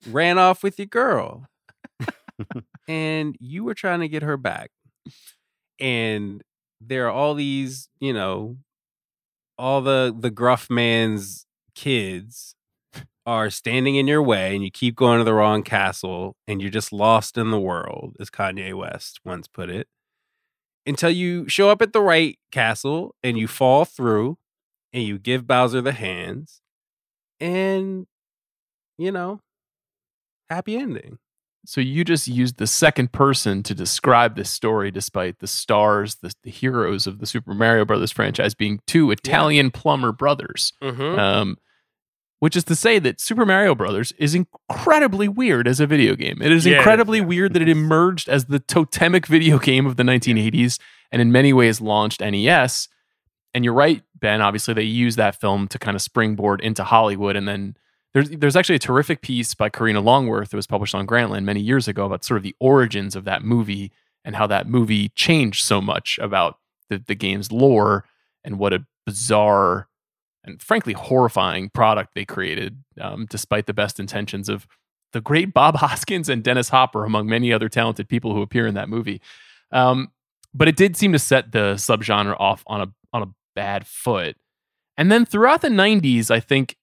ran 0.08 0.38
off 0.38 0.62
with 0.62 0.78
your 0.78 0.86
girl 0.86 1.50
and 2.88 3.36
you 3.40 3.64
were 3.64 3.74
trying 3.74 4.00
to 4.00 4.08
get 4.08 4.22
her 4.22 4.36
back. 4.36 4.70
And 5.78 6.42
there 6.80 7.06
are 7.06 7.10
all 7.10 7.34
these, 7.34 7.88
you 8.00 8.12
know, 8.12 8.56
all 9.58 9.82
the 9.82 10.14
the 10.18 10.30
gruff 10.30 10.70
man's 10.70 11.46
kids 11.74 12.54
are 13.26 13.50
standing 13.50 13.96
in 13.96 14.08
your 14.08 14.22
way 14.22 14.54
and 14.54 14.64
you 14.64 14.70
keep 14.70 14.96
going 14.96 15.18
to 15.18 15.24
the 15.24 15.34
wrong 15.34 15.62
castle 15.62 16.36
and 16.48 16.60
you're 16.60 16.70
just 16.70 16.92
lost 16.92 17.36
in 17.36 17.50
the 17.50 17.60
world, 17.60 18.16
as 18.18 18.30
Kanye 18.30 18.74
West 18.74 19.20
once 19.24 19.46
put 19.46 19.70
it. 19.70 19.86
Until 20.86 21.10
you 21.10 21.48
show 21.48 21.68
up 21.70 21.82
at 21.82 21.92
the 21.92 22.00
right 22.00 22.38
castle 22.50 23.14
and 23.22 23.38
you 23.38 23.46
fall 23.46 23.84
through 23.84 24.38
and 24.92 25.04
you 25.04 25.18
give 25.18 25.46
Bowser 25.46 25.80
the 25.82 25.92
hands 25.92 26.60
and 27.38 28.06
you 28.98 29.10
know, 29.10 29.40
happy 30.50 30.76
ending. 30.76 31.18
So 31.66 31.80
you 31.80 32.04
just 32.04 32.26
used 32.26 32.56
the 32.56 32.66
second 32.66 33.12
person 33.12 33.62
to 33.64 33.74
describe 33.74 34.34
this 34.34 34.48
story, 34.48 34.90
despite 34.90 35.40
the 35.40 35.46
stars, 35.46 36.16
the, 36.16 36.32
the 36.42 36.50
heroes 36.50 37.06
of 37.06 37.18
the 37.18 37.26
Super 37.26 37.54
Mario 37.54 37.84
Brothers 37.84 38.10
franchise 38.10 38.54
being 38.54 38.80
two 38.86 39.10
Italian 39.10 39.66
yeah. 39.66 39.80
plumber 39.80 40.12
brothers. 40.12 40.72
Mm-hmm. 40.82 41.18
Um, 41.18 41.56
which 42.40 42.56
is 42.56 42.64
to 42.64 42.74
say 42.74 42.98
that 42.98 43.20
Super 43.20 43.44
Mario 43.44 43.74
Brothers 43.74 44.12
is 44.12 44.34
incredibly 44.34 45.28
weird 45.28 45.68
as 45.68 45.78
a 45.78 45.86
video 45.86 46.16
game. 46.16 46.40
It 46.40 46.50
is 46.50 46.64
yeah, 46.64 46.78
incredibly 46.78 47.18
yeah. 47.18 47.26
weird 47.26 47.52
that 47.52 47.62
it 47.62 47.68
emerged 47.68 48.30
as 48.30 48.46
the 48.46 48.58
totemic 48.58 49.26
video 49.26 49.58
game 49.58 49.86
of 49.86 49.96
the 49.96 50.02
1980s 50.02 50.80
and 51.12 51.20
in 51.20 51.30
many 51.30 51.52
ways 51.52 51.82
launched 51.82 52.22
NES. 52.22 52.88
And 53.52 53.64
you're 53.64 53.74
right, 53.74 54.02
Ben. 54.14 54.40
Obviously, 54.40 54.72
they 54.72 54.82
used 54.82 55.18
that 55.18 55.38
film 55.38 55.68
to 55.68 55.78
kind 55.78 55.94
of 55.94 56.00
springboard 56.00 56.62
into 56.62 56.82
Hollywood 56.82 57.36
and 57.36 57.46
then 57.46 57.76
there's 58.14 58.30
there's 58.30 58.56
actually 58.56 58.76
a 58.76 58.80
terrific 58.80 59.22
piece 59.22 59.54
by 59.54 59.68
Karina 59.68 60.00
Longworth 60.00 60.50
that 60.50 60.56
was 60.56 60.66
published 60.66 60.94
on 60.94 61.06
Grantland 61.06 61.44
many 61.44 61.60
years 61.60 61.88
ago 61.88 62.06
about 62.06 62.24
sort 62.24 62.38
of 62.38 62.42
the 62.42 62.56
origins 62.58 63.14
of 63.14 63.24
that 63.24 63.44
movie 63.44 63.92
and 64.24 64.36
how 64.36 64.46
that 64.46 64.68
movie 64.68 65.10
changed 65.10 65.64
so 65.64 65.80
much 65.80 66.18
about 66.20 66.58
the, 66.88 67.02
the 67.06 67.14
game's 67.14 67.52
lore 67.52 68.04
and 68.44 68.58
what 68.58 68.72
a 68.72 68.84
bizarre 69.06 69.88
and 70.44 70.60
frankly 70.60 70.92
horrifying 70.92 71.68
product 71.68 72.14
they 72.14 72.24
created, 72.24 72.82
um, 73.00 73.26
despite 73.28 73.66
the 73.66 73.74
best 73.74 74.00
intentions 74.00 74.48
of 74.48 74.66
the 75.12 75.20
great 75.20 75.52
Bob 75.52 75.76
Hoskins 75.78 76.28
and 76.28 76.42
Dennis 76.42 76.70
Hopper, 76.70 77.04
among 77.04 77.26
many 77.26 77.52
other 77.52 77.68
talented 77.68 78.08
people 78.08 78.34
who 78.34 78.42
appear 78.42 78.66
in 78.66 78.74
that 78.74 78.88
movie. 78.88 79.20
Um, 79.72 80.12
but 80.52 80.68
it 80.68 80.76
did 80.76 80.96
seem 80.96 81.12
to 81.12 81.18
set 81.18 81.52
the 81.52 81.74
subgenre 81.74 82.36
off 82.40 82.64
on 82.66 82.80
a 82.80 82.92
on 83.12 83.22
a 83.22 83.26
bad 83.54 83.86
foot. 83.86 84.36
And 84.96 85.10
then 85.10 85.24
throughout 85.24 85.62
the 85.62 85.68
90s, 85.68 86.30
I 86.30 86.40
think, 86.40 86.76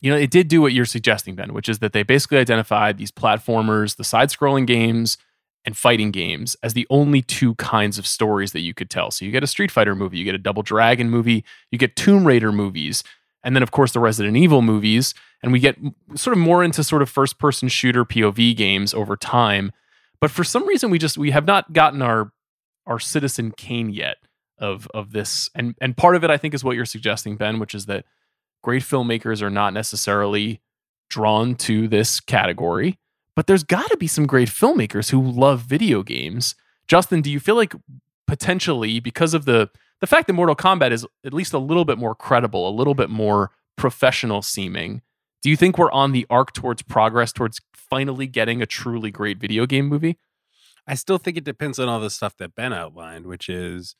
you 0.00 0.10
know, 0.10 0.16
it 0.16 0.30
did 0.30 0.48
do 0.48 0.60
what 0.60 0.72
you're 0.72 0.84
suggesting, 0.84 1.34
Ben, 1.34 1.52
which 1.52 1.68
is 1.68 1.80
that 1.80 1.92
they 1.92 2.02
basically 2.02 2.38
identified 2.38 2.98
these 2.98 3.10
platformers, 3.10 3.96
the 3.96 4.04
side 4.04 4.30
scrolling 4.30 4.66
games, 4.66 5.18
and 5.64 5.76
fighting 5.76 6.10
games 6.10 6.56
as 6.62 6.72
the 6.74 6.86
only 6.88 7.20
two 7.20 7.54
kinds 7.56 7.98
of 7.98 8.06
stories 8.06 8.52
that 8.52 8.60
you 8.60 8.72
could 8.72 8.88
tell. 8.88 9.10
So 9.10 9.24
you 9.24 9.30
get 9.30 9.42
a 9.42 9.46
Street 9.46 9.70
Fighter 9.70 9.94
movie, 9.94 10.18
you 10.18 10.24
get 10.24 10.34
a 10.34 10.38
Double 10.38 10.62
Dragon 10.62 11.10
movie, 11.10 11.44
you 11.70 11.78
get 11.78 11.96
Tomb 11.96 12.26
Raider 12.26 12.52
movies, 12.52 13.02
and 13.42 13.54
then 13.54 13.62
of 13.62 13.70
course 13.70 13.92
the 13.92 14.00
Resident 14.00 14.36
Evil 14.36 14.62
movies, 14.62 15.14
and 15.42 15.52
we 15.52 15.58
get 15.58 15.76
sort 16.14 16.36
of 16.36 16.38
more 16.38 16.64
into 16.64 16.82
sort 16.82 17.02
of 17.02 17.10
first 17.10 17.38
person 17.38 17.68
shooter 17.68 18.04
POV 18.04 18.56
games 18.56 18.94
over 18.94 19.16
time. 19.16 19.72
But 20.20 20.30
for 20.30 20.44
some 20.44 20.66
reason 20.66 20.90
we 20.90 20.98
just 20.98 21.18
we 21.18 21.32
have 21.32 21.46
not 21.46 21.72
gotten 21.72 22.02
our 22.02 22.32
our 22.86 22.98
Citizen 22.98 23.50
Kane 23.50 23.90
yet 23.90 24.16
of 24.58 24.88
of 24.94 25.12
this. 25.12 25.50
And 25.54 25.74
and 25.80 25.96
part 25.96 26.16
of 26.16 26.24
it 26.24 26.30
I 26.30 26.36
think 26.36 26.54
is 26.54 26.64
what 26.64 26.76
you're 26.76 26.86
suggesting 26.86 27.36
Ben, 27.36 27.58
which 27.58 27.74
is 27.74 27.86
that 27.86 28.04
great 28.62 28.82
filmmakers 28.82 29.42
are 29.42 29.50
not 29.50 29.72
necessarily 29.72 30.60
drawn 31.08 31.54
to 31.54 31.88
this 31.88 32.20
category 32.20 32.98
but 33.38 33.46
there's 33.46 33.62
got 33.62 33.88
to 33.88 33.96
be 33.96 34.08
some 34.08 34.26
great 34.26 34.48
filmmakers 34.48 35.12
who 35.12 35.22
love 35.22 35.60
video 35.60 36.02
games. 36.02 36.56
Justin, 36.88 37.22
do 37.22 37.30
you 37.30 37.38
feel 37.38 37.54
like 37.54 37.72
potentially 38.26 38.98
because 38.98 39.32
of 39.32 39.44
the 39.44 39.70
the 40.00 40.08
fact 40.08 40.26
that 40.26 40.32
Mortal 40.32 40.56
Kombat 40.56 40.90
is 40.90 41.06
at 41.24 41.32
least 41.32 41.52
a 41.52 41.58
little 41.60 41.84
bit 41.84 41.98
more 41.98 42.16
credible, 42.16 42.68
a 42.68 42.74
little 42.74 42.94
bit 42.94 43.10
more 43.10 43.52
professional 43.76 44.42
seeming, 44.42 45.02
do 45.40 45.50
you 45.50 45.56
think 45.56 45.78
we're 45.78 45.92
on 45.92 46.10
the 46.10 46.26
arc 46.28 46.52
towards 46.52 46.82
progress 46.82 47.30
towards 47.30 47.60
finally 47.72 48.26
getting 48.26 48.60
a 48.60 48.66
truly 48.66 49.12
great 49.12 49.38
video 49.38 49.66
game 49.66 49.86
movie? 49.86 50.18
I 50.88 50.96
still 50.96 51.18
think 51.18 51.36
it 51.36 51.44
depends 51.44 51.78
on 51.78 51.88
all 51.88 52.00
the 52.00 52.10
stuff 52.10 52.36
that 52.38 52.56
Ben 52.56 52.72
outlined, 52.72 53.26
which 53.26 53.48
is 53.48 53.94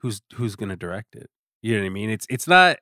who's 0.00 0.20
who's 0.34 0.54
going 0.54 0.68
to 0.68 0.76
direct 0.76 1.14
it. 1.14 1.30
You 1.62 1.76
know 1.76 1.80
what 1.84 1.86
I 1.86 1.90
mean? 1.90 2.10
It's 2.10 2.26
it's 2.28 2.46
not 2.46 2.76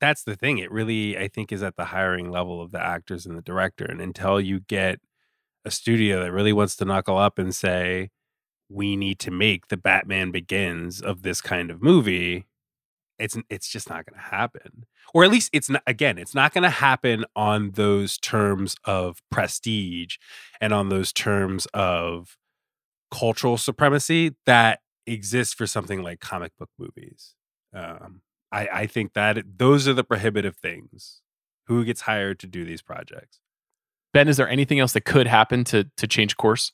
that's 0.00 0.24
the 0.24 0.36
thing. 0.36 0.58
It 0.58 0.70
really 0.70 1.18
I 1.18 1.28
think 1.28 1.52
is 1.52 1.62
at 1.62 1.76
the 1.76 1.86
hiring 1.86 2.30
level 2.30 2.60
of 2.62 2.70
the 2.72 2.82
actors 2.82 3.26
and 3.26 3.36
the 3.36 3.42
director 3.42 3.84
and 3.84 4.00
until 4.00 4.40
you 4.40 4.60
get 4.60 5.00
a 5.64 5.70
studio 5.70 6.22
that 6.22 6.32
really 6.32 6.52
wants 6.52 6.76
to 6.76 6.84
knuckle 6.84 7.18
up 7.18 7.38
and 7.38 7.54
say 7.54 8.10
we 8.68 8.96
need 8.96 9.18
to 9.18 9.30
make 9.30 9.68
the 9.68 9.76
Batman 9.76 10.30
Begins 10.30 11.02
of 11.02 11.22
this 11.22 11.40
kind 11.40 11.70
of 11.70 11.82
movie, 11.82 12.46
it's 13.18 13.36
it's 13.50 13.68
just 13.68 13.90
not 13.90 14.06
going 14.06 14.18
to 14.18 14.28
happen. 14.30 14.86
Or 15.12 15.24
at 15.24 15.30
least 15.30 15.50
it's 15.52 15.68
not 15.68 15.82
again, 15.86 16.18
it's 16.18 16.34
not 16.34 16.54
going 16.54 16.62
to 16.62 16.70
happen 16.70 17.24
on 17.36 17.72
those 17.72 18.16
terms 18.18 18.76
of 18.84 19.18
prestige 19.30 20.16
and 20.60 20.72
on 20.72 20.88
those 20.88 21.12
terms 21.12 21.66
of 21.74 22.36
cultural 23.10 23.58
supremacy 23.58 24.36
that 24.46 24.80
exists 25.06 25.52
for 25.52 25.66
something 25.66 26.02
like 26.02 26.20
comic 26.20 26.52
book 26.58 26.70
movies. 26.78 27.34
Um, 27.74 28.22
I, 28.52 28.68
I 28.72 28.86
think 28.86 29.14
that 29.14 29.58
those 29.58 29.86
are 29.86 29.94
the 29.94 30.04
prohibitive 30.04 30.56
things. 30.56 31.22
Who 31.66 31.84
gets 31.84 32.02
hired 32.02 32.40
to 32.40 32.46
do 32.46 32.64
these 32.64 32.82
projects? 32.82 33.38
Ben, 34.12 34.26
is 34.26 34.36
there 34.36 34.48
anything 34.48 34.80
else 34.80 34.92
that 34.94 35.04
could 35.04 35.28
happen 35.28 35.62
to 35.64 35.84
to 35.96 36.06
change 36.06 36.36
course? 36.36 36.72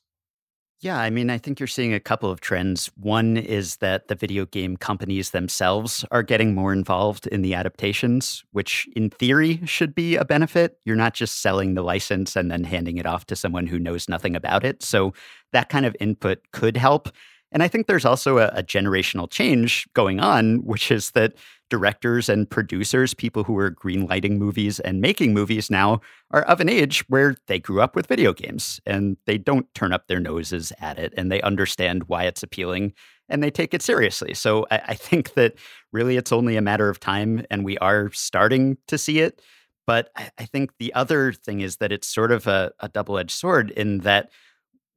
Yeah, 0.80 0.98
I 0.98 1.08
mean, 1.08 1.30
I 1.30 1.38
think 1.38 1.58
you're 1.58 1.66
seeing 1.66 1.94
a 1.94 2.00
couple 2.00 2.30
of 2.30 2.40
trends. 2.40 2.90
One 2.98 3.38
is 3.38 3.76
that 3.76 4.08
the 4.08 4.14
video 4.14 4.44
game 4.44 4.76
companies 4.76 5.30
themselves 5.30 6.04
are 6.10 6.22
getting 6.22 6.54
more 6.54 6.70
involved 6.70 7.26
in 7.28 7.40
the 7.40 7.54
adaptations, 7.54 8.44
which 8.52 8.86
in 8.94 9.08
theory 9.08 9.62
should 9.64 9.94
be 9.94 10.16
a 10.16 10.24
benefit. 10.24 10.78
You're 10.84 10.94
not 10.94 11.14
just 11.14 11.40
selling 11.40 11.74
the 11.74 11.82
license 11.82 12.36
and 12.36 12.50
then 12.50 12.64
handing 12.64 12.98
it 12.98 13.06
off 13.06 13.24
to 13.26 13.36
someone 13.36 13.66
who 13.66 13.78
knows 13.78 14.06
nothing 14.06 14.36
about 14.36 14.64
it. 14.64 14.82
So 14.82 15.14
that 15.52 15.70
kind 15.70 15.86
of 15.86 15.96
input 15.98 16.40
could 16.52 16.76
help. 16.76 17.08
And 17.56 17.62
I 17.62 17.68
think 17.68 17.86
there's 17.86 18.04
also 18.04 18.36
a, 18.36 18.48
a, 18.48 18.62
generational 18.62 19.30
change 19.30 19.88
going 19.94 20.20
on, 20.20 20.56
which 20.56 20.90
is 20.90 21.12
that 21.12 21.32
directors 21.70 22.28
and 22.28 22.50
producers, 22.50 23.14
people 23.14 23.44
who 23.44 23.56
are 23.56 23.70
greenlighting 23.70 24.36
movies 24.36 24.78
and 24.78 25.00
making 25.00 25.32
movies 25.32 25.70
now, 25.70 26.02
are 26.32 26.42
of 26.42 26.60
an 26.60 26.68
age 26.68 27.08
where 27.08 27.34
they 27.46 27.58
grew 27.58 27.80
up 27.80 27.96
with 27.96 28.08
video 28.08 28.34
games 28.34 28.78
and 28.84 29.16
they 29.24 29.38
don't 29.38 29.72
turn 29.74 29.94
up 29.94 30.06
their 30.06 30.20
noses 30.20 30.70
at 30.80 30.98
it 30.98 31.14
and 31.16 31.32
they 31.32 31.40
understand 31.40 32.02
why 32.08 32.24
it's 32.24 32.42
appealing 32.42 32.92
and 33.30 33.42
they 33.42 33.50
take 33.50 33.72
it 33.72 33.80
seriously. 33.80 34.34
So 34.34 34.66
I, 34.70 34.82
I 34.88 34.94
think 34.94 35.32
that 35.32 35.54
really 35.94 36.18
it's 36.18 36.32
only 36.32 36.58
a 36.58 36.60
matter 36.60 36.90
of 36.90 37.00
time 37.00 37.46
and 37.50 37.64
we 37.64 37.78
are 37.78 38.12
starting 38.12 38.76
to 38.88 38.98
see 38.98 39.20
it. 39.20 39.40
But 39.86 40.10
I, 40.14 40.30
I 40.36 40.44
think 40.44 40.72
the 40.78 40.92
other 40.92 41.32
thing 41.32 41.60
is 41.62 41.78
that 41.78 41.90
it's 41.90 42.06
sort 42.06 42.32
of 42.32 42.46
a, 42.46 42.72
a 42.80 42.90
double 42.90 43.16
edged 43.16 43.30
sword 43.30 43.70
in 43.70 44.00
that 44.00 44.28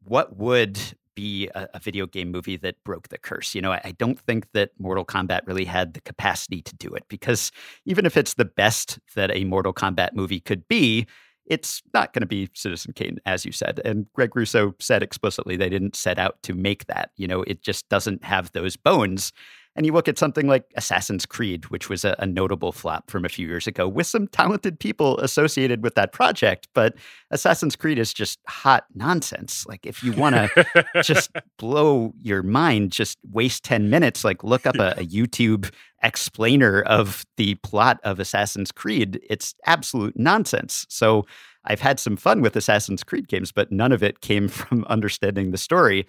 what 0.03 0.35
would 0.35 0.77
be 1.19 1.49
a, 1.53 1.67
a, 1.73 1.79
video 1.79 2.07
game 2.07 2.31
movie 2.31 2.55
that 2.55 2.81
broke 2.85 3.09
the 3.09 3.17
curse. 3.17 3.53
You 3.53 3.61
know, 3.61 3.73
I, 3.73 3.81
I, 3.83 3.91
don't 3.91 4.17
think 4.19 4.47
that 4.53 4.71
Mortal 4.79 5.03
Kombat 5.03 5.41
really 5.45 5.65
had 5.65 5.93
the 5.93 6.01
capacity 6.01 6.61
to 6.61 6.75
do 6.75 6.89
it 6.93 7.03
because 7.09 7.51
even 7.85 8.05
if 8.05 8.15
it's 8.15 8.35
the 8.35 8.45
best 8.45 8.99
that 9.15 9.29
a 9.35 9.43
Mortal 9.43 9.73
Kombat 9.73 10.13
movie 10.13 10.39
could 10.39 10.65
be, 10.69 11.07
it's 11.45 11.81
not 11.93 12.13
going 12.13 12.21
to 12.21 12.27
be 12.27 12.49
Citizen 12.53 12.93
Kane, 12.93 13.19
as 13.25 13.45
you 13.45 13.51
said. 13.51 13.81
And 13.83 14.05
Greg 14.13 14.33
Russo 14.35 14.75
said 14.79 15.03
explicitly 15.03 15.57
they 15.57 15.67
didn't 15.67 15.95
set 15.95 16.17
out 16.17 16.41
to 16.43 16.53
make 16.53 16.85
that. 16.85 17.11
You 17.17 17.27
know, 17.27 17.41
it 17.43 17.61
just 17.63 17.89
doesn't 17.89 18.23
have 18.23 18.51
those 18.53 18.77
bones. 18.77 19.33
And 19.79 19.85
you 19.85 19.93
look 19.93 20.09
at 20.09 20.19
something 20.19 20.45
like 20.45 20.65
Assassin's 20.75 21.25
Creed, 21.25 21.67
which 21.67 21.87
was 21.87 22.03
a, 22.03 22.13
a, 22.19 22.25
notable 22.25 22.73
flop 22.73 23.09
from 23.09 23.23
a 23.23 23.29
few 23.29 23.47
years 23.47 23.65
ago, 23.65 23.87
with 23.87 24.07
some 24.07 24.27
talented 24.27 24.77
people 24.77 25.17
associated 25.19 25.83
with 25.83 25.95
that 25.95 26.11
project. 26.11 26.67
But 26.73 26.95
Assassin's 27.31 27.77
Creed 27.77 27.97
is 27.97 28.13
just 28.13 28.39
hot 28.45 28.83
nonsense. 28.93 29.65
Like, 29.65 29.85
if 29.85 30.03
you 30.03 30.11
want 30.11 30.35
to 30.35 30.85
just 31.01 31.31
blow 31.57 32.13
your 32.19 32.43
mind, 32.43 32.91
just 32.91 33.19
waste 33.31 33.63
10 33.63 33.89
minutes, 33.89 34.25
like, 34.25 34.43
look 34.43 34.65
up 34.65 34.75
a, 34.75 34.95
a 34.97 35.05
YouTube 35.05 35.71
explainer 36.03 36.81
of 36.81 37.25
the 37.37 37.55
plot 37.55 38.01
of 38.03 38.19
Assassin's 38.19 38.73
Creed. 38.73 39.21
It's 39.29 39.55
absolute 39.65 40.19
nonsense. 40.19 40.85
So, 40.89 41.25
I've 41.63 41.81
had 41.81 42.01
some 42.01 42.17
fun 42.17 42.41
with 42.41 42.55
Assassin's 42.55 43.03
Creed 43.03 43.27
games, 43.29 43.51
but 43.53 43.71
none 43.71 43.93
of 43.93 44.03
it 44.03 44.19
came 44.19 44.47
from 44.49 44.83
understanding 44.89 45.51
the 45.51 45.57
story. 45.57 46.05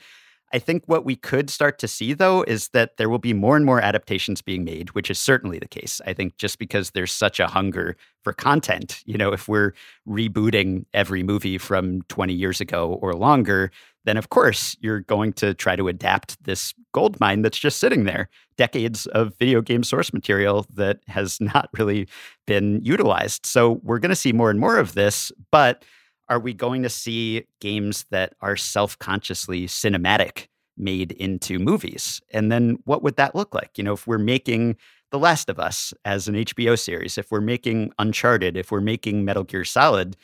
I 0.52 0.58
think 0.58 0.82
what 0.86 1.04
we 1.04 1.14
could 1.14 1.48
start 1.48 1.78
to 1.78 1.88
see, 1.88 2.12
though, 2.12 2.42
is 2.42 2.68
that 2.68 2.96
there 2.96 3.08
will 3.08 3.18
be 3.18 3.32
more 3.32 3.56
and 3.56 3.64
more 3.64 3.80
adaptations 3.80 4.42
being 4.42 4.64
made, 4.64 4.90
which 4.90 5.10
is 5.10 5.18
certainly 5.18 5.58
the 5.58 5.68
case. 5.68 6.00
I 6.06 6.12
think 6.12 6.36
just 6.38 6.58
because 6.58 6.90
there's 6.90 7.12
such 7.12 7.38
a 7.38 7.46
hunger 7.46 7.96
for 8.22 8.32
content, 8.32 9.02
you 9.06 9.16
know, 9.16 9.32
if 9.32 9.46
we're 9.48 9.72
rebooting 10.08 10.86
every 10.92 11.22
movie 11.22 11.56
from 11.56 12.02
20 12.02 12.34
years 12.34 12.60
ago 12.60 12.98
or 13.00 13.14
longer, 13.14 13.70
then 14.04 14.16
of 14.16 14.30
course 14.30 14.76
you're 14.80 15.00
going 15.00 15.32
to 15.34 15.54
try 15.54 15.76
to 15.76 15.86
adapt 15.86 16.42
this 16.44 16.74
gold 16.92 17.20
mine 17.20 17.42
that's 17.42 17.58
just 17.58 17.78
sitting 17.78 18.04
there 18.04 18.28
decades 18.56 19.06
of 19.06 19.34
video 19.38 19.60
game 19.60 19.82
source 19.82 20.12
material 20.12 20.66
that 20.74 20.98
has 21.06 21.40
not 21.40 21.68
really 21.78 22.08
been 22.46 22.80
utilized. 22.82 23.46
So 23.46 23.80
we're 23.82 23.98
going 23.98 24.10
to 24.10 24.16
see 24.16 24.32
more 24.32 24.50
and 24.50 24.58
more 24.58 24.78
of 24.78 24.94
this, 24.94 25.30
but 25.50 25.84
are 26.30 26.38
we 26.38 26.54
going 26.54 26.82
to 26.84 26.88
see 26.88 27.44
games 27.60 28.06
that 28.10 28.34
are 28.40 28.56
self 28.56 28.98
consciously 28.98 29.66
cinematic 29.66 30.46
made 30.78 31.12
into 31.12 31.58
movies? 31.58 32.22
And 32.32 32.50
then 32.50 32.78
what 32.84 33.02
would 33.02 33.16
that 33.16 33.34
look 33.34 33.54
like? 33.54 33.72
You 33.76 33.84
know, 33.84 33.92
if 33.92 34.06
we're 34.06 34.16
making 34.16 34.76
The 35.10 35.18
Last 35.18 35.50
of 35.50 35.58
Us 35.58 35.92
as 36.04 36.28
an 36.28 36.36
HBO 36.36 36.78
series, 36.78 37.18
if 37.18 37.30
we're 37.30 37.40
making 37.40 37.92
Uncharted, 37.98 38.56
if 38.56 38.70
we're 38.70 38.80
making 38.80 39.24
Metal 39.24 39.44
Gear 39.44 39.64
Solid, 39.64 40.16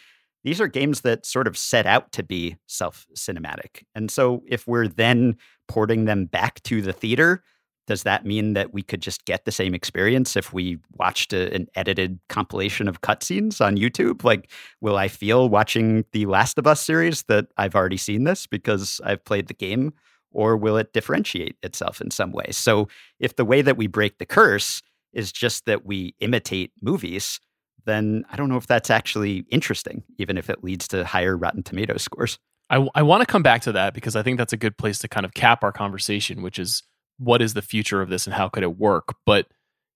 these 0.44 0.60
are 0.60 0.68
games 0.68 1.00
that 1.00 1.26
sort 1.26 1.48
of 1.48 1.58
set 1.58 1.86
out 1.86 2.12
to 2.12 2.22
be 2.22 2.56
self 2.68 3.06
cinematic. 3.14 3.82
And 3.96 4.10
so 4.10 4.44
if 4.46 4.66
we're 4.66 4.88
then 4.88 5.36
porting 5.66 6.04
them 6.04 6.26
back 6.26 6.62
to 6.62 6.80
the 6.80 6.92
theater, 6.92 7.42
does 7.86 8.02
that 8.02 8.26
mean 8.26 8.54
that 8.54 8.72
we 8.72 8.82
could 8.82 9.00
just 9.00 9.24
get 9.24 9.44
the 9.44 9.52
same 9.52 9.74
experience 9.74 10.36
if 10.36 10.52
we 10.52 10.78
watched 10.92 11.32
a, 11.32 11.52
an 11.54 11.68
edited 11.74 12.18
compilation 12.28 12.88
of 12.88 13.00
cutscenes 13.00 13.64
on 13.64 13.76
YouTube? 13.76 14.24
Like, 14.24 14.50
will 14.80 14.96
I 14.96 15.08
feel 15.08 15.48
watching 15.48 16.04
the 16.12 16.26
Last 16.26 16.58
of 16.58 16.66
Us 16.66 16.80
series 16.80 17.22
that 17.24 17.46
I've 17.56 17.74
already 17.74 17.96
seen 17.96 18.24
this 18.24 18.46
because 18.46 19.00
I've 19.04 19.24
played 19.24 19.46
the 19.46 19.54
game? 19.54 19.92
Or 20.32 20.56
will 20.56 20.76
it 20.76 20.92
differentiate 20.92 21.56
itself 21.62 22.00
in 22.00 22.10
some 22.10 22.32
way? 22.32 22.48
So, 22.50 22.88
if 23.18 23.36
the 23.36 23.44
way 23.44 23.62
that 23.62 23.76
we 23.76 23.86
break 23.86 24.18
the 24.18 24.26
curse 24.26 24.82
is 25.14 25.32
just 25.32 25.64
that 25.64 25.86
we 25.86 26.14
imitate 26.20 26.72
movies, 26.82 27.40
then 27.86 28.24
I 28.30 28.36
don't 28.36 28.50
know 28.50 28.58
if 28.58 28.66
that's 28.66 28.90
actually 28.90 29.46
interesting, 29.50 30.02
even 30.18 30.36
if 30.36 30.50
it 30.50 30.62
leads 30.62 30.88
to 30.88 31.06
higher 31.06 31.36
Rotten 31.36 31.62
Tomato 31.62 31.96
scores. 31.96 32.38
I, 32.68 32.86
I 32.94 33.02
want 33.02 33.22
to 33.22 33.26
come 33.26 33.42
back 33.42 33.62
to 33.62 33.72
that 33.72 33.94
because 33.94 34.16
I 34.16 34.22
think 34.22 34.38
that's 34.38 34.52
a 34.52 34.56
good 34.58 34.76
place 34.76 34.98
to 34.98 35.08
kind 35.08 35.24
of 35.24 35.32
cap 35.32 35.62
our 35.62 35.72
conversation, 35.72 36.42
which 36.42 36.58
is 36.58 36.82
what 37.18 37.42
is 37.42 37.54
the 37.54 37.62
future 37.62 38.02
of 38.02 38.08
this 38.08 38.26
and 38.26 38.34
how 38.34 38.48
could 38.48 38.62
it 38.62 38.78
work? 38.78 39.14
But 39.24 39.46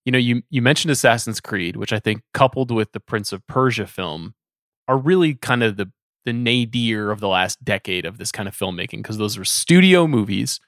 you 0.05 0.13
know, 0.13 0.19
you 0.19 0.43
you 0.51 0.63
mentioned 0.63 0.91
Assassin's 0.91 1.41
Creed, 1.41 1.77
which 1.77 1.93
I 1.93 1.99
think 1.99 2.23
coupled 2.33 2.71
with 2.71 2.93
the 2.93 3.01
Prince 3.01 3.33
of 3.33 3.47
Persia 3.47 3.87
film 3.87 4.35
are 4.89 4.99
really 4.99 5.35
kind 5.35 5.63
of 5.63 5.77
the 5.77 5.91
the 6.25 6.33
nadir 6.33 7.11
of 7.11 7.21
the 7.21 7.29
last 7.29 7.65
decade 7.65 8.05
of 8.05 8.19
this 8.19 8.33
kind 8.33 8.49
of 8.49 8.57
filmmaking 8.57 8.99
because 8.99 9.19
those 9.19 9.39
were 9.39 9.45
studio 9.45 10.07
movies. 10.07 10.61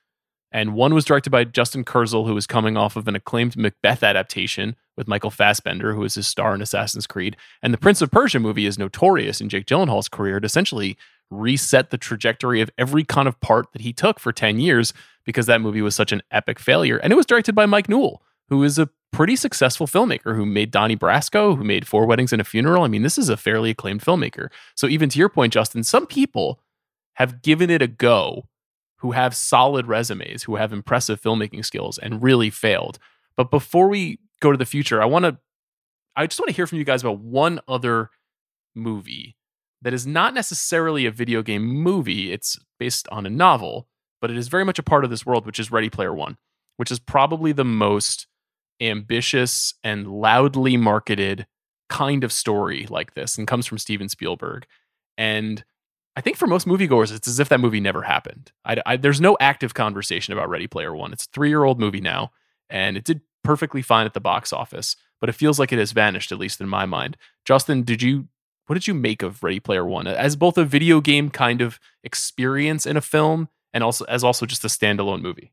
And 0.55 0.75
one 0.75 0.93
was 0.93 1.07
directed 1.07 1.31
by 1.31 1.45
Justin 1.45 1.83
Kurzel, 1.83 2.27
who 2.27 2.35
was 2.35 2.47
coming 2.47 2.77
off 2.77 2.95
of 2.95 3.09
an 3.09 3.17
acclaimed 3.17 3.57
Macbeth 3.57 4.03
adaptation 4.03 4.77
with 4.99 5.09
Michael 5.09 5.31
Fassbender, 5.31 5.95
who 5.95 6.01
was 6.01 6.15
his 6.15 6.27
star 6.27 6.55
in 6.55 6.61
Assassin's 6.61 7.07
Creed. 7.07 7.39
And 7.63 7.73
the 7.73 7.79
Prince 7.79 8.03
of 8.03 8.11
Persia 8.11 8.39
movie 8.39 8.67
is 8.67 8.79
notorious 8.79 9.41
in 9.41 9.49
Jake 9.49 9.65
Gyllenhaal's 9.65 10.11
career 10.11 10.41
to 10.41 10.47
essentially 10.47 10.99
reset 11.33 11.91
the 11.91 11.99
trajectory 11.99 12.61
of 12.61 12.71
every 12.79 13.05
kind 13.05 13.29
of 13.29 13.41
part 13.41 13.73
that 13.73 13.83
he 13.83 13.93
took 13.93 14.21
for 14.21 14.33
10 14.33 14.61
years 14.61 14.93
because 15.25 15.47
that 15.47 15.61
movie 15.61 15.83
was 15.83 15.95
such 15.95 16.13
an 16.13 16.23
epic 16.31 16.59
failure. 16.59 16.99
And 16.99 17.13
it 17.13 17.17
was 17.17 17.27
directed 17.27 17.55
by 17.55 17.67
Mike 17.67 17.89
Newell, 17.89 18.23
who 18.49 18.63
is 18.63 18.79
a 18.79 18.91
pretty 19.13 19.37
successful 19.37 19.87
filmmaker 19.87 20.35
who 20.35 20.47
made 20.47 20.71
Donnie 20.71 20.97
Brasco, 20.97 21.57
who 21.57 21.65
made 21.65 21.87
Four 21.87 22.07
Weddings 22.07 22.33
and 22.33 22.41
a 22.41 22.45
Funeral. 22.45 22.85
I 22.85 22.89
mean, 22.89 23.03
this 23.03 23.19
is 23.19 23.29
a 23.29 23.37
fairly 23.37 23.71
acclaimed 23.71 24.03
filmmaker. 24.03 24.49
So 24.75 24.87
even 24.87 25.09
to 25.11 25.19
your 25.19 25.29
point, 25.29 25.53
Justin, 25.53 25.85
some 25.85 26.07
people 26.07 26.61
have 27.15 27.43
given 27.43 27.71
it 27.71 27.83
a 27.83 27.87
go 27.87 28.49
who 28.97 29.13
have 29.13 29.35
solid 29.35 29.87
resumes, 29.87 30.45
who 30.45 30.57
have 30.57 30.73
impressive 30.73 31.21
filmmaking 31.21 31.65
skills 31.65 31.99
and 31.99 32.23
really 32.23 32.51
failed. 32.51 32.99
But 33.37 33.51
before 33.51 33.89
we 33.89 34.19
go 34.41 34.51
to 34.53 34.59
the 34.59 34.65
future, 34.65 35.03
I 35.03 35.07
want 35.07 35.25
to 35.25 35.39
I 36.15 36.27
just 36.27 36.39
want 36.39 36.49
to 36.51 36.55
hear 36.55 36.67
from 36.67 36.79
you 36.79 36.85
guys 36.85 37.03
about 37.03 37.21
one 37.21 37.61
other 37.67 38.11
movie 38.75 39.37
that 39.83 39.93
is 39.93 40.07
not 40.07 40.33
necessarily 40.33 41.07
a 41.07 41.11
video 41.11 41.43
game 41.43 41.67
movie. 41.67 42.33
It's 42.33 42.59
based 42.79 43.09
on 43.11 43.27
a 43.27 43.31
novel, 43.31 43.89
but 44.21 44.31
it 44.31 44.37
is 44.37 44.49
very 44.49 44.65
much 44.65 44.79
a 44.79 44.83
part 44.83 45.05
of 45.05 45.11
this 45.11 45.27
world, 45.27 45.45
which 45.45 45.61
is 45.61 45.71
Ready 45.71 45.91
Player 45.91 46.15
One, 46.15 46.39
which 46.77 46.91
is 46.91 46.99
probably 46.99 47.53
the 47.53 47.65
most 47.65 48.27
ambitious 48.81 49.75
and 49.85 50.07
loudly 50.07 50.77
marketed 50.77 51.47
kind 51.89 52.25
of 52.25 52.33
story 52.33 52.87
like 52.89 53.15
this 53.15 53.37
and 53.37 53.47
comes 53.47 53.67
from 53.67 53.79
Steven 53.79 54.09
Spielberg. 54.09 54.67
And 55.19 55.65
I 56.17 56.21
think 56.21 56.37
for 56.37 56.47
most 56.47 56.67
moviegoers, 56.67 57.15
it's 57.15 57.29
as 57.29 57.39
if 57.39 57.49
that 57.49 57.61
movie 57.61 57.81
never 57.81 58.03
happened. 58.03 58.53
I, 58.65 58.77
I, 58.87 58.97
there's 58.97 59.21
no 59.21 59.37
active 59.41 59.75
conversation 59.75 60.33
about 60.33 60.49
Ready 60.49 60.67
Player 60.67 60.95
One. 60.95 61.13
It's 61.13 61.27
a 61.27 61.31
three 61.33 61.49
year 61.49 61.65
old 61.65 61.81
movie 61.81 62.01
now, 62.01 62.31
and 62.71 62.97
it 62.97 63.05
did 63.05 63.21
perfectly 63.45 63.83
fine 63.83 64.07
at 64.07 64.15
the 64.15 64.21
box 64.21 64.53
office, 64.53 64.97
but 65.21 65.29
it 65.29 65.35
feels 65.35 65.59
like 65.59 65.73
it 65.73 65.79
has 65.79 65.93
vanished, 65.93 66.31
at 66.31 66.39
least 66.39 66.61
in 66.61 66.69
my 66.69 66.87
mind. 66.87 67.17
Justin, 67.45 67.83
did 67.83 68.03
you 68.03 68.29
what 68.67 68.75
did 68.75 68.87
you 68.87 68.95
make 68.95 69.23
of 69.23 69.43
Ready 69.43 69.61
Player 69.61 69.85
One 69.85 70.07
as 70.07 70.37
both 70.37 70.57
a 70.57 70.65
video 70.65 71.01
game 71.01 71.31
kind 71.31 71.61
of 71.61 71.79
experience 72.05 72.87
in 72.87 72.97
a 72.97 73.01
film 73.01 73.49
and 73.73 73.83
also 73.83 74.05
as 74.07 74.23
also 74.25 74.47
just 74.47 74.65
a 74.65 74.69
standalone 74.69 75.23
movie? 75.23 75.53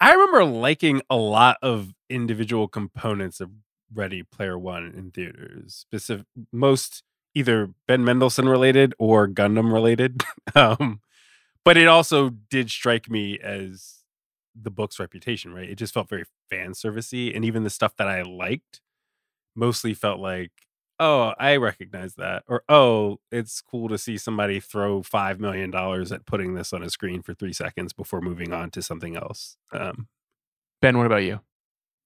I 0.00 0.12
remember 0.12 0.44
liking 0.44 1.02
a 1.08 1.16
lot 1.16 1.56
of 1.62 1.94
individual 2.10 2.68
components 2.68 3.40
of 3.40 3.50
Ready 3.92 4.22
Player 4.22 4.58
One 4.58 4.92
in 4.96 5.10
theaters. 5.10 5.74
Specific, 5.74 6.26
most 6.52 7.02
either 7.34 7.70
Ben 7.88 8.04
Mendelsohn 8.04 8.48
related 8.48 8.94
or 8.98 9.28
Gundam 9.28 9.72
related. 9.72 10.22
um, 10.54 11.00
but 11.64 11.76
it 11.76 11.88
also 11.88 12.30
did 12.30 12.70
strike 12.70 13.10
me 13.10 13.38
as 13.40 14.04
the 14.54 14.70
book's 14.70 15.00
reputation, 15.00 15.52
right? 15.52 15.68
It 15.68 15.76
just 15.76 15.94
felt 15.94 16.08
very 16.08 16.24
fan 16.50 16.72
servicey, 16.72 17.34
and 17.34 17.44
even 17.44 17.64
the 17.64 17.70
stuff 17.70 17.96
that 17.96 18.08
I 18.08 18.22
liked 18.22 18.80
mostly 19.56 19.94
felt 19.94 20.20
like, 20.20 20.52
oh, 21.00 21.34
I 21.38 21.56
recognize 21.56 22.14
that, 22.14 22.44
or 22.48 22.62
oh, 22.68 23.18
it's 23.30 23.60
cool 23.60 23.88
to 23.88 23.98
see 23.98 24.16
somebody 24.16 24.60
throw 24.60 25.02
five 25.02 25.40
million 25.40 25.70
dollars 25.70 26.12
at 26.12 26.26
putting 26.26 26.54
this 26.54 26.72
on 26.72 26.82
a 26.82 26.90
screen 26.90 27.22
for 27.22 27.34
three 27.34 27.52
seconds 27.52 27.92
before 27.92 28.20
moving 28.20 28.52
on 28.52 28.70
to 28.70 28.82
something 28.82 29.16
else. 29.16 29.56
Um, 29.72 30.08
ben, 30.80 30.98
what 30.98 31.06
about 31.06 31.24
you? 31.24 31.40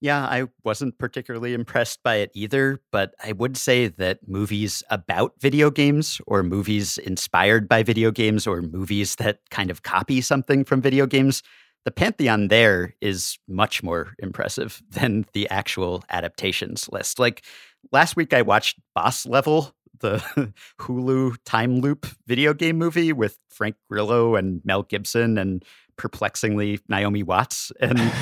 Yeah, 0.00 0.24
I 0.24 0.44
wasn't 0.62 0.96
particularly 0.98 1.54
impressed 1.54 2.04
by 2.04 2.16
it 2.16 2.30
either, 2.32 2.80
but 2.92 3.14
I 3.24 3.32
would 3.32 3.56
say 3.56 3.88
that 3.88 4.20
movies 4.28 4.82
about 4.90 5.32
video 5.40 5.72
games 5.72 6.20
or 6.28 6.44
movies 6.44 6.98
inspired 6.98 7.68
by 7.68 7.82
video 7.82 8.12
games 8.12 8.46
or 8.46 8.62
movies 8.62 9.16
that 9.16 9.40
kind 9.50 9.72
of 9.72 9.82
copy 9.82 10.20
something 10.20 10.64
from 10.64 10.80
video 10.80 11.04
games, 11.04 11.42
the 11.84 11.90
pantheon 11.90 12.46
there 12.46 12.94
is 13.00 13.38
much 13.48 13.82
more 13.82 14.14
impressive 14.20 14.80
than 14.90 15.24
the 15.32 15.48
actual 15.50 16.04
adaptations 16.10 16.88
list. 16.92 17.18
Like 17.18 17.44
last 17.92 18.16
week, 18.16 18.32
I 18.32 18.42
watched 18.42 18.78
Boss 18.94 19.26
Level, 19.26 19.74
the 20.00 20.52
Hulu 20.80 21.36
time 21.44 21.80
loop 21.80 22.06
video 22.26 22.54
game 22.54 22.78
movie 22.78 23.12
with 23.12 23.38
Frank 23.50 23.76
Grillo 23.90 24.36
and 24.36 24.60
Mel 24.64 24.82
Gibson 24.82 25.38
and 25.38 25.64
perplexingly 25.96 26.80
Naomi 26.88 27.22
Watts. 27.22 27.72
And 27.80 27.98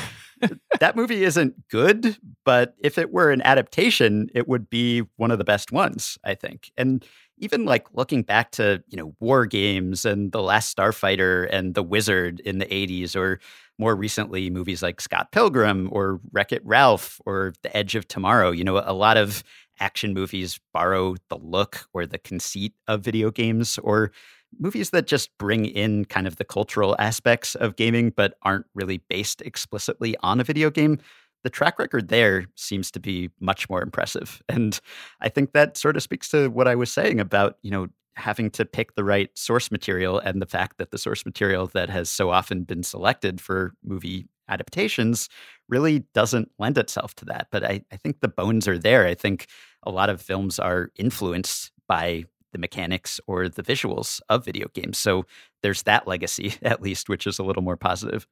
that 0.81 0.97
movie 0.97 1.25
isn't 1.25 1.69
good, 1.69 2.17
but 2.45 2.75
if 2.79 2.99
it 2.99 3.13
were 3.13 3.31
an 3.31 3.43
adaptation, 3.43 4.29
it 4.35 4.49
would 4.49 4.69
be 4.69 5.03
one 5.17 5.31
of 5.31 5.39
the 5.39 5.45
best 5.45 5.73
ones, 5.73 6.19
I 6.25 6.35
think. 6.35 6.71
And 6.77 7.05
even 7.39 7.65
like 7.65 7.87
looking 7.93 8.23
back 8.23 8.51
to, 8.53 8.83
you 8.89 8.97
know, 8.97 9.15
war 9.21 9.47
games 9.47 10.05
and 10.05 10.33
The 10.33 10.43
Last 10.43 10.77
Starfighter 10.77 11.49
and 11.51 11.75
The 11.75 11.83
Wizard 11.83 12.41
in 12.41 12.59
the 12.59 12.67
80s, 12.67 13.15
or 13.17 13.41
more 13.79 13.95
recently, 13.95 14.49
movies 14.49 14.83
like 14.83 15.01
Scott 15.01 15.33
Pilgrim 15.33 15.89
or 15.93 16.21
Wreck 16.33 16.53
It 16.53 16.65
Ralph 16.65 17.21
or 17.27 17.53
The 17.63 17.77
Edge 17.77 17.95
of 17.95 18.09
Tomorrow, 18.09 18.51
you 18.53 18.65
know, 18.65 18.83
a 18.85 18.95
lot 18.95 19.17
of 19.17 19.43
action 19.79 20.15
movies 20.15 20.59
borrow 20.73 21.17
the 21.29 21.37
look 21.37 21.87
or 21.93 22.07
the 22.07 22.19
conceit 22.19 22.73
of 22.89 23.03
video 23.03 23.31
games 23.31 23.79
or 23.79 24.11
movies 24.59 24.91
that 24.91 25.07
just 25.07 25.37
bring 25.39 25.67
in 25.67 26.05
kind 26.05 26.27
of 26.27 26.37
the 26.37 26.45
cultural 26.45 26.97
aspects 26.99 27.55
of 27.55 27.77
gaming 27.77 28.11
but 28.11 28.35
aren't 28.43 28.67
really 28.75 28.99
based 29.09 29.41
explicitly 29.43 30.17
on 30.23 30.41
a 30.41 30.45
video 30.45 30.71
game 30.71 30.99
the 31.45 31.51
track 31.51 31.79
record 31.79 32.09
there 32.09 32.47
seems 32.57 32.91
to 32.91 32.99
be 32.99 33.31
much 33.39 33.71
more 33.71 33.81
impressive. 33.83 34.43
And 34.49 34.79
i 35.21 35.29
think 35.29 35.53
that 35.53 35.77
sort 35.77 35.97
of 35.97 36.03
speaks 36.03 36.29
to 36.31 36.49
what 36.49 36.69
i 36.69 36.75
was 36.75 36.91
saying 36.91 37.21
about 37.21 37.59
you 37.63 37.71
know 37.71 37.89
having 38.17 38.51
to 38.51 38.65
pick 38.65 38.95
the 38.95 39.05
right 39.05 39.31
source 39.37 39.71
material 39.71 40.19
and 40.19 40.41
the 40.41 40.47
fact 40.47 40.79
that 40.79 40.91
the 40.91 40.99
source 40.99 41.27
material 41.27 41.67
that 41.69 41.91
has 41.91 42.09
so 42.09 42.31
often 42.31 42.65
been 42.65 42.83
selected 42.83 43.41
for 43.41 43.75
movie 43.85 44.27
adaptations 44.49 45.29
really 45.69 46.01
doesn't 46.15 46.51
lend 46.59 46.79
itself 46.79 47.15
to 47.17 47.25
that. 47.27 47.49
But 47.51 47.65
I, 47.65 47.83
I 47.93 47.97
think 47.97 48.21
the 48.21 48.29
bones 48.29 48.67
are 48.67 48.79
there. 48.79 49.07
I 49.07 49.15
think 49.15 49.47
a 49.83 49.91
lot 49.91 50.09
of 50.09 50.23
films 50.23 50.59
are 50.59 50.91
influenced 50.97 51.73
by 51.89 52.25
the 52.57 52.61
mechanics 52.61 53.21
or 53.27 53.49
the 53.49 53.63
visuals 53.63 54.21
of 54.31 54.45
video 54.45 54.69
games. 54.75 54.97
So 54.97 55.27
there's 55.63 55.83
that 55.83 56.09
legacy, 56.09 56.55
at 56.63 56.81
least, 56.81 57.09
which 57.09 57.27
is 57.27 57.39
a 57.39 57.43
little 57.45 57.63
more 57.63 57.77
positive. 57.77 58.27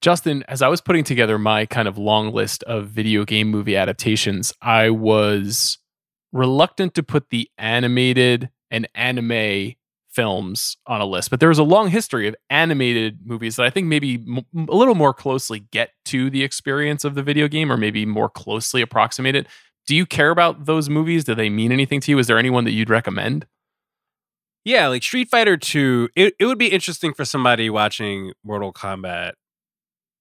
Justin, 0.00 0.44
as 0.48 0.62
I 0.62 0.68
was 0.68 0.80
putting 0.80 1.04
together 1.04 1.38
my 1.38 1.66
kind 1.66 1.86
of 1.86 1.98
long 1.98 2.32
list 2.32 2.62
of 2.64 2.88
video 2.88 3.24
game 3.24 3.48
movie 3.48 3.76
adaptations, 3.76 4.52
I 4.60 4.90
was 4.90 5.78
reluctant 6.32 6.94
to 6.94 7.02
put 7.02 7.30
the 7.30 7.48
animated 7.58 8.50
and 8.70 8.88
anime 8.94 9.74
films 10.10 10.76
on 10.86 11.00
a 11.00 11.06
list, 11.06 11.30
but 11.30 11.40
there 11.40 11.48
was 11.48 11.58
a 11.58 11.64
long 11.64 11.88
history 11.88 12.28
of 12.28 12.36
animated 12.50 13.20
movies 13.24 13.56
that 13.56 13.64
I 13.64 13.70
think 13.70 13.86
maybe 13.86 14.14
m- 14.14 14.66
a 14.68 14.74
little 14.74 14.94
more 14.94 15.14
closely 15.14 15.60
get 15.70 15.90
to 16.06 16.30
the 16.30 16.42
experience 16.42 17.04
of 17.04 17.14
the 17.14 17.22
video 17.22 17.48
game 17.48 17.72
or 17.72 17.76
maybe 17.76 18.04
more 18.04 18.28
closely 18.28 18.82
approximate 18.82 19.34
it 19.34 19.46
do 19.86 19.96
you 19.96 20.06
care 20.06 20.30
about 20.30 20.64
those 20.66 20.88
movies? 20.88 21.24
Do 21.24 21.34
they 21.34 21.50
mean 21.50 21.72
anything 21.72 22.00
to 22.00 22.10
you? 22.10 22.18
Is 22.18 22.26
there 22.26 22.38
anyone 22.38 22.64
that 22.64 22.72
you'd 22.72 22.90
recommend? 22.90 23.46
Yeah, 24.64 24.86
like 24.88 25.02
Street 25.02 25.28
Fighter 25.28 25.56
2, 25.56 26.10
it, 26.14 26.34
it 26.38 26.46
would 26.46 26.58
be 26.58 26.68
interesting 26.68 27.14
for 27.14 27.24
somebody 27.24 27.68
watching 27.68 28.32
Mortal 28.44 28.72
Kombat, 28.72 29.32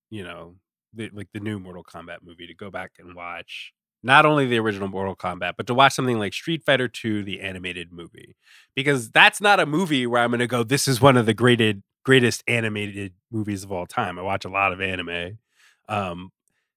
you 0.10 0.24
know, 0.24 0.56
the, 0.94 1.12
like 1.14 1.28
the 1.32 1.40
new 1.40 1.60
Mortal 1.60 1.84
Kombat 1.84 2.18
movie 2.24 2.48
to 2.48 2.56
go 2.56 2.72
back 2.72 2.94
and 2.98 3.16
watch 3.16 3.72
not 4.02 4.26
only 4.26 4.48
the 4.48 4.58
original 4.58 4.88
Mortal 4.88 5.16
Kombat, 5.16 5.54
but 5.58 5.68
to 5.68 5.76
watch 5.76 5.94
something 5.94 6.18
like 6.18 6.34
Street 6.34 6.64
Fighter 6.66 6.88
2, 6.88 7.24
the 7.24 7.40
animated 7.40 7.92
movie. 7.92 8.36
Because 8.76 9.12
that's 9.12 9.40
not 9.40 9.60
a 9.60 9.68
movie 9.68 10.08
where 10.08 10.24
I'm 10.24 10.32
going 10.32 10.40
to 10.40 10.48
go, 10.48 10.64
this 10.64 10.88
is 10.88 11.00
one 11.00 11.18
of 11.18 11.28
the 11.28 11.36
greatest, 11.36 11.78
greatest 12.04 12.44
animated 12.48 13.14
movies 13.32 13.64
of 13.64 13.72
all 13.72 13.86
time. 13.86 14.18
I 14.18 14.24
watch 14.24 14.44
a 14.44 14.50
lot 14.50 14.74
of 14.74 14.82
anime. 14.82 15.38
Um, 15.88 16.32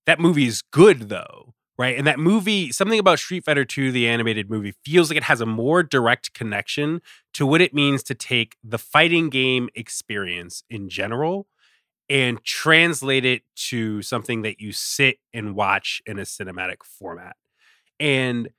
that 0.04 0.20
movie 0.20 0.46
is 0.46 0.60
good, 0.60 1.08
though 1.08 1.54
right? 1.78 1.96
And 1.96 2.06
that 2.06 2.18
movie, 2.18 2.70
something 2.72 2.98
about 2.98 3.18
Street 3.18 3.44
Fighter 3.44 3.64
2, 3.64 3.92
the 3.92 4.08
animated 4.08 4.48
movie, 4.50 4.74
feels 4.84 5.10
like 5.10 5.16
it 5.16 5.24
has 5.24 5.40
a 5.40 5.46
more 5.46 5.82
direct 5.82 6.34
connection 6.34 7.00
to 7.34 7.46
what 7.46 7.60
it 7.60 7.74
means 7.74 8.02
to 8.04 8.14
take 8.14 8.56
the 8.62 8.78
fighting 8.78 9.28
game 9.28 9.68
experience 9.74 10.62
in 10.70 10.88
general 10.88 11.46
and 12.08 12.42
translate 12.44 13.24
it 13.24 13.42
to 13.56 14.02
something 14.02 14.42
that 14.42 14.60
you 14.60 14.72
sit 14.72 15.18
and 15.32 15.54
watch 15.54 16.02
in 16.06 16.18
a 16.18 16.22
cinematic 16.22 16.82
format. 16.84 17.36
And 18.00 18.50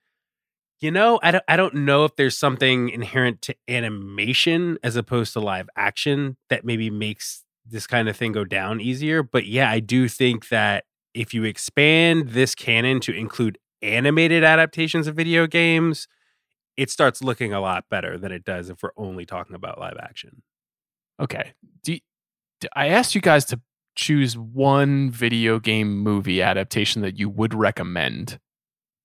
you 0.81 0.91
know, 0.91 1.19
I 1.23 1.31
don't 1.31 1.43
I 1.47 1.55
don't 1.57 1.73
know 1.73 2.05
if 2.05 2.15
there's 2.15 2.37
something 2.37 2.89
inherent 2.89 3.41
to 3.43 3.55
animation 3.67 4.77
as 4.83 4.95
opposed 4.95 5.33
to 5.33 5.39
live 5.39 5.69
action 5.75 6.37
that 6.49 6.65
maybe 6.65 6.89
makes 6.89 7.43
this 7.65 7.87
kind 7.87 8.09
of 8.09 8.15
thing 8.17 8.31
go 8.31 8.45
down 8.45 8.81
easier, 8.81 9.23
but 9.23 9.45
yeah, 9.45 9.69
I 9.69 9.79
do 9.79 10.07
think 10.07 10.49
that 10.49 10.85
if 11.15 11.33
you 11.33 11.43
expand 11.43 12.29
this 12.29 12.53
canon 12.53 12.99
to 12.99 13.13
include 13.13 13.57
animated 13.81 14.43
adaptations 14.43 15.07
of 15.07 15.15
video 15.15 15.47
games, 15.47 16.07
it 16.77 16.91
starts 16.91 17.23
looking 17.23 17.53
a 17.53 17.61
lot 17.61 17.85
better 17.89 18.17
than 18.17 18.31
it 18.31 18.43
does 18.43 18.69
if 18.69 18.83
we're 18.83 18.91
only 18.97 19.25
talking 19.25 19.55
about 19.55 19.79
live 19.79 19.97
action. 19.99 20.43
Okay. 21.19 21.53
Do, 21.83 21.97
do 22.59 22.67
I 22.75 22.89
asked 22.89 23.15
you 23.15 23.21
guys 23.21 23.45
to 23.45 23.61
choose 23.95 24.37
one 24.37 25.09
video 25.09 25.57
game 25.59 25.97
movie 25.97 26.41
adaptation 26.41 27.01
that 27.01 27.17
you 27.17 27.29
would 27.29 27.53
recommend. 27.53 28.39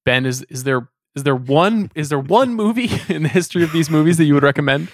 Ben, 0.05 0.27
is 0.27 0.43
is 0.51 0.65
there 0.65 0.89
Is 1.15 1.23
there 1.23 1.37
one? 1.37 1.91
Is 1.95 2.09
there 2.09 2.19
one 2.19 2.55
movie 2.55 2.91
in 3.09 3.23
the 3.23 3.29
history 3.29 3.63
of 3.63 3.73
these 3.73 3.89
movies 3.89 4.17
that 4.19 4.25
you 4.25 4.35
would 4.35 4.43
recommend? 4.43 4.89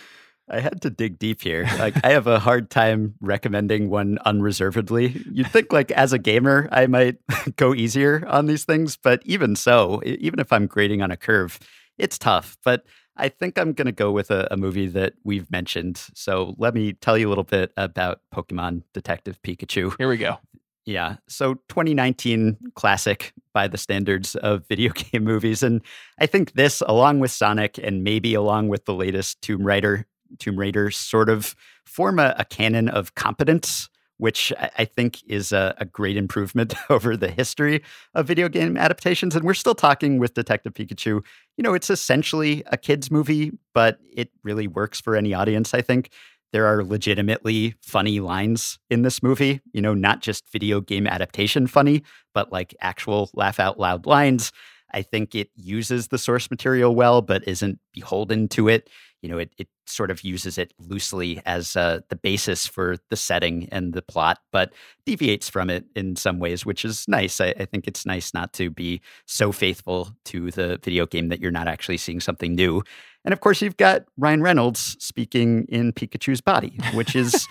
I 0.49 0.61
had 0.61 0.81
to 0.83 0.91
dig 0.91 1.19
deep 1.19 1.43
here. 1.43 1.69
Like 1.79 1.97
I 2.05 2.11
have 2.11 2.27
a 2.27 2.39
hard 2.39 2.71
time 2.71 3.15
recommending 3.21 3.91
one 3.91 4.19
unreservedly. 4.25 5.23
You'd 5.31 5.51
think 5.51 5.73
like 5.73 5.91
as 5.91 6.13
a 6.13 6.19
gamer 6.19 6.69
I 6.71 6.87
might 6.87 7.17
go 7.57 7.75
easier 7.75 8.25
on 8.29 8.47
these 8.47 8.65
things, 8.65 8.97
but 8.97 9.23
even 9.25 9.57
so, 9.57 10.01
even 10.05 10.39
if 10.39 10.53
I'm 10.53 10.67
grading 10.67 11.03
on 11.03 11.11
a 11.11 11.17
curve, 11.17 11.59
it's 11.99 12.19
tough. 12.19 12.57
But 12.65 12.85
I 13.17 13.29
think 13.29 13.59
I'm 13.59 13.73
going 13.73 13.87
to 13.87 13.93
go 13.93 14.13
with 14.13 14.31
a, 14.31 14.47
a, 14.51 14.57
movie 14.57 14.89
that 14.89 15.15
we've 15.25 15.51
mentioned. 15.51 15.97
So 16.15 16.55
let 16.59 16.75
me 16.75 16.93
tell 16.93 17.17
you 17.17 17.29
a 17.29 17.31
little 17.31 17.45
bit 17.45 17.73
about 17.77 18.21
Pokemon 18.35 18.83
Detective 18.93 19.41
Pikachu. 19.43 19.95
Here 19.97 20.09
we 20.09 20.19
go. 20.19 20.37
Yeah. 20.85 21.17
So 21.27 21.55
2019 21.69 22.59
classic 22.75 23.33
by 23.53 23.69
the 23.69 23.79
standards 23.79 24.37
of 24.37 24.67
video 24.69 24.93
game 24.93 25.25
movies. 25.25 25.63
And 25.63 25.83
I 26.19 26.27
think 26.27 26.53
this, 26.53 26.83
along 26.87 27.21
with 27.21 27.31
Sonic 27.31 27.79
and 27.79 28.05
maybe 28.05 28.35
along 28.35 28.69
with 28.69 28.85
the 28.85 28.95
latest 28.95 29.41
Tomb 29.41 29.67
Raider, 29.67 30.07
Tomb 30.39 30.59
Raider, 30.59 30.91
sort 30.91 31.29
of 31.29 31.55
form 31.85 32.19
a, 32.19 32.35
a 32.39 32.45
canon 32.45 32.89
of 32.89 33.15
competence 33.15 33.89
which 34.19 34.53
I 34.79 34.85
think 34.85 35.23
is 35.27 35.53
a, 35.53 35.75
a, 35.79 35.85
great 35.85 36.17
improvement 36.17 36.75
over 36.91 37.17
the 37.17 37.31
history 37.31 37.83
of 38.15 38.27
video 38.27 38.49
game 38.49 38.77
adaptations. 38.77 39.37
And 39.37 39.45
we're 39.45 39.55
still 39.55 39.75
talking 39.75 40.19
with 40.19 40.35
Detective 40.35 40.73
Pikachu. 40.73 41.23
You 41.57 41.63
know, 41.63 41.75
it's 41.75 41.91
essentially 41.91 42.63
a 42.67 42.77
kid's 42.77 43.11
movie, 43.11 43.53
but 43.75 43.99
it 44.15 44.31
really 44.43 44.67
works 44.67 45.01
for 45.01 45.17
any 45.17 45.35
audience, 45.35 45.75
I 45.75 45.83
think. 45.83 46.11
There 46.53 46.67
are 46.67 46.85
legitimately 46.85 47.75
funny 47.83 48.21
lines 48.21 48.79
in 48.89 49.03
this 49.03 49.23
movie, 49.23 49.61
you 49.73 49.83
know, 49.83 49.95
not 49.95 50.23
just 50.23 50.51
video 50.51 50.81
game 50.81 51.07
adaptation 51.07 51.67
funny, 51.67 52.03
but 52.33 52.51
like 52.53 52.75
actual 52.81 53.31
laugh 53.35 53.61
out 53.61 53.79
loud 53.79 54.07
lines. 54.07 54.53
I 54.95 55.03
think 55.03 55.35
it 55.35 55.51
uses 55.57 56.09
the 56.09 56.17
source 56.17 56.51
material 56.51 56.95
well, 56.95 57.21
but 57.21 57.47
isn't 57.47 57.81
beholden 57.93 58.49
to 58.49 58.69
it 58.69 58.89
you 59.27 59.33
know, 59.33 59.39
it, 59.39 59.51
it 59.59 59.67
sort 59.87 60.13
of 60.13 60.23
uses 60.23 60.57
it 60.57 60.73
loosely 60.79 61.43
as 61.45 61.75
uh, 61.75 61.99
the 62.11 62.15
basis 62.15 62.65
for 62.65 62.97
the 63.11 63.17
setting 63.17 63.69
and 63.73 63.93
the 63.93 64.01
plot, 64.01 64.39
but 64.53 64.73
deviates 65.05 65.49
from 65.49 65.69
it 65.69 65.85
in 65.97 66.15
some 66.15 66.39
ways, 66.39 66.65
which 66.65 66.85
is 66.85 67.09
nice. 67.09 67.41
I, 67.41 67.53
I, 67.59 67.65
think 67.65 67.89
it's 67.89 68.07
nice 68.07 68.33
not 68.33 68.53
to 68.53 68.71
be 68.71 69.01
so 69.27 69.51
faithful 69.51 70.15
to 70.27 70.53
the 70.53 70.79
video 70.81 71.07
game 71.07 71.29
that 71.31 71.41
you're 71.41 71.51
not 71.51 71.67
actually 71.67 71.97
seeing 71.97 72.21
something 72.21 72.55
new. 72.55 72.85
And 73.25 73.33
of 73.33 73.41
course, 73.41 73.61
you've 73.61 73.77
got 73.77 74.05
Ryan 74.17 74.43
Reynolds 74.43 74.97
speaking 75.01 75.67
in 75.69 75.93
Pikachu's 75.93 76.41
body, 76.41 76.79
which 76.95 77.17
is. 77.17 77.49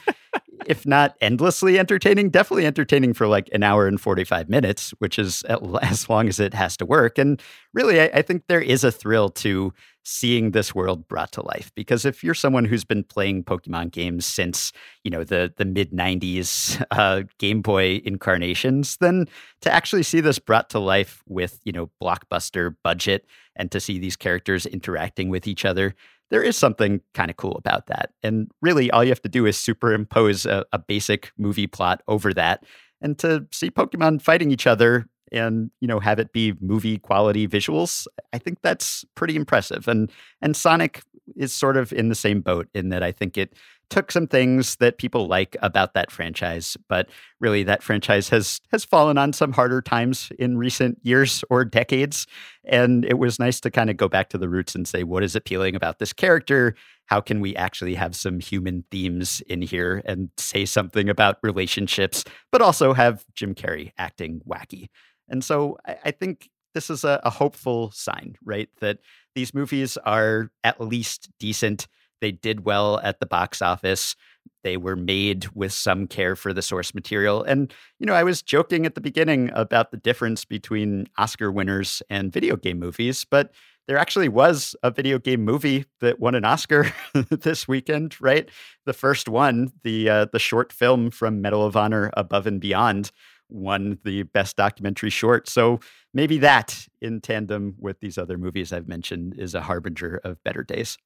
If 0.68 0.86
not 0.86 1.16
endlessly 1.22 1.80
entertaining, 1.80 2.30
definitely 2.30 2.66
entertaining 2.66 3.14
for 3.14 3.28
like 3.28 3.50
an 3.54 3.64
hour 3.64 3.88
and 3.88 4.00
45 4.00 4.50
minutes, 4.50 4.92
which 5.00 5.20
is 5.20 5.44
as 5.44 6.10
long 6.10 6.28
as 6.28 6.40
it 6.40 6.54
has 6.54 6.78
to 6.78 6.86
work. 6.86 7.18
And 7.18 7.42
really, 7.74 8.02
I, 8.02 8.06
I, 8.16 8.22
think 8.22 8.44
there 8.48 8.62
is 8.62 8.84
a 8.84 8.92
thrill 8.92 9.30
to 9.30 9.74
seeing 10.04 10.52
this 10.52 10.74
world 10.74 11.08
brought 11.08 11.32
to 11.34 11.46
life. 11.46 11.72
Because 11.76 12.06
if 12.06 12.24
you're 12.24 12.34
someone 12.34 12.66
who's 12.66 12.86
been 12.86 13.04
playing 13.04 13.44
Pokemon 13.44 13.92
games 13.92 14.26
since, 14.26 14.72
you 15.04 15.12
know, 15.12 15.24
the, 15.24 15.54
the 15.58 15.66
mid 15.66 15.92
90s 15.92 16.84
uh, 16.92 17.24
Game 17.40 17.62
Boy 17.62 18.02
incarnations, 18.06 18.98
then 18.98 19.28
to 19.62 19.74
actually 19.74 20.04
see 20.04 20.22
this 20.22 20.40
brought 20.40 20.70
to 20.70 20.80
life 20.80 21.24
with, 21.28 21.60
you 21.64 21.72
know, 21.72 21.90
blockbuster 22.02 22.76
budget 22.84 23.26
and 23.56 23.72
to 23.72 23.80
see 23.80 23.98
these 23.98 24.16
characters 24.16 24.66
interacting 24.66 25.30
with 25.30 25.48
each 25.48 25.66
other, 25.66 25.96
there 26.32 26.44
is 26.44 26.58
something 26.58 27.02
kind 27.14 27.30
of 27.30 27.38
cool 27.38 27.56
about 27.56 27.88
that. 27.88 28.12
And 28.24 28.50
really, 28.62 28.90
all 28.92 29.04
you 29.04 29.10
have 29.10 29.22
to 29.22 29.30
do 29.30 29.46
is 29.46 29.58
superimpose 29.58 30.46
a, 30.46 30.66
a, 30.72 30.80
basic 30.80 31.32
movie 31.38 31.68
plot 31.68 32.02
over 32.08 32.34
that. 32.34 32.64
And 33.02 33.18
to 33.20 33.46
see 33.52 33.70
Pokemon 33.70 34.22
fighting 34.22 34.52
each 34.52 34.66
other 34.66 35.06
and 35.32 35.72
you 35.82 35.88
know 35.88 36.00
have 36.00 36.20
it 36.20 36.32
be 36.34 36.54
movie 36.60 36.98
quality 36.98 37.48
visuals 37.48 38.06
i 38.34 38.38
think 38.38 38.60
that's 38.62 39.04
pretty 39.16 39.36
impressive 39.36 39.88
and 39.88 40.12
and 40.42 40.56
sonic 40.56 41.02
is 41.36 41.54
sort 41.54 41.78
of 41.78 41.92
in 41.92 42.10
the 42.10 42.16
same 42.16 42.42
boat 42.42 42.68
in 42.74 42.90
that 42.90 43.02
i 43.02 43.12
think 43.12 43.38
it 43.38 43.54
took 43.90 44.12
some 44.12 44.28
things 44.28 44.76
that 44.78 44.98
people 44.98 45.28
like 45.28 45.56
about 45.62 45.94
that 45.94 46.12
franchise, 46.12 46.78
but 46.88 47.10
really 47.40 47.64
that 47.64 47.84
franchise 47.84 48.30
has 48.30 48.62
has 48.72 48.86
fallen 48.86 49.18
on 49.18 49.34
some 49.34 49.54
harder 49.54 49.82
times 49.82 50.32
in 50.40 50.58
recent 50.58 51.00
years 51.04 51.44
or 51.50 51.66
decades. 51.66 52.28
And 52.64 53.06
it 53.06 53.18
was 53.18 53.40
nice 53.40 53.60
to 53.62 53.72
kind 53.72 53.90
of 53.90 53.98
go 53.98 54.08
back 54.08 54.30
to 54.30 54.38
the 54.38 54.50
roots 54.50 54.76
and 54.76 54.88
say, 54.88 55.04
what 55.04 55.24
is 55.24 55.36
appealing 55.36 55.76
about 55.76 56.00
this 56.00 56.14
character? 56.14 56.76
How 57.08 57.22
can 57.22 57.40
we 57.40 57.56
actually 57.56 57.96
have 57.96 58.16
some 58.16 58.40
human 58.40 58.84
themes 58.90 59.42
in 59.48 59.62
here 59.62 60.02
and 60.06 60.30
say 60.38 60.66
something 60.66 61.10
about 61.10 61.38
relationships, 61.44 62.24
but 62.52 62.62
also 62.62 62.94
have 62.94 63.24
Jim 63.36 63.54
Carrey 63.54 63.92
acting 63.98 64.42
wacky? 64.48 64.88
And 65.30 65.44
so 65.44 65.78
I, 65.86 65.98
I 66.06 66.12
think 66.12 66.50
this 66.74 66.90
is 66.90 67.04
a, 67.04 67.20
a 67.24 67.30
hopeful 67.30 67.92
sign, 67.92 68.36
right? 68.44 68.70
That 68.82 69.00
these 69.34 69.54
movies 69.54 69.98
are 69.98 70.52
at 70.64 70.80
least 70.82 71.30
decent 71.40 71.88
they 72.26 72.32
did 72.32 72.66
well 72.66 73.00
at 73.04 73.20
the 73.20 73.28
box 73.28 73.62
office. 73.62 74.16
They 74.64 74.78
were 74.78 74.96
made 74.96 75.46
with 75.54 75.72
some 75.72 76.08
care 76.08 76.36
for 76.36 76.54
the 76.54 76.64
source 76.64 76.96
material. 76.96 77.44
And, 77.44 77.72
you 78.00 78.08
know, 78.08 78.16
I 78.16 78.24
was 78.24 78.42
joking 78.42 78.88
at 78.88 78.96
the 78.96 79.02
beginning 79.02 79.52
about 79.54 79.92
the 79.92 79.98
difference 79.98 80.44
between 80.44 81.06
Oscar 81.20 81.52
winners 81.52 82.02
and 82.10 82.34
video 82.34 82.56
game 82.56 82.80
movies, 82.80 83.28
but 83.30 83.54
there 83.88 84.00
actually 84.00 84.28
was 84.28 84.76
a 84.82 84.90
video 84.90 85.20
game 85.20 85.46
movie 85.46 85.86
that 86.02 86.20
won 86.20 86.34
an 86.34 86.46
Oscar 86.46 86.92
this 87.30 87.68
weekend, 87.68 88.20
right? 88.20 88.50
The 88.88 88.94
first 88.94 89.30
one, 89.30 89.72
the 89.84 90.10
uh, 90.10 90.26
the 90.34 90.40
short 90.40 90.74
film 90.74 91.12
from 91.12 91.44
Medal 91.44 91.64
of 91.64 91.78
Honor 91.78 92.10
Above 92.18 92.48
and 92.48 92.60
Beyond, 92.60 93.12
won 93.50 94.00
the 94.04 94.24
best 94.24 94.56
documentary 94.56 95.12
short. 95.12 95.48
So 95.48 95.80
maybe 96.12 96.40
that, 96.40 96.88
in 97.04 97.22
tandem 97.22 97.76
with 97.78 98.00
these 98.00 98.18
other 98.18 98.40
movies 98.40 98.74
I've 98.74 98.88
mentioned, 98.88 99.36
is 99.38 99.54
a 99.54 99.62
harbinger 99.62 100.20
of 100.24 100.44
better 100.44 100.64
days 100.64 100.98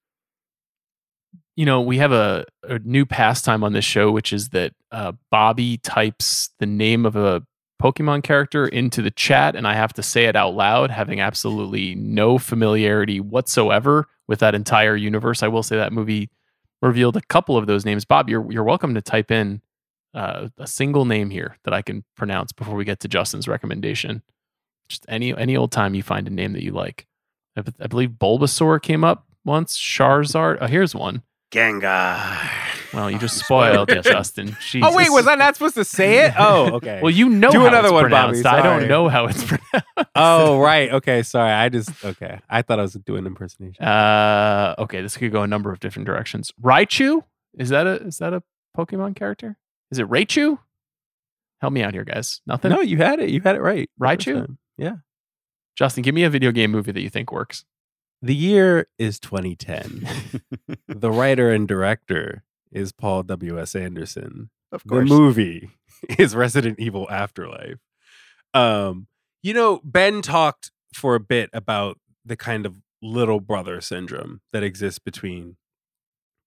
you 1.56 1.66
know, 1.66 1.82
we 1.82 1.98
have 1.98 2.12
a, 2.12 2.46
a 2.64 2.80
new 2.80 3.06
pastime 3.06 3.64
on 3.64 3.74
this 3.74 3.86
show, 3.86 4.12
which 4.12 4.32
is 4.32 4.50
that 4.50 4.74
uh, 4.92 5.12
Bobby 5.30 5.78
types 5.78 6.50
the 6.60 6.66
name 6.66 7.06
of 7.06 7.16
a 7.16 7.44
Pokemon 7.82 8.24
character 8.24 8.68
into 8.68 9.02
the 9.02 9.12
chat, 9.12 9.56
and 9.56 9.68
I 9.68 9.74
have 9.74 9.94
to 9.94 10.04
say 10.04 10.26
it 10.26 10.36
out 10.36 10.54
loud, 10.54 10.92
having 10.92 11.22
absolutely 11.22 11.96
no 11.96 12.38
familiarity 12.38 13.20
whatsoever 13.20 14.08
with 14.28 14.40
that 14.40 14.54
entire 14.54 14.96
universe. 14.96 15.42
I 15.44 15.48
will 15.48 15.64
say 15.64 15.78
that 15.78 15.94
movie 15.94 16.30
revealed 16.82 17.16
a 17.18 17.22
couple 17.22 17.58
of 17.58 17.68
those 17.68 17.86
names. 17.86 18.06
Bob, 18.06 18.30
you're 18.30 18.52
you're 18.52 18.64
welcome 18.64 18.96
to 18.96 19.02
type 19.02 19.32
in 19.32 19.62
uh, 20.14 20.50
a 20.58 20.68
single 20.68 21.06
name 21.06 21.30
here 21.30 21.58
that 21.64 21.74
I 21.74 21.82
can 21.82 22.04
pronounce 22.18 22.52
before 22.52 22.76
we 22.76 22.86
get 22.86 23.00
to 23.02 23.08
Justin's 23.08 23.48
recommendation. 23.48 24.24
Just 24.90 25.06
any 25.08 25.36
any 25.38 25.56
old 25.56 25.72
time 25.72 25.96
you 25.96 26.04
find 26.04 26.28
a 26.28 26.32
name 26.32 26.54
that 26.54 26.64
you 26.64 26.72
like. 26.72 27.08
I, 27.56 27.64
I 27.80 27.88
believe 27.88 28.12
Bulbasaur 28.12 28.82
came 28.82 29.04
up 29.04 29.26
once. 29.50 29.78
Charizard. 29.78 30.60
Oh, 30.62 30.68
here's 30.68 30.96
one. 30.96 31.24
Gengar. 31.52 32.48
Well, 32.94 33.10
you 33.10 33.18
just 33.18 33.38
spoiled 33.44 33.90
it, 33.92 34.04
Justin. 34.04 34.56
Jesus. 34.62 34.82
Oh 34.90 34.96
wait, 34.96 35.10
was 35.10 35.28
I 35.28 35.36
not 35.36 35.56
supposed 35.56 35.76
to 35.76 35.84
say 35.84 36.26
it? 36.26 36.34
Oh, 36.40 36.76
okay. 36.76 37.00
well, 37.02 37.12
you 37.12 37.28
know. 37.28 37.50
Do 37.52 37.66
another 37.66 37.92
one, 37.92 38.10
Bobby. 38.10 38.44
I 38.46 38.62
don't 38.62 38.88
know 38.88 39.10
how 39.10 39.26
it's 39.26 39.44
pronounced. 39.44 40.12
oh, 40.16 40.60
right. 40.60 40.92
Okay, 40.92 41.24
sorry. 41.24 41.52
I 41.52 41.70
just 41.70 42.06
okay. 42.06 42.40
I 42.50 42.62
thought 42.62 42.80
I 42.80 42.84
was 42.84 42.94
doing 42.94 43.26
impersonation. 43.26 43.84
Uh, 43.84 44.76
okay. 44.80 45.02
This 45.02 45.18
could 45.18 45.32
go 45.32 45.42
a 45.42 45.48
number 45.48 45.72
of 45.72 45.80
different 45.80 46.06
directions. 46.06 46.54
Raichu 46.62 47.24
is 47.58 47.70
that 47.70 47.88
a 47.88 47.96
is 48.06 48.20
that 48.20 48.34
a 48.34 48.44
Pokemon 48.78 49.16
character? 49.16 49.58
Is 49.92 50.00
it 50.00 50.08
Raichu? 50.08 50.60
Help 51.62 51.74
me 51.74 51.82
out 51.84 51.94
here, 51.94 52.06
guys. 52.06 52.42
Nothing. 52.46 52.72
No, 52.72 52.80
you 52.82 52.98
had 52.98 53.20
it. 53.20 53.30
You 53.30 53.42
had 53.42 53.56
it 53.56 53.62
right. 53.62 53.90
Raichu. 54.00 54.56
Yeah. 54.78 54.98
Justin, 55.76 56.04
give 56.04 56.16
me 56.16 56.24
a 56.24 56.30
video 56.30 56.52
game 56.52 56.72
movie 56.72 56.92
that 56.92 57.02
you 57.02 57.10
think 57.10 57.32
works. 57.32 57.66
The 58.22 58.36
year 58.36 58.88
is 58.98 59.20
2010. 59.20 60.08
the 60.88 61.12
writer 61.12 61.52
and 61.52 61.68
director 61.68 62.44
is 62.72 62.92
Paul 62.92 63.24
W.S. 63.24 63.76
Anderson. 63.76 64.50
Of 64.72 64.86
course. 64.86 65.10
The 65.10 65.16
movie 65.16 65.70
is 66.18 66.36
Resident 66.36 66.80
Evil 66.80 67.10
Afterlife. 67.10 67.80
Um, 68.54 69.08
you 69.42 69.54
know, 69.54 69.80
Ben 69.84 70.22
talked 70.22 70.72
for 70.94 71.16
a 71.16 71.20
bit 71.20 71.50
about 71.54 71.98
the 72.26 72.36
kind 72.36 72.66
of 72.66 72.82
little 73.02 73.40
brother 73.40 73.80
syndrome 73.80 74.42
that 74.52 74.64
exists 74.64 75.00
between 75.00 75.56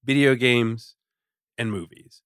video 0.04 0.34
games 0.34 0.94
and 1.56 1.70
movies. 1.70 2.22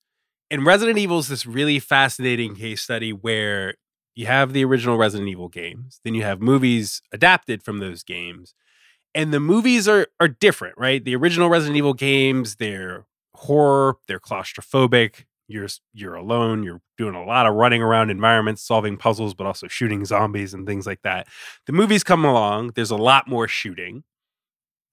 And 0.50 0.66
Resident 0.66 0.98
Evil 0.98 1.18
is 1.18 1.28
this 1.28 1.46
really 1.46 1.78
fascinating 1.78 2.56
case 2.56 2.82
study 2.82 3.12
where 3.12 3.74
you 4.14 4.26
have 4.26 4.52
the 4.52 4.64
original 4.64 4.96
Resident 4.96 5.28
Evil 5.28 5.48
games, 5.48 6.00
then 6.04 6.14
you 6.14 6.22
have 6.22 6.40
movies 6.40 7.02
adapted 7.12 7.62
from 7.62 7.78
those 7.78 8.02
games, 8.02 8.54
and 9.16 9.32
the 9.32 9.40
movies 9.40 9.88
are 9.88 10.06
are 10.20 10.28
different, 10.28 10.76
right? 10.78 11.04
The 11.04 11.16
original 11.16 11.48
Resident 11.48 11.76
Evil 11.76 11.94
games, 11.94 12.56
they're 12.56 13.06
horror, 13.34 13.96
they're 14.06 14.20
claustrophobic. 14.20 15.24
You're 15.48 15.68
you're 15.94 16.14
alone. 16.14 16.62
You're 16.62 16.82
doing 16.98 17.14
a 17.14 17.24
lot 17.24 17.46
of 17.46 17.54
running 17.54 17.82
around 17.82 18.10
environments, 18.10 18.62
solving 18.62 18.96
puzzles, 18.96 19.34
but 19.34 19.46
also 19.46 19.68
shooting 19.68 20.04
zombies 20.04 20.52
and 20.52 20.66
things 20.66 20.86
like 20.86 21.02
that. 21.02 21.26
The 21.66 21.72
movies 21.72 22.04
come 22.04 22.24
along. 22.24 22.72
There's 22.74 22.90
a 22.90 22.96
lot 22.96 23.26
more 23.26 23.48
shooting. 23.48 24.04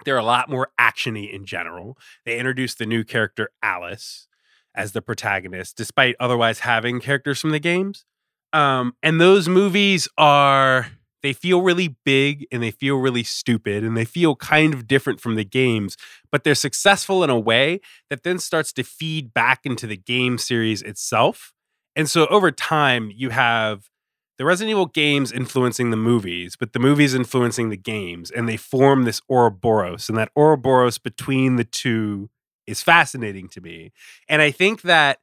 They're 0.06 0.18
a 0.18 0.24
lot 0.24 0.50
more 0.50 0.70
actiony 0.80 1.32
in 1.32 1.46
general. 1.46 1.98
They 2.26 2.38
introduce 2.38 2.76
the 2.76 2.86
new 2.86 3.04
character 3.04 3.50
Alice 3.62 4.28
as 4.76 4.92
the 4.94 5.02
protagonist, 5.02 5.76
despite 5.76 6.16
otherwise 6.20 6.60
having 6.60 7.00
characters 7.00 7.40
from 7.42 7.52
the 7.52 7.60
games. 7.60 8.06
Um, 8.54 8.96
and 9.02 9.20
those 9.20 9.50
movies 9.50 10.08
are 10.18 10.88
they 11.24 11.34
feel 11.34 11.62
really 11.62 11.96
big 12.06 12.46
and 12.52 12.62
they 12.62 12.70
feel 12.70 12.98
really 12.98 13.24
stupid 13.24 13.84
and 13.84 13.98
they 13.98 14.06
feel 14.06 14.36
kind 14.36 14.74
of 14.74 14.88
different 14.88 15.22
from 15.22 15.36
the 15.36 15.46
games, 15.46 15.98
but 16.32 16.44
they're 16.44 16.54
successful 16.54 17.24
in 17.24 17.30
a 17.30 17.40
way 17.40 17.80
that 18.10 18.24
then 18.24 18.38
starts 18.38 18.74
to 18.74 18.84
feed 18.84 19.34
back 19.34 19.62
into 19.66 19.88
the 19.88 19.98
game 19.98 20.38
series 20.38 20.82
itself. 20.82 21.54
And 21.96 22.10
so 22.10 22.28
over 22.28 22.52
time, 22.52 23.12
you 23.16 23.30
have 23.30 23.90
the 24.38 24.46
Resident 24.46 24.72
Evil 24.72 24.88
games 24.88 25.32
influencing 25.32 25.92
the 25.92 25.98
movies, 25.98 26.56
but 26.56 26.74
the 26.74 26.80
movies 26.80 27.14
influencing 27.14 27.70
the 27.70 27.78
games, 27.78 28.30
and 28.30 28.50
they 28.50 28.58
form 28.58 29.04
this 29.04 29.22
Ouroboros. 29.30 30.10
And 30.10 30.18
that 30.18 30.32
Ouroboros 30.36 30.98
between 30.98 31.56
the 31.56 31.64
two 31.64 32.30
is 32.68 32.82
fascinating 32.82 33.48
to 33.50 33.62
me. 33.62 33.92
And 34.28 34.42
I 34.42 34.52
think 34.52 34.82
that 34.82 35.20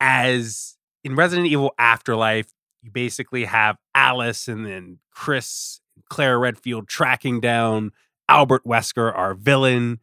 as 0.00 0.76
in 1.02 1.16
Resident 1.16 1.48
Evil 1.48 1.74
Afterlife, 1.78 2.52
you 2.84 2.90
basically 2.90 3.46
have 3.46 3.78
Alice 3.94 4.46
and 4.46 4.66
then 4.66 4.98
Chris, 5.10 5.80
Claire 6.10 6.38
Redfield 6.38 6.86
tracking 6.86 7.40
down 7.40 7.92
Albert 8.28 8.64
Wesker, 8.64 9.16
our 9.16 9.34
villain, 9.34 10.00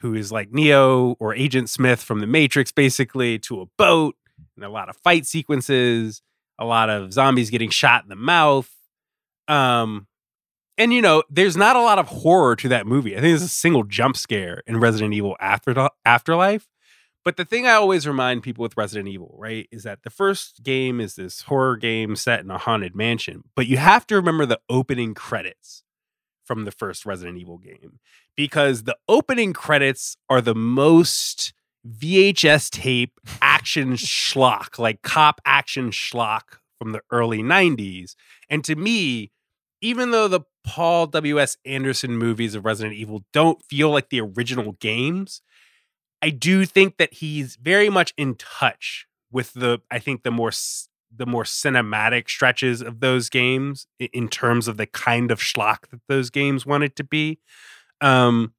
who 0.00 0.12
is 0.14 0.32
like 0.32 0.52
Neo 0.52 1.16
or 1.20 1.34
Agent 1.34 1.70
Smith 1.70 2.02
from 2.02 2.20
the 2.20 2.26
Matrix, 2.26 2.72
basically, 2.72 3.38
to 3.40 3.60
a 3.60 3.66
boat 3.78 4.16
and 4.56 4.64
a 4.64 4.68
lot 4.68 4.88
of 4.88 4.96
fight 4.96 5.24
sequences, 5.24 6.20
a 6.58 6.64
lot 6.64 6.90
of 6.90 7.12
zombies 7.12 7.48
getting 7.48 7.70
shot 7.70 8.02
in 8.02 8.08
the 8.08 8.16
mouth. 8.16 8.70
Um, 9.46 10.08
and 10.76 10.92
you 10.92 11.00
know, 11.00 11.22
there's 11.30 11.56
not 11.56 11.76
a 11.76 11.80
lot 11.80 11.98
of 11.98 12.08
horror 12.08 12.56
to 12.56 12.68
that 12.68 12.86
movie. 12.86 13.12
I 13.12 13.20
think 13.20 13.30
there's 13.30 13.42
a 13.42 13.48
single 13.48 13.84
jump 13.84 14.16
scare 14.16 14.62
in 14.66 14.80
Resident 14.80 15.14
Evil 15.14 15.36
After 15.40 15.88
Afterlife, 16.04 16.66
but 17.26 17.36
the 17.36 17.44
thing 17.44 17.66
I 17.66 17.72
always 17.72 18.06
remind 18.06 18.44
people 18.44 18.62
with 18.62 18.76
Resident 18.76 19.08
Evil, 19.08 19.34
right, 19.36 19.66
is 19.72 19.82
that 19.82 20.04
the 20.04 20.10
first 20.10 20.62
game 20.62 21.00
is 21.00 21.16
this 21.16 21.42
horror 21.42 21.76
game 21.76 22.14
set 22.14 22.38
in 22.38 22.52
a 22.52 22.56
haunted 22.56 22.94
mansion, 22.94 23.42
but 23.56 23.66
you 23.66 23.78
have 23.78 24.06
to 24.06 24.14
remember 24.14 24.46
the 24.46 24.60
opening 24.70 25.12
credits 25.12 25.82
from 26.44 26.66
the 26.66 26.70
first 26.70 27.04
Resident 27.04 27.36
Evil 27.36 27.58
game 27.58 27.98
because 28.36 28.84
the 28.84 28.96
opening 29.08 29.52
credits 29.52 30.16
are 30.30 30.40
the 30.40 30.54
most 30.54 31.52
VHS 31.84 32.70
tape 32.70 33.18
action 33.42 33.94
schlock, 33.94 34.78
like 34.78 35.02
cop 35.02 35.40
action 35.44 35.90
schlock 35.90 36.60
from 36.78 36.92
the 36.92 37.00
early 37.10 37.42
90s. 37.42 38.14
And 38.48 38.62
to 38.62 38.76
me, 38.76 39.32
even 39.80 40.12
though 40.12 40.28
the 40.28 40.42
Paul 40.62 41.08
W.S. 41.08 41.56
Anderson 41.64 42.16
movies 42.16 42.54
of 42.54 42.64
Resident 42.64 42.94
Evil 42.94 43.24
don't 43.32 43.60
feel 43.64 43.90
like 43.90 44.10
the 44.10 44.20
original 44.20 44.74
games, 44.74 45.42
I 46.22 46.30
do 46.30 46.64
think 46.64 46.96
that 46.96 47.14
he's 47.14 47.56
very 47.56 47.88
much 47.88 48.12
in 48.16 48.34
touch 48.36 49.06
with 49.30 49.52
the 49.52 49.80
I 49.90 49.98
think 49.98 50.22
the 50.22 50.30
more 50.30 50.52
the 51.14 51.26
more 51.26 51.44
cinematic 51.44 52.28
stretches 52.28 52.82
of 52.82 53.00
those 53.00 53.28
games 53.28 53.86
in 53.98 54.28
terms 54.28 54.68
of 54.68 54.76
the 54.76 54.86
kind 54.86 55.30
of 55.30 55.40
schlock 55.40 55.88
that 55.90 56.00
those 56.08 56.30
games 56.30 56.66
wanted 56.66 56.96
to 56.96 57.04
be. 57.04 57.38
Um 58.00 58.54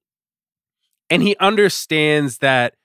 and 1.10 1.24
he 1.24 1.36
understands 1.38 2.40
that 2.40 2.76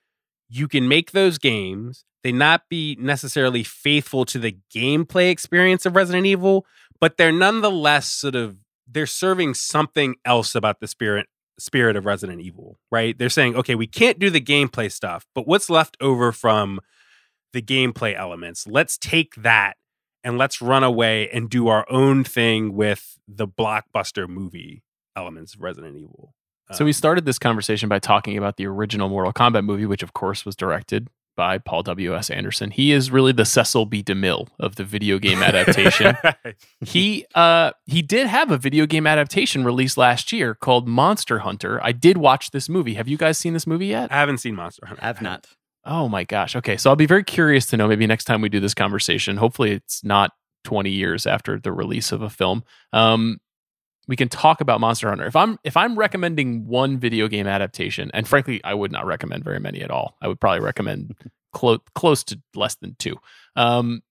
you 0.48 0.68
can 0.68 0.88
make 0.88 1.12
those 1.12 1.38
games 1.38 2.04
they 2.22 2.32
not 2.32 2.68
be 2.68 2.96
necessarily 3.00 3.64
faithful 3.64 4.24
to 4.26 4.38
the 4.38 4.56
gameplay 4.74 5.30
experience 5.30 5.84
of 5.86 5.96
Resident 5.96 6.26
Evil, 6.26 6.66
but 7.00 7.16
they're 7.16 7.32
nonetheless 7.32 8.06
sort 8.06 8.36
of 8.36 8.56
they're 8.86 9.06
serving 9.06 9.54
something 9.54 10.14
else 10.24 10.54
about 10.54 10.80
the 10.80 10.86
spirit 10.86 11.26
spirit 11.62 11.96
of 11.96 12.04
Resident 12.04 12.40
Evil, 12.40 12.78
right? 12.90 13.16
They're 13.16 13.28
saying, 13.28 13.56
okay, 13.56 13.74
we 13.74 13.86
can't 13.86 14.18
do 14.18 14.30
the 14.30 14.40
gameplay 14.40 14.90
stuff, 14.90 15.26
but 15.34 15.46
what's 15.46 15.70
left 15.70 15.96
over 16.00 16.32
from 16.32 16.80
the 17.52 17.62
gameplay 17.62 18.16
elements? 18.16 18.66
Let's 18.66 18.98
take 18.98 19.34
that 19.36 19.76
and 20.24 20.38
let's 20.38 20.60
run 20.60 20.84
away 20.84 21.28
and 21.30 21.48
do 21.48 21.68
our 21.68 21.86
own 21.90 22.24
thing 22.24 22.74
with 22.74 23.18
the 23.26 23.46
blockbuster 23.46 24.28
movie 24.28 24.82
elements 25.16 25.54
of 25.54 25.62
Resident 25.62 25.96
Evil. 25.96 26.34
So 26.72 26.84
we 26.84 26.90
um, 26.90 26.94
started 26.94 27.26
this 27.26 27.38
conversation 27.38 27.88
by 27.88 27.98
talking 27.98 28.38
about 28.38 28.56
the 28.56 28.66
original 28.66 29.08
Mortal 29.08 29.32
Kombat 29.32 29.64
movie, 29.64 29.86
which 29.86 30.02
of 30.02 30.12
course 30.12 30.44
was 30.44 30.56
directed 30.56 31.08
by 31.36 31.58
Paul 31.58 31.82
W.S. 31.82 32.30
Anderson. 32.30 32.70
He 32.70 32.92
is 32.92 33.10
really 33.10 33.32
the 33.32 33.44
Cecil 33.44 33.86
B. 33.86 34.02
DeMille 34.02 34.48
of 34.58 34.76
the 34.76 34.84
video 34.84 35.18
game 35.18 35.42
adaptation. 35.42 36.16
he 36.80 37.24
uh, 37.34 37.72
he 37.86 38.02
did 38.02 38.26
have 38.26 38.50
a 38.50 38.58
video 38.58 38.86
game 38.86 39.06
adaptation 39.06 39.64
released 39.64 39.96
last 39.96 40.32
year 40.32 40.54
called 40.54 40.88
Monster 40.88 41.40
Hunter. 41.40 41.80
I 41.82 41.92
did 41.92 42.18
watch 42.18 42.50
this 42.50 42.68
movie. 42.68 42.94
Have 42.94 43.08
you 43.08 43.16
guys 43.16 43.38
seen 43.38 43.52
this 43.52 43.66
movie 43.66 43.86
yet? 43.86 44.12
I 44.12 44.16
haven't 44.16 44.38
seen 44.38 44.54
Monster 44.54 44.86
Hunter. 44.86 45.02
I 45.02 45.06
have 45.06 45.22
not. 45.22 45.46
Oh 45.84 46.08
my 46.08 46.24
gosh. 46.24 46.54
Okay, 46.56 46.76
so 46.76 46.90
I'll 46.90 46.96
be 46.96 47.06
very 47.06 47.24
curious 47.24 47.66
to 47.66 47.76
know 47.76 47.88
maybe 47.88 48.06
next 48.06 48.24
time 48.24 48.40
we 48.40 48.48
do 48.48 48.60
this 48.60 48.74
conversation. 48.74 49.36
Hopefully 49.36 49.72
it's 49.72 50.04
not 50.04 50.30
20 50.64 50.90
years 50.90 51.26
after 51.26 51.58
the 51.58 51.72
release 51.72 52.12
of 52.12 52.22
a 52.22 52.30
film. 52.30 52.62
Um, 52.92 53.38
we 54.12 54.16
can 54.16 54.28
talk 54.28 54.60
about 54.60 54.78
Monster 54.78 55.08
Hunter. 55.08 55.24
If 55.24 55.34
I'm 55.34 55.58
if 55.64 55.74
I'm 55.74 55.98
recommending 55.98 56.66
one 56.66 56.98
video 56.98 57.28
game 57.28 57.46
adaptation, 57.46 58.10
and 58.12 58.28
frankly, 58.28 58.62
I 58.62 58.74
would 58.74 58.92
not 58.92 59.06
recommend 59.06 59.42
very 59.42 59.58
many 59.58 59.80
at 59.80 59.90
all. 59.90 60.18
I 60.20 60.28
would 60.28 60.38
probably 60.38 60.60
recommend 60.60 61.14
close 61.54 61.78
close 61.94 62.22
to 62.24 62.38
less 62.54 62.74
than 62.74 62.94
two. 62.98 63.16
Um, 63.56 64.02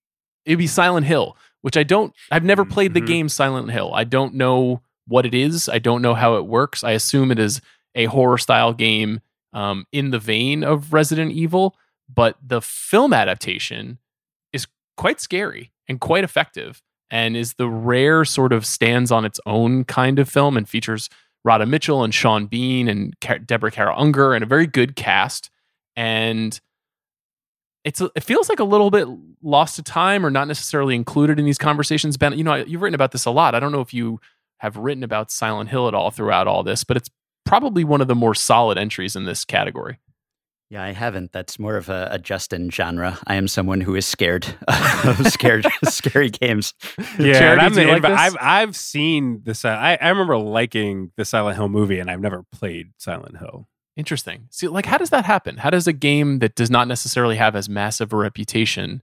it'd 0.44 0.58
be 0.58 0.66
Silent 0.66 1.06
Hill, 1.06 1.38
which 1.62 1.78
I 1.78 1.84
don't. 1.84 2.16
I've 2.32 2.44
never 2.44 2.66
played 2.66 2.96
the 2.96 3.02
Mhm. 3.02 3.06
game 3.08 3.30
Silent 3.30 3.70
Hill. 3.70 3.92
I 3.94 4.04
don't 4.04 4.34
know 4.34 4.82
what 5.06 5.28
it 5.28 5.36
is. 5.36 5.70
I 5.70 5.78
don't 5.78 6.02
know 6.02 6.16
how 6.16 6.36
it 6.38 6.48
works. 6.48 6.84
I 6.84 6.94
assume 6.94 7.30
it 7.32 7.38
is 7.38 7.62
a 7.94 8.06
horror 8.06 8.40
style 8.40 8.74
game 8.74 9.22
um, 9.54 9.86
in 9.92 10.10
the 10.10 10.18
vein 10.18 10.64
of 10.64 10.94
Resident 10.94 11.32
Evil, 11.32 11.78
but 12.12 12.38
the 12.42 12.60
film 12.60 13.14
adaptation 13.14 14.00
is 14.52 14.66
quite 14.98 15.22
scary 15.22 15.72
and 15.88 16.02
quite 16.02 16.24
effective 16.24 16.82
and 17.12 17.36
is 17.36 17.54
the 17.54 17.70
rare 17.70 18.26
sort 18.26 18.54
of 18.54 18.66
stands 18.66 19.12
on 19.12 19.26
its 19.26 19.40
own 19.46 19.84
kind 19.84 20.18
of 20.18 20.30
film 20.30 20.58
and 20.58 20.68
features 20.68 21.10
Radha 21.44 21.66
Mitchell 21.66 22.04
and 22.04 22.14
Sean 22.14 22.46
Bean 22.46 22.88
and 22.88 23.14
Deborah 23.46 23.72
Kara 23.72 23.96
Unger 23.96 24.34
and 24.34 24.44
a 24.44 24.48
very 24.48 24.66
good 24.66 24.96
cast. 24.96 25.50
And 25.96 26.60
it's 27.84 28.00
it 28.00 28.24
feels 28.24 28.48
like 28.48 28.60
a 28.60 28.64
little 28.64 28.92
bit 28.92 29.08
lost 29.42 29.76
to 29.76 29.84
time 29.84 30.26
or 30.26 30.30
not 30.30 30.48
necessarily 30.48 30.96
included 30.96 31.40
in 31.40 31.46
these 31.46 31.58
conversations. 31.58 32.16
Ben, 32.16 32.38
you 32.38 32.44
know, 32.44 32.56
you've 32.56 32.82
written 32.82 32.96
about 32.96 33.12
this 33.12 33.26
a 33.26 33.32
lot. 33.32 33.56
I 33.56 33.60
don't 33.60 33.72
know 33.72 33.82
if 33.82 33.94
you 33.94 34.20
have 34.60 34.78
written 34.78 35.04
about 35.04 35.32
Silent 35.32 35.70
Hill 35.70 35.88
at 35.88 35.96
all 35.96 36.12
throughout 36.12 36.48
all 36.48 36.64
this, 36.64 36.84
but 36.84 36.96
it's 36.96 37.10
probably 37.44 37.84
one 37.84 38.02
of 38.02 38.08
the 38.08 38.16
more 38.16 38.36
solid 38.36 38.78
entries 38.78 39.16
in 39.16 39.26
this 39.26 39.44
category. 39.44 39.98
Yeah, 40.72 40.86
I 40.86 40.94
haven't. 40.94 41.34
That's 41.34 41.60
more 41.60 41.76
of 41.76 41.90
a, 41.90 42.08
a 42.12 42.18
Justin 42.18 42.70
genre. 42.70 43.20
I 43.28 43.36
am 43.36 43.50
someone 43.50 43.82
who 43.82 43.94
is 43.94 44.06
scared 44.06 44.56
of 45.04 45.28
scared 45.32 45.68
scary 45.84 46.30
games. 46.30 46.74
Yeah, 47.20 47.34
Charity, 47.34 47.44
and 47.44 47.60
I'm 47.62 47.74
the, 47.74 47.86
like 47.88 48.04
inv- 48.04 48.16
I've 48.16 48.38
I've 48.40 48.76
seen 48.78 49.42
the 49.44 49.60
I, 49.66 49.98
I 50.02 50.08
remember 50.08 50.38
liking 50.38 51.12
the 51.18 51.26
Silent 51.26 51.58
Hill 51.58 51.68
movie, 51.68 52.00
and 52.00 52.10
I've 52.10 52.22
never 52.22 52.46
played 52.54 52.94
Silent 52.98 53.38
Hill. 53.38 53.68
Interesting. 53.98 54.48
See, 54.50 54.70
like, 54.70 54.86
how 54.86 54.98
does 54.98 55.10
that 55.10 55.26
happen? 55.26 55.58
How 55.58 55.72
does 55.72 55.88
a 55.88 55.94
game 55.94 56.40
that 56.40 56.56
does 56.56 56.72
not 56.72 56.88
necessarily 56.88 57.36
have 57.36 57.54
as 57.58 57.68
massive 57.68 58.14
a 58.14 58.16
reputation 58.16 59.02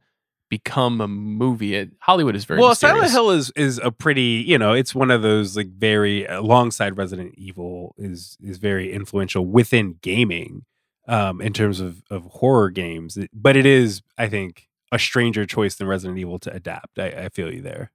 become 0.48 1.02
a 1.02 1.06
movie? 1.06 1.74
It, 1.74 1.90
Hollywood 2.00 2.34
is 2.34 2.46
very 2.46 2.60
well, 2.60 2.70
mysterious. 2.70 3.12
Silent 3.12 3.12
Hill 3.12 3.30
is 3.30 3.50
is 3.56 3.78
a 3.84 3.90
pretty 3.90 4.42
you 4.46 4.56
know 4.56 4.72
it's 4.72 4.94
one 4.94 5.10
of 5.10 5.20
those 5.20 5.54
like 5.54 5.68
very 5.68 6.24
alongside 6.24 6.96
Resident 6.96 7.34
Evil 7.36 7.94
is 7.98 8.38
is 8.40 8.56
very 8.56 8.90
influential 8.90 9.44
within 9.44 9.96
gaming 10.00 10.64
um, 11.08 11.40
in 11.40 11.52
terms 11.52 11.80
of 11.80 12.02
of 12.10 12.24
horror 12.26 12.70
games, 12.70 13.18
but 13.32 13.56
it 13.56 13.66
is 13.66 14.02
I 14.16 14.28
think 14.28 14.68
a 14.92 14.98
stranger 14.98 15.46
choice 15.46 15.74
than 15.74 15.88
Resident 15.88 16.18
Evil 16.18 16.38
to 16.40 16.54
adapt. 16.54 16.98
I, 16.98 17.06
I 17.08 17.28
feel 17.30 17.52
you 17.52 17.62
there. 17.62 17.90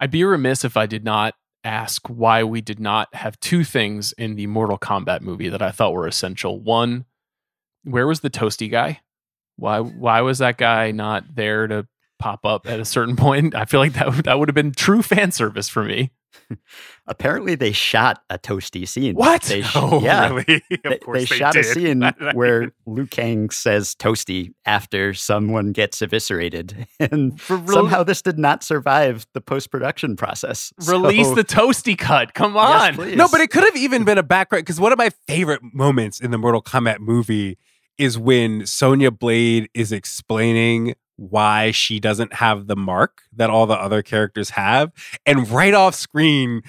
I'd 0.00 0.10
be 0.10 0.24
remiss 0.24 0.64
if 0.64 0.76
I 0.76 0.86
did 0.86 1.04
not 1.04 1.34
ask 1.64 2.06
why 2.08 2.44
we 2.44 2.60
did 2.60 2.78
not 2.78 3.12
have 3.14 3.38
two 3.40 3.64
things 3.64 4.12
in 4.12 4.36
the 4.36 4.46
Mortal 4.46 4.78
Kombat 4.78 5.20
movie 5.20 5.48
that 5.48 5.62
I 5.62 5.72
thought 5.72 5.92
were 5.92 6.06
essential. 6.06 6.60
One, 6.60 7.04
where 7.82 8.06
was 8.06 8.20
the 8.20 8.30
toasty 8.30 8.70
guy? 8.70 9.00
Why 9.56 9.80
why 9.80 10.20
was 10.20 10.38
that 10.38 10.58
guy 10.58 10.92
not 10.92 11.34
there 11.34 11.66
to 11.66 11.86
pop 12.18 12.46
up 12.46 12.68
at 12.68 12.80
a 12.80 12.84
certain 12.84 13.16
point? 13.26 13.54
I 13.54 13.64
feel 13.64 13.80
like 13.80 13.94
that 13.94 14.24
that 14.24 14.38
would 14.38 14.48
have 14.48 14.54
been 14.54 14.72
true 14.72 15.02
fan 15.02 15.32
service 15.32 15.68
for 15.68 15.82
me. 15.82 16.12
Apparently, 17.06 17.54
they 17.54 17.72
shot 17.72 18.22
a 18.30 18.38
toasty 18.38 18.86
scene. 18.86 19.14
What? 19.14 19.42
They 19.42 19.62
sh- 19.62 19.72
Oh, 19.76 20.00
yeah. 20.00 20.28
really? 20.32 20.62
They, 20.84 20.98
they 21.12 21.24
shot 21.24 21.56
a 21.56 21.62
scene 21.64 22.02
where 22.34 22.72
Liu 22.86 23.06
Kang 23.06 23.50
says 23.50 23.94
toasty 23.94 24.52
after 24.64 25.14
someone 25.14 25.72
gets 25.72 26.02
eviscerated. 26.02 26.86
And 26.98 27.40
rel- 27.50 27.66
somehow 27.68 28.02
this 28.02 28.22
did 28.22 28.38
not 28.38 28.62
survive 28.64 29.26
the 29.34 29.40
post 29.40 29.70
production 29.70 30.16
process. 30.16 30.72
release 30.86 31.28
So- 31.28 31.34
the 31.34 31.44
toasty 31.44 31.96
cut. 31.96 32.34
Come 32.34 32.56
on. 32.56 32.94
please. 32.94 33.16
No, 33.16 33.28
but 33.28 33.40
it 33.40 33.50
could 33.50 33.64
have 33.64 33.76
even 33.76 34.04
been 34.04 34.18
a 34.18 34.22
background 34.22 34.64
because 34.64 34.80
one 34.80 34.92
of 34.92 34.98
my 34.98 35.10
favorite 35.26 35.60
moments 35.62 36.20
in 36.20 36.30
the 36.30 36.38
Mortal 36.38 36.62
Kombat 36.62 36.98
movie 37.00 37.58
is 37.98 38.18
when 38.18 38.66
Sonya 38.66 39.10
Blade 39.10 39.68
is 39.72 39.90
explaining 39.92 40.94
why 41.16 41.70
she 41.70 41.98
doesn't 41.98 42.34
have 42.34 42.66
the 42.66 42.76
mark 42.76 43.22
that 43.34 43.50
all 43.50 43.66
the 43.66 43.74
other 43.74 44.02
characters 44.02 44.50
have. 44.50 44.92
And 45.24 45.48
right 45.48 45.74
off 45.74 45.94
screen, 45.94 46.62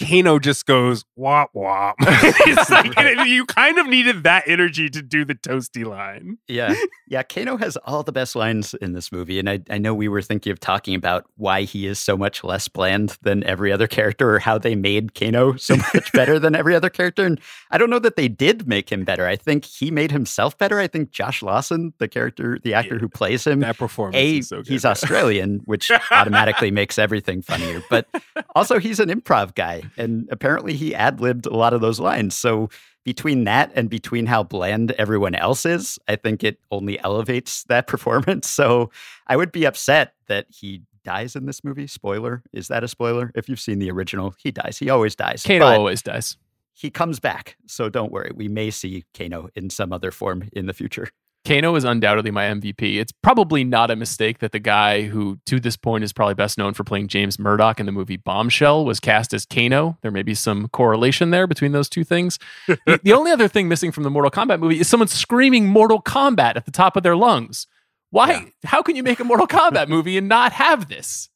Kano 0.00 0.38
just 0.38 0.66
goes 0.66 1.04
wop 1.16 1.50
wop. 1.52 1.96
it's 2.00 2.70
like 2.70 2.94
you 3.26 3.44
kind 3.44 3.78
of 3.78 3.86
needed 3.86 4.22
that 4.24 4.44
energy 4.46 4.88
to 4.88 5.02
do 5.02 5.24
the 5.24 5.34
toasty 5.34 5.84
line. 5.84 6.38
Yeah. 6.48 6.74
Yeah. 7.08 7.24
Kano 7.24 7.56
has 7.56 7.76
all 7.86 8.04
the 8.04 8.12
best 8.12 8.36
lines 8.36 8.72
in 8.74 8.92
this 8.92 9.10
movie. 9.10 9.40
And 9.40 9.50
I, 9.50 9.58
I 9.68 9.78
know 9.78 9.92
we 9.92 10.06
were 10.06 10.22
thinking 10.22 10.52
of 10.52 10.60
talking 10.60 10.94
about 10.94 11.24
why 11.36 11.62
he 11.62 11.88
is 11.88 11.98
so 11.98 12.16
much 12.16 12.44
less 12.44 12.68
bland 12.68 13.18
than 13.22 13.42
every 13.42 13.72
other 13.72 13.88
character 13.88 14.32
or 14.32 14.38
how 14.38 14.58
they 14.58 14.76
made 14.76 15.12
Kano 15.16 15.56
so 15.56 15.74
much 15.74 16.12
better 16.14 16.38
than 16.38 16.54
every 16.54 16.72
other 16.72 16.88
character. 16.88 17.26
And 17.26 17.40
I 17.72 17.78
don't 17.78 17.90
know 17.90 17.98
that 17.98 18.14
they 18.14 18.28
did 18.28 18.68
make 18.68 18.92
him 18.92 19.02
better. 19.02 19.26
I 19.26 19.34
think 19.34 19.64
he 19.64 19.90
made 19.90 20.12
himself 20.12 20.56
better. 20.56 20.78
I 20.78 20.86
think 20.86 21.10
Josh 21.10 21.42
Lawson, 21.42 21.94
the 21.98 22.06
character, 22.06 22.60
the 22.62 22.74
actor 22.74 22.94
yeah, 22.94 23.00
who 23.00 23.08
plays 23.08 23.44
him, 23.44 23.58
that 23.58 23.76
performance 23.76 24.16
a, 24.16 24.40
so 24.42 24.62
he's 24.62 24.84
Australian, 24.84 25.62
which 25.64 25.90
automatically 26.12 26.70
makes 26.70 26.96
everything 26.96 27.42
funnier. 27.42 27.82
But 27.90 28.06
also 28.54 28.78
he's 28.78 29.00
an 29.00 29.08
improv 29.08 29.56
guy 29.56 29.82
and 29.96 30.28
apparently 30.30 30.74
he 30.74 30.94
ad 30.94 31.20
libbed 31.20 31.46
a 31.46 31.56
lot 31.56 31.72
of 31.72 31.80
those 31.80 32.00
lines. 32.00 32.34
So 32.34 32.68
between 33.04 33.44
that 33.44 33.72
and 33.74 33.88
between 33.88 34.26
how 34.26 34.42
bland 34.42 34.92
everyone 34.92 35.34
else 35.34 35.64
is, 35.64 35.98
I 36.06 36.16
think 36.16 36.44
it 36.44 36.58
only 36.70 36.98
elevates 37.00 37.64
that 37.64 37.86
performance. 37.86 38.48
So 38.48 38.90
I 39.26 39.36
would 39.36 39.52
be 39.52 39.64
upset 39.64 40.14
that 40.26 40.46
he 40.50 40.82
dies 41.04 41.34
in 41.34 41.46
this 41.46 41.64
movie. 41.64 41.86
Spoiler. 41.86 42.42
Is 42.52 42.68
that 42.68 42.84
a 42.84 42.88
spoiler? 42.88 43.32
If 43.34 43.48
you've 43.48 43.60
seen 43.60 43.78
the 43.78 43.90
original, 43.90 44.34
he 44.38 44.50
dies. 44.50 44.78
He 44.78 44.90
always 44.90 45.16
dies. 45.16 45.42
Kano 45.42 45.66
always 45.66 46.02
dies. 46.02 46.36
He 46.72 46.90
comes 46.90 47.20
back. 47.20 47.56
So 47.66 47.88
don't 47.88 48.12
worry. 48.12 48.32
We 48.34 48.48
may 48.48 48.70
see 48.70 49.04
Kano 49.16 49.48
in 49.54 49.70
some 49.70 49.92
other 49.92 50.10
form 50.10 50.48
in 50.52 50.66
the 50.66 50.72
future. 50.74 51.08
Kano 51.46 51.74
is 51.74 51.84
undoubtedly 51.84 52.30
my 52.30 52.44
MVP. 52.44 53.00
It's 53.00 53.12
probably 53.12 53.64
not 53.64 53.90
a 53.90 53.96
mistake 53.96 54.40
that 54.40 54.52
the 54.52 54.58
guy 54.58 55.02
who, 55.02 55.38
to 55.46 55.58
this 55.58 55.76
point, 55.76 56.04
is 56.04 56.12
probably 56.12 56.34
best 56.34 56.58
known 56.58 56.74
for 56.74 56.84
playing 56.84 57.08
James 57.08 57.38
Murdock 57.38 57.80
in 57.80 57.86
the 57.86 57.92
movie 57.92 58.18
Bombshell 58.18 58.84
was 58.84 59.00
cast 59.00 59.32
as 59.32 59.46
Kano. 59.46 59.96
There 60.02 60.10
may 60.10 60.22
be 60.22 60.34
some 60.34 60.68
correlation 60.68 61.30
there 61.30 61.46
between 61.46 61.72
those 61.72 61.88
two 61.88 62.04
things. 62.04 62.38
the, 62.66 63.00
the 63.02 63.12
only 63.12 63.30
other 63.30 63.48
thing 63.48 63.68
missing 63.68 63.90
from 63.90 64.04
the 64.04 64.10
Mortal 64.10 64.30
Kombat 64.30 64.60
movie 64.60 64.80
is 64.80 64.88
someone 64.88 65.08
screaming 65.08 65.66
Mortal 65.66 66.02
Kombat 66.02 66.56
at 66.56 66.66
the 66.66 66.70
top 66.70 66.96
of 66.96 67.02
their 67.02 67.16
lungs. 67.16 67.66
Why? 68.10 68.32
Yeah. 68.32 68.44
How 68.64 68.82
can 68.82 68.96
you 68.96 69.02
make 69.02 69.20
a 69.20 69.24
Mortal 69.24 69.46
Kombat 69.46 69.88
movie 69.88 70.18
and 70.18 70.28
not 70.28 70.52
have 70.52 70.88
this? 70.88 71.30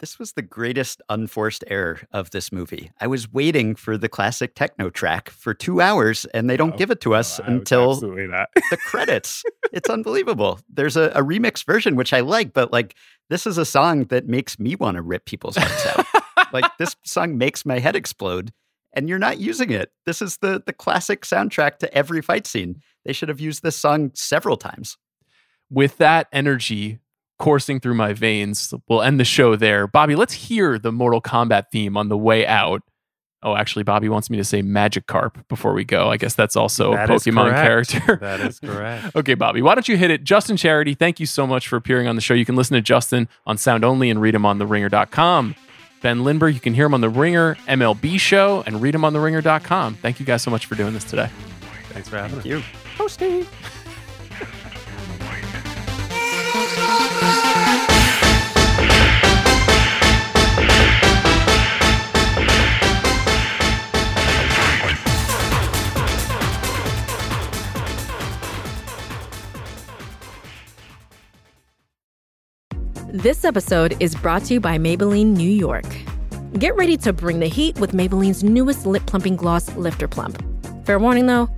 This 0.00 0.18
was 0.18 0.32
the 0.32 0.42
greatest 0.42 1.00
unforced 1.08 1.62
error 1.68 2.00
of 2.12 2.30
this 2.30 2.50
movie. 2.50 2.90
I 3.00 3.06
was 3.06 3.32
waiting 3.32 3.76
for 3.76 3.96
the 3.96 4.08
classic 4.08 4.54
techno 4.54 4.90
track 4.90 5.30
for 5.30 5.54
two 5.54 5.80
hours, 5.80 6.24
and 6.26 6.50
they 6.50 6.56
don't 6.56 6.74
oh, 6.74 6.76
give 6.76 6.90
it 6.90 7.00
to 7.02 7.14
us 7.14 7.38
until 7.38 7.94
the 7.96 8.78
credits. 8.86 9.42
It's 9.72 9.90
unbelievable. 9.90 10.60
There's 10.68 10.96
a, 10.96 11.10
a 11.16 11.22
remix 11.22 11.66
version 11.66 11.96
which 11.96 12.12
I 12.12 12.20
like, 12.20 12.52
but 12.52 12.72
like 12.72 12.94
this 13.28 13.44
is 13.44 13.58
a 13.58 13.64
song 13.64 14.04
that 14.04 14.28
makes 14.28 14.56
me 14.56 14.76
want 14.76 14.94
to 14.94 15.02
rip 15.02 15.24
people's 15.24 15.56
hearts 15.56 15.86
out. 15.86 16.52
like 16.52 16.64
this 16.78 16.94
song 17.02 17.38
makes 17.38 17.66
my 17.66 17.80
head 17.80 17.96
explode, 17.96 18.52
and 18.92 19.08
you're 19.08 19.18
not 19.18 19.38
using 19.38 19.70
it. 19.70 19.90
This 20.06 20.22
is 20.22 20.36
the 20.36 20.62
the 20.64 20.72
classic 20.72 21.22
soundtrack 21.22 21.78
to 21.78 21.92
every 21.92 22.22
fight 22.22 22.46
scene. 22.46 22.82
They 23.04 23.12
should 23.12 23.28
have 23.28 23.40
used 23.40 23.64
this 23.64 23.76
song 23.76 24.12
several 24.14 24.56
times. 24.56 24.96
With 25.70 25.96
that 25.96 26.28
energy, 26.32 27.00
coursing 27.38 27.80
through 27.80 27.94
my 27.94 28.12
veins. 28.12 28.72
We'll 28.88 29.02
end 29.02 29.18
the 29.18 29.24
show 29.24 29.56
there. 29.56 29.86
Bobby, 29.86 30.16
let's 30.16 30.32
hear 30.32 30.78
the 30.78 30.92
Mortal 30.92 31.20
Kombat 31.20 31.70
theme 31.70 31.96
on 31.96 32.08
the 32.08 32.16
way 32.16 32.46
out. 32.46 32.82
Oh, 33.42 33.54
actually, 33.54 33.82
Bobby 33.82 34.08
wants 34.08 34.30
me 34.30 34.38
to 34.38 34.44
say 34.44 34.62
Magikarp 34.62 35.46
before 35.48 35.74
we 35.74 35.84
go. 35.84 36.10
I 36.10 36.16
guess 36.16 36.34
that's 36.34 36.56
also 36.56 36.92
that 36.92 37.10
a 37.10 37.12
Pokemon 37.12 37.50
character. 37.50 38.16
that 38.22 38.40
is 38.40 38.58
correct. 38.58 39.14
okay, 39.14 39.34
Bobby, 39.34 39.60
why 39.60 39.74
don't 39.74 39.86
you 39.86 39.98
hit 39.98 40.10
it? 40.10 40.24
Justin 40.24 40.56
Charity, 40.56 40.94
thank 40.94 41.20
you 41.20 41.26
so 41.26 41.46
much 41.46 41.68
for 41.68 41.76
appearing 41.76 42.08
on 42.08 42.14
the 42.16 42.22
show. 42.22 42.32
You 42.32 42.46
can 42.46 42.56
listen 42.56 42.74
to 42.74 42.80
Justin 42.80 43.28
on 43.46 43.58
Sound 43.58 43.84
Only 43.84 44.08
and 44.08 44.18
read 44.20 44.34
him 44.34 44.46
on 44.46 44.58
TheRinger.com. 44.58 45.56
Ben 46.00 46.24
Lindbergh, 46.24 46.54
you 46.54 46.60
can 46.60 46.72
hear 46.72 46.86
him 46.86 46.94
on 46.94 47.02
The 47.02 47.10
Ringer 47.10 47.54
MLB 47.66 48.18
show 48.18 48.62
and 48.66 48.80
read 48.80 48.94
him 48.94 49.04
on 49.04 49.12
TheRinger.com. 49.12 49.96
Thank 49.96 50.20
you 50.20 50.26
guys 50.26 50.42
so 50.42 50.50
much 50.50 50.64
for 50.64 50.74
doing 50.74 50.94
this 50.94 51.04
today. 51.04 51.28
Thanks 51.90 52.08
for 52.08 52.16
having 52.16 52.40
Thank 52.40 52.46
you. 52.46 52.62
Hosting. 52.96 53.46
This 73.14 73.44
episode 73.44 73.96
is 74.00 74.16
brought 74.16 74.42
to 74.46 74.54
you 74.54 74.60
by 74.60 74.76
Maybelline 74.76 75.36
New 75.36 75.48
York. 75.48 75.86
Get 76.58 76.74
ready 76.74 76.96
to 76.96 77.12
bring 77.12 77.38
the 77.38 77.46
heat 77.46 77.78
with 77.78 77.92
Maybelline's 77.92 78.42
newest 78.42 78.86
lip 78.86 79.06
plumping 79.06 79.36
gloss, 79.36 79.72
Lifter 79.76 80.08
Plump. 80.08 80.42
Fair 80.84 80.98
warning 80.98 81.26
though, 81.26 81.48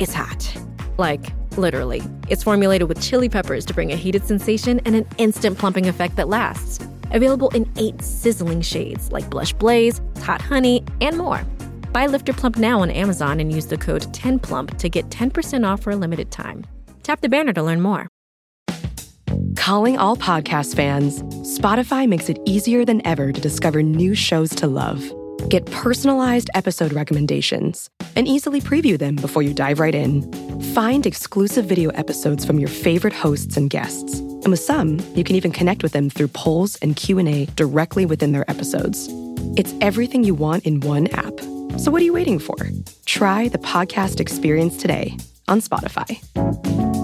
it's 0.00 0.12
hot. 0.12 0.56
Like, 0.98 1.24
literally. 1.56 2.02
It's 2.28 2.42
formulated 2.42 2.88
with 2.88 3.00
chili 3.00 3.28
peppers 3.28 3.64
to 3.66 3.74
bring 3.74 3.92
a 3.92 3.96
heated 3.96 4.26
sensation 4.26 4.80
and 4.84 4.96
an 4.96 5.06
instant 5.16 5.56
plumping 5.56 5.86
effect 5.88 6.16
that 6.16 6.28
lasts. 6.28 6.84
Available 7.12 7.50
in 7.50 7.72
eight 7.76 8.02
sizzling 8.02 8.60
shades 8.60 9.12
like 9.12 9.30
Blush 9.30 9.52
Blaze, 9.52 10.00
Hot 10.22 10.40
Honey, 10.40 10.82
and 11.00 11.16
more. 11.16 11.44
Buy 11.92 12.06
Lifter 12.06 12.32
Plump 12.32 12.56
now 12.56 12.80
on 12.80 12.90
Amazon 12.90 13.38
and 13.38 13.52
use 13.52 13.66
the 13.68 13.78
code 13.78 14.02
10PLUMP 14.12 14.78
to 14.78 14.88
get 14.88 15.10
10% 15.10 15.64
off 15.64 15.80
for 15.80 15.92
a 15.92 15.96
limited 15.96 16.32
time. 16.32 16.66
Tap 17.04 17.20
the 17.20 17.28
banner 17.28 17.52
to 17.52 17.62
learn 17.62 17.80
more. 17.80 18.08
Calling 19.56 19.98
all 19.98 20.16
podcast 20.16 20.76
fans, 20.76 21.22
Spotify 21.58 22.08
makes 22.08 22.28
it 22.28 22.38
easier 22.44 22.84
than 22.84 23.06
ever 23.06 23.32
to 23.32 23.40
discover 23.40 23.82
new 23.82 24.14
shows 24.14 24.50
to 24.56 24.66
love. 24.66 25.02
Get 25.48 25.66
personalized 25.66 26.50
episode 26.54 26.92
recommendations 26.92 27.90
and 28.16 28.26
easily 28.26 28.60
preview 28.60 28.98
them 28.98 29.16
before 29.16 29.42
you 29.42 29.52
dive 29.52 29.80
right 29.80 29.94
in. 29.94 30.30
Find 30.74 31.06
exclusive 31.06 31.66
video 31.66 31.90
episodes 31.90 32.44
from 32.44 32.58
your 32.58 32.68
favorite 32.68 33.12
hosts 33.12 33.56
and 33.56 33.68
guests. 33.68 34.18
And 34.18 34.48
with 34.48 34.60
some, 34.60 35.00
you 35.14 35.24
can 35.24 35.36
even 35.36 35.52
connect 35.52 35.82
with 35.82 35.92
them 35.92 36.10
through 36.10 36.28
polls 36.28 36.76
and 36.76 36.96
Q&A 36.96 37.46
directly 37.56 38.06
within 38.06 38.32
their 38.32 38.48
episodes. 38.50 39.08
It's 39.56 39.74
everything 39.80 40.24
you 40.24 40.34
want 40.34 40.64
in 40.64 40.80
one 40.80 41.08
app. 41.08 41.38
So 41.78 41.90
what 41.90 42.00
are 42.00 42.04
you 42.04 42.12
waiting 42.12 42.38
for? 42.38 42.56
Try 43.04 43.48
the 43.48 43.58
podcast 43.58 44.20
experience 44.20 44.76
today 44.76 45.16
on 45.48 45.60
Spotify. 45.60 47.03